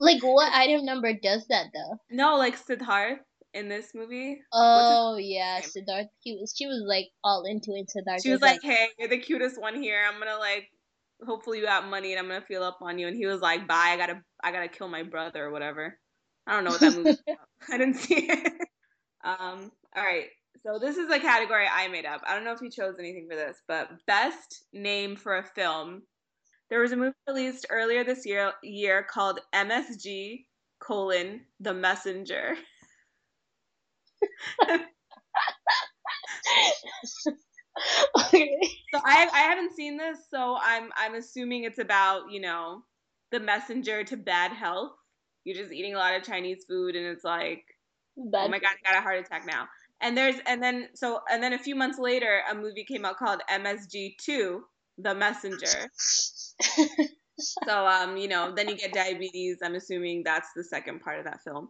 Like, 0.00 0.22
what 0.22 0.52
item 0.52 0.84
number 0.84 1.12
does 1.14 1.46
that 1.48 1.66
though? 1.72 1.98
no, 2.10 2.36
like 2.36 2.58
Siddharth 2.58 3.20
in 3.54 3.68
this 3.68 3.92
movie. 3.94 4.40
Oh 4.52 5.16
yeah? 5.16 5.60
Siddharth. 5.60 6.08
He 6.20 6.34
was. 6.34 6.54
She 6.56 6.66
was 6.66 6.82
like 6.86 7.06
all 7.22 7.44
into 7.44 7.72
it. 7.72 7.88
Siddharth. 7.88 8.22
She 8.22 8.30
was 8.30 8.42
like, 8.42 8.60
"Hey, 8.62 8.88
you're 8.98 9.08
the 9.08 9.18
cutest 9.18 9.60
one 9.60 9.80
here. 9.80 10.00
I'm 10.06 10.18
gonna 10.18 10.38
like, 10.38 10.68
hopefully 11.24 11.58
you 11.58 11.64
got 11.64 11.88
money 11.88 12.12
and 12.12 12.20
I'm 12.20 12.28
gonna 12.28 12.44
feel 12.44 12.62
up 12.62 12.78
on 12.82 12.98
you." 12.98 13.06
And 13.06 13.16
he 13.16 13.26
was 13.26 13.40
like, 13.40 13.66
"Bye. 13.66 13.90
I 13.90 13.96
gotta, 13.96 14.20
I 14.42 14.52
gotta 14.52 14.68
kill 14.68 14.88
my 14.88 15.04
brother 15.04 15.44
or 15.44 15.50
whatever." 15.50 15.98
I 16.46 16.54
don't 16.54 16.64
know 16.64 16.70
what 16.70 16.80
that 16.80 16.96
movie. 16.96 17.18
I 17.72 17.78
didn't 17.78 17.96
see 17.96 18.28
it. 18.28 18.52
um. 19.24 19.70
All 19.96 20.04
right. 20.04 20.26
So 20.66 20.78
this 20.78 20.96
is 20.96 21.10
a 21.10 21.20
category 21.20 21.66
I 21.70 21.88
made 21.88 22.06
up. 22.06 22.22
I 22.26 22.34
don't 22.34 22.44
know 22.44 22.52
if 22.52 22.60
you 22.60 22.70
chose 22.70 22.94
anything 22.98 23.28
for 23.30 23.36
this, 23.36 23.58
but 23.68 23.90
best 24.06 24.64
name 24.72 25.14
for 25.14 25.38
a 25.38 25.44
film. 25.44 26.02
There 26.70 26.80
was 26.80 26.92
a 26.92 26.96
movie 26.96 27.14
released 27.28 27.66
earlier 27.70 28.02
this 28.02 28.24
year 28.24 28.52
year 28.62 29.02
called 29.08 29.40
MSG 29.54 30.46
colon 30.80 31.42
The 31.60 31.74
Messenger. 31.74 32.56
Okay. 38.18 38.50
So 38.92 39.00
I 39.04 39.28
I 39.32 39.38
haven't 39.40 39.74
seen 39.74 39.96
this, 39.96 40.18
so 40.30 40.56
I'm 40.60 40.90
I'm 40.96 41.14
assuming 41.14 41.64
it's 41.64 41.78
about 41.78 42.30
you 42.30 42.40
know 42.40 42.82
the 43.32 43.40
messenger 43.40 44.04
to 44.04 44.16
bad 44.16 44.52
health. 44.52 44.92
You're 45.44 45.56
just 45.56 45.72
eating 45.72 45.94
a 45.94 45.98
lot 45.98 46.14
of 46.16 46.22
Chinese 46.22 46.64
food, 46.68 46.96
and 46.96 47.06
it's 47.06 47.24
like, 47.24 47.64
oh 48.18 48.48
my 48.48 48.58
god, 48.58 48.72
I 48.86 48.92
got 48.92 48.98
a 48.98 49.02
heart 49.02 49.18
attack 49.18 49.46
now. 49.46 49.68
And 50.00 50.16
there's 50.16 50.36
and 50.46 50.62
then 50.62 50.88
so 50.94 51.20
and 51.30 51.42
then 51.42 51.52
a 51.52 51.58
few 51.58 51.74
months 51.74 51.98
later, 51.98 52.40
a 52.50 52.54
movie 52.54 52.84
came 52.84 53.04
out 53.04 53.16
called 53.16 53.40
MSG 53.50 54.16
Two, 54.18 54.64
The 54.98 55.14
Messenger. 55.14 55.90
So 57.40 57.86
um, 57.86 58.16
you 58.16 58.28
know, 58.28 58.52
then 58.54 58.68
you 58.68 58.76
get 58.76 58.92
diabetes. 58.92 59.58
I'm 59.62 59.74
assuming 59.74 60.22
that's 60.24 60.48
the 60.54 60.62
second 60.62 61.00
part 61.00 61.18
of 61.18 61.24
that 61.24 61.40
film. 61.42 61.68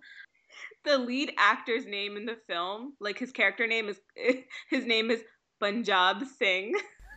The 0.85 0.99
lead 0.99 1.33
actor's 1.39 1.87
name 1.87 2.17
in 2.17 2.27
the 2.27 2.37
film, 2.47 2.95
like 3.01 3.19
his 3.19 3.33
character 3.33 3.67
name 3.67 3.89
is 3.89 3.99
his 4.71 4.87
name 4.87 5.11
is 5.11 5.23
Punjab 5.61 6.25
Singh. 6.39 6.75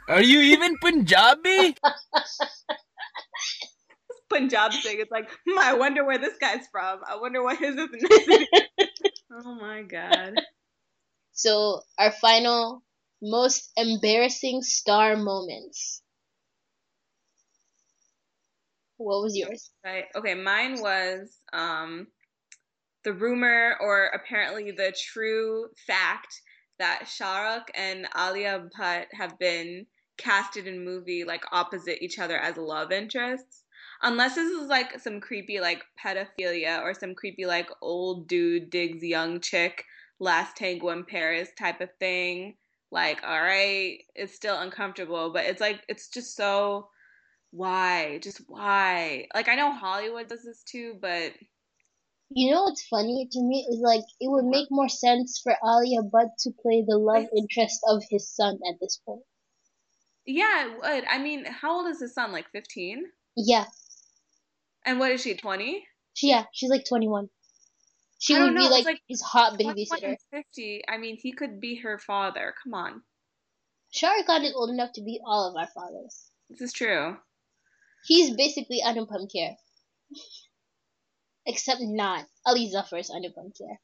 Are 0.10 0.22
you 0.22 0.40
even 0.40 0.78
Punjabi? 0.78 1.76
Punjab 4.30 4.74
Singh. 4.74 5.00
It's 5.00 5.12
like, 5.12 5.30
hmm, 5.46 5.60
I 5.60 5.74
wonder 5.74 6.06
where 6.06 6.18
this 6.18 6.38
guy's 6.40 6.66
from. 6.72 7.00
I 7.08 7.18
wonder 7.18 7.44
what 7.44 7.58
his 7.58 7.76
ethnicity. 7.76 8.46
oh 9.34 9.56
my 9.56 9.82
god. 9.84 10.36
So 11.34 11.82
our 11.98 12.12
final 12.12 12.84
most 13.22 13.72
embarrassing 13.76 14.62
star 14.62 15.18
moments. 15.18 16.02
What 18.98 19.24
was 19.24 19.38
yours? 19.38 19.70
Right. 19.84 20.06
Okay, 20.16 20.34
mine 20.36 20.82
was 20.82 21.38
um 21.54 22.08
the 23.04 23.14
rumor 23.14 23.76
or 23.80 24.06
apparently 24.08 24.72
the 24.72 24.94
true 25.12 25.68
fact 25.86 26.42
that 26.80 27.06
Shahrukh 27.06 27.70
and 27.76 28.08
Alia 28.16 28.68
Bhatt 28.78 29.06
have 29.14 29.38
been 29.40 29.86
casted 30.18 30.68
in 30.68 30.84
movie 30.84 31.24
like 31.24 31.44
opposite 31.52 32.04
each 32.04 32.20
other 32.20 32.38
as 32.38 32.58
love 32.58 32.92
interests. 32.92 33.64
Unless 34.02 34.36
this 34.36 34.52
is 34.52 34.68
like 34.68 35.00
some 35.00 35.20
creepy 35.20 35.60
like 35.60 35.84
pedophilia 36.04 36.82
or 36.82 36.94
some 36.94 37.16
creepy 37.16 37.46
like 37.46 37.70
old 37.82 38.28
dude 38.28 38.70
digs 38.70 39.04
young 39.04 39.40
chick 39.40 39.86
last 40.20 40.56
tango 40.56 40.90
in 40.90 41.04
Paris 41.04 41.50
type 41.58 41.82
of 41.82 41.90
thing. 42.00 42.56
Like, 42.92 43.22
all 43.24 43.42
right, 43.42 44.00
it's 44.16 44.34
still 44.34 44.60
uncomfortable, 44.60 45.32
but 45.32 45.46
it's 45.46 45.62
like 45.62 45.82
it's 45.88 46.10
just 46.10 46.36
so 46.36 46.90
why? 47.52 48.20
Just 48.22 48.42
why? 48.48 49.28
Like 49.34 49.50
I 49.50 49.56
know 49.56 49.72
Hollywood 49.72 50.28
does 50.28 50.44
this 50.44 50.64
too, 50.64 50.96
but 51.02 51.34
You 52.30 52.52
know 52.52 52.64
what's 52.64 52.86
funny 52.88 53.28
to 53.32 53.42
me 53.42 53.66
is 53.70 53.80
like 53.80 54.04
it 54.20 54.30
would 54.30 54.46
make 54.46 54.68
more 54.70 54.90
sense 54.90 55.40
for 55.42 55.56
Alia 55.64 56.02
Bhatt 56.02 56.32
to 56.40 56.52
play 56.62 56.84
the 56.86 56.98
love 56.98 57.26
interest 57.36 57.80
of 57.88 58.04
his 58.10 58.30
son 58.30 58.60
at 58.70 58.80
this 58.82 59.00
point. 59.06 59.22
yeah, 60.26 60.68
it 60.68 60.78
would. 60.78 61.06
I 61.06 61.20
mean, 61.20 61.46
how 61.46 61.78
old 61.78 61.88
is 61.88 62.02
his 62.02 62.14
son? 62.14 62.32
Like 62.34 62.48
15? 62.52 63.04
Yeah, 63.38 63.66
And 64.86 65.00
what 65.00 65.12
is 65.12 65.22
she, 65.22 65.36
20? 65.36 65.86
she, 66.16 66.30
yeah, 66.30 66.46
she's 66.52 66.70
like 66.70 66.86
21. 66.88 67.30
She 68.20 68.36
I 68.36 68.44
would 68.44 68.56
be 68.56 68.62
like, 68.62 68.86
like 68.86 69.02
his 69.08 69.22
hot 69.22 69.60
21 69.60 69.76
babysitter. 69.76 70.16
50. 70.32 70.82
I 70.90 70.98
mean, 70.98 71.18
he 71.22 71.32
could 71.32 71.62
be 71.62 71.76
her 71.76 71.98
father. 72.00 72.54
Come 72.64 72.74
on. 72.74 73.04
Khan 74.00 74.44
is 74.44 74.54
old 74.54 74.70
enough 74.72 74.92
to 74.94 75.02
be 75.02 75.22
all 75.26 75.50
of 75.50 75.56
our 75.56 75.68
fathers. 75.68 76.30
This 76.50 76.62
is 76.62 76.74
true. 76.74 77.16
He's 78.06 78.36
basically 78.36 78.82
Anupam 78.84 79.28
Kher. 79.34 79.56
Except 81.48 81.80
not. 81.82 82.26
Ali 82.46 82.70
Zafar 82.70 83.00
is 83.00 83.10
Anupam 83.10 83.52
Kher. 83.58 83.78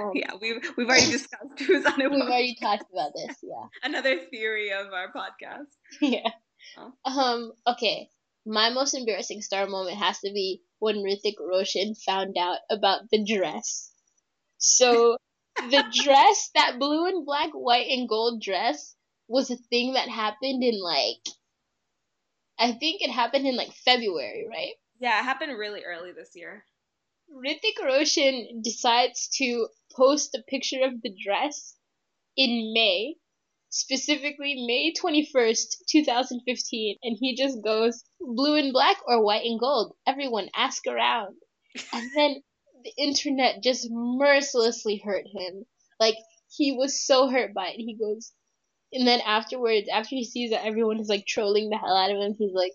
Um, 0.00 0.10
Yeah, 0.14 0.32
we've 0.40 0.62
we've 0.76 0.88
already 0.88 1.10
discussed 1.18 1.58
who's 1.60 1.86
on 1.86 2.00
it. 2.00 2.10
We've 2.10 2.20
already 2.20 2.56
talked 2.60 2.84
about 2.92 3.12
this, 3.14 3.36
yeah. 3.42 3.66
Another 3.82 4.18
theory 4.30 4.72
of 4.72 4.92
our 4.92 5.12
podcast. 5.12 5.66
yeah. 6.00 6.28
Oh. 6.76 6.92
Um, 7.04 7.52
okay. 7.66 8.08
My 8.44 8.70
most 8.70 8.94
embarrassing 8.94 9.42
star 9.42 9.66
moment 9.66 9.96
has 9.98 10.20
to 10.20 10.30
be 10.32 10.62
when 10.78 10.96
Hrithik 10.96 11.34
Roshan 11.40 11.94
found 11.94 12.36
out 12.38 12.58
about 12.70 13.10
the 13.10 13.24
dress. 13.24 13.90
So, 14.58 15.16
the 15.56 15.84
dress, 15.92 16.50
that 16.54 16.78
blue 16.78 17.06
and 17.06 17.26
black, 17.26 17.50
white 17.52 17.88
and 17.88 18.08
gold 18.08 18.40
dress, 18.40 18.94
was 19.26 19.50
a 19.50 19.56
thing 19.56 19.94
that 19.94 20.08
happened 20.08 20.62
in 20.62 20.80
like, 20.80 21.26
I 22.58 22.72
think 22.72 23.02
it 23.02 23.10
happened 23.10 23.46
in 23.46 23.56
like 23.56 23.72
February, 23.72 24.46
right? 24.48 24.74
Yeah, 25.00 25.18
it 25.18 25.24
happened 25.24 25.58
really 25.58 25.82
early 25.84 26.12
this 26.12 26.30
year. 26.34 26.64
Hrithik 27.32 27.78
Roshan 27.82 28.62
decides 28.62 29.28
to 29.38 29.68
post 29.94 30.34
a 30.34 30.42
picture 30.42 30.82
of 30.82 31.02
the 31.02 31.10
dress 31.10 31.76
in 32.36 32.72
May, 32.72 33.16
specifically 33.70 34.66
May 34.66 34.92
21st, 34.92 35.86
2015, 35.88 36.98
and 37.02 37.16
he 37.18 37.34
just 37.34 37.62
goes, 37.62 38.04
blue 38.20 38.56
and 38.56 38.72
black 38.72 38.98
or 39.06 39.24
white 39.24 39.44
and 39.44 39.58
gold? 39.58 39.96
Everyone 40.06 40.50
ask 40.54 40.86
around. 40.86 41.36
And 41.92 42.10
then 42.14 42.42
the 42.84 42.92
internet 42.96 43.62
just 43.62 43.88
mercilessly 43.90 44.98
hurt 44.98 45.26
him. 45.26 45.66
Like, 45.98 46.16
he 46.48 46.72
was 46.72 47.04
so 47.04 47.28
hurt 47.28 47.52
by 47.52 47.68
it. 47.68 47.78
He 47.78 47.96
goes, 47.96 48.32
and 48.92 49.06
then 49.06 49.20
afterwards, 49.20 49.88
after 49.88 50.14
he 50.14 50.24
sees 50.24 50.50
that 50.50 50.64
everyone 50.64 51.00
is 51.00 51.08
like 51.08 51.26
trolling 51.26 51.70
the 51.70 51.76
hell 51.76 51.96
out 51.96 52.10
of 52.10 52.18
him, 52.18 52.34
he's 52.38 52.54
like, 52.54 52.72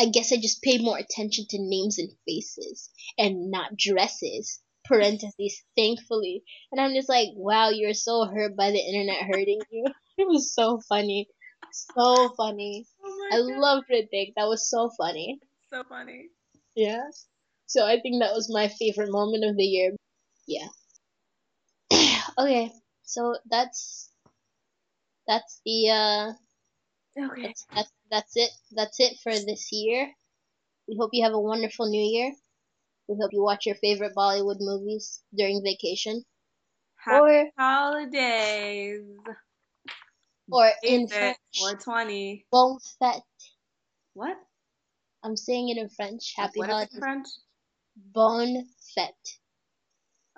I 0.00 0.06
guess 0.06 0.32
I 0.32 0.36
just 0.36 0.62
paid 0.62 0.82
more 0.82 0.98
attention 0.98 1.46
to 1.50 1.58
names 1.60 1.98
and 1.98 2.10
faces 2.26 2.90
and 3.18 3.50
not 3.50 3.76
dresses. 3.76 4.60
Parentheses, 4.84 5.62
thankfully. 5.76 6.42
And 6.72 6.80
I'm 6.80 6.94
just 6.94 7.10
like, 7.10 7.28
wow, 7.34 7.68
you're 7.68 7.92
so 7.92 8.24
hurt 8.24 8.56
by 8.56 8.70
the 8.70 8.78
internet 8.78 9.22
hurting 9.22 9.60
you. 9.70 9.84
It 10.18 10.26
was 10.26 10.52
so 10.52 10.80
funny. 10.88 11.28
So 11.70 12.30
funny. 12.36 12.86
Oh 13.04 13.28
I 13.32 13.36
love 13.38 13.84
Hrithik. 13.90 14.32
That 14.36 14.48
was 14.48 14.68
so 14.68 14.90
funny. 14.96 15.38
so 15.72 15.84
funny. 15.88 16.30
Yeah. 16.74 17.02
So 17.66 17.86
I 17.86 18.00
think 18.00 18.20
that 18.20 18.32
was 18.34 18.50
my 18.52 18.68
favorite 18.68 19.10
moment 19.12 19.44
of 19.44 19.56
the 19.56 19.64
year. 19.64 19.94
Yeah. 20.46 20.68
okay. 22.38 22.72
So 23.02 23.36
that's 23.50 24.10
that's 25.26 25.60
the 25.64 25.90
uh 25.90 26.32
Okay. 27.18 27.42
that's, 27.42 27.66
that's 27.74 27.92
that's 28.10 28.36
it. 28.36 28.50
That's 28.72 29.00
it 29.00 29.18
for 29.22 29.32
this 29.32 29.72
year. 29.72 30.10
We 30.88 30.96
hope 30.98 31.10
you 31.12 31.24
have 31.24 31.34
a 31.34 31.40
wonderful 31.40 31.88
new 31.88 32.02
year. 32.02 32.32
We 33.08 33.16
hope 33.20 33.32
you 33.32 33.42
watch 33.42 33.66
your 33.66 33.74
favorite 33.76 34.14
Bollywood 34.16 34.60
movies 34.60 35.22
during 35.34 35.62
vacation 35.62 36.24
Happy 36.96 37.20
or 37.20 37.50
holidays. 37.56 39.02
or 40.50 40.70
in 40.82 41.08
French. 41.08 41.36
420. 41.58 42.46
Bon 42.50 42.78
fête. 43.00 43.22
What? 44.14 44.36
I'm 45.22 45.36
saying 45.36 45.70
it 45.70 45.78
in 45.78 45.88
French. 45.88 46.34
Happy 46.36 46.60
what 46.60 46.70
holidays. 46.70 46.94
in 46.94 47.00
French? 47.00 47.26
Bon 47.96 48.66
fête. 48.96 49.38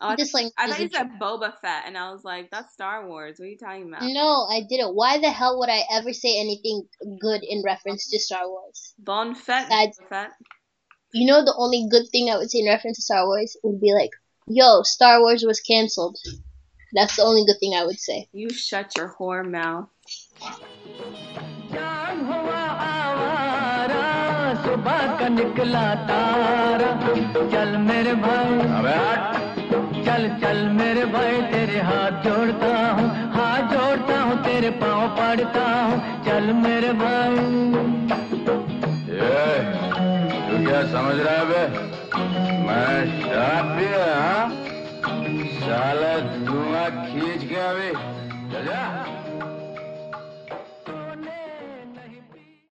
Oh, 0.02 0.14
This 0.18 0.34
language 0.34 0.54
I 0.58 0.66
is 0.66 0.72
thought 0.72 0.80
you 0.82 0.90
said 0.90 1.02
interesting. 1.04 1.20
Boba 1.22 1.54
Fett, 1.62 1.84
and 1.88 1.98
I 1.98 2.12
was 2.12 2.24
like, 2.26 2.50
that's 2.52 2.74
Star 2.74 3.08
Wars. 3.08 3.40
What 3.40 3.46
are 3.46 3.50
you 3.50 3.58
talking 3.58 3.88
about? 3.88 4.02
No, 4.04 4.46
I 4.50 4.62
didn't. 4.70 4.94
Why 4.94 5.20
the 5.20 5.30
hell 5.32 5.58
would 5.60 5.70
I 5.70 5.84
ever 5.92 6.12
say 6.12 6.38
anything 6.40 6.84
good 7.22 7.42
in 7.44 7.64
reference 7.66 8.10
to 8.10 8.20
Star 8.20 8.48
Wars? 8.50 8.94
Bon 9.00 9.34
Fett. 9.36 9.70
That's- 9.70 9.98
Boba 10.00 10.10
Fett. 10.10 10.32
You 11.14 11.28
know, 11.28 11.46
the 11.46 11.56
only 11.58 11.88
good 11.90 12.10
thing 12.12 12.30
I 12.30 12.36
would 12.38 12.52
say 12.52 12.60
in 12.60 12.68
reference 12.68 12.98
to 12.98 13.04
Star 13.04 13.26
Wars 13.26 13.56
would 13.64 13.80
be 13.80 13.94
like, 13.94 14.10
yo, 14.48 14.82
Star 14.84 15.22
Wars 15.22 15.44
was 15.48 15.62
cancelled. 15.62 16.18
That's 16.94 17.16
the 17.16 17.24
only 17.24 17.46
good 17.46 17.58
thing 17.62 17.74
I 17.74 17.86
would 17.86 18.00
say. 18.00 18.28
You 18.34 18.50
shut 18.50 18.98
your 18.98 19.16
whore 19.18 19.50
mouth. 19.50 19.88
जान 21.72 22.20
हुआ 22.28 22.60
आवारा 22.90 24.04
सुबह 24.66 25.00
का 25.20 25.28
निकला 25.38 25.84
तारा 26.10 26.92
चल 27.54 27.78
मेरे 27.88 28.14
भाई 28.26 28.60
अबे 28.80 28.94
हट 29.06 29.49
चल 30.21 30.29
चल 30.29 30.57
मेरे 30.69 31.05
भाई, 31.05 31.43
तेरे 31.43 31.81
हाथ 31.81 32.11
जोड़ता 32.11 32.89
हूँ, 32.89 33.09
हाथ 33.33 33.63
जोड़ता 33.63 34.21
हूँ, 34.21 34.37
तेरे 34.45 34.71
पाँव 34.71 35.09
पड़ता 35.09 35.63
हूँ। 35.85 36.25
चल 36.25 36.53
मेरे 36.53 36.93
भाई। 36.93 37.37
तू 40.49 40.65
क्या 40.67 40.83
समझ 40.83 41.17
रहा 41.21 41.35
है 41.35 41.45
बे? 41.45 41.63
मैं 42.67 43.21
शराब 43.21 43.65
पिया 43.65 44.05
हाँ 44.21 44.51
साला 45.61 46.19
धुआँ 46.45 46.91
खींच 47.07 47.45
के 47.45 47.55
अभी। 47.55 47.93
जा। 48.67 49.10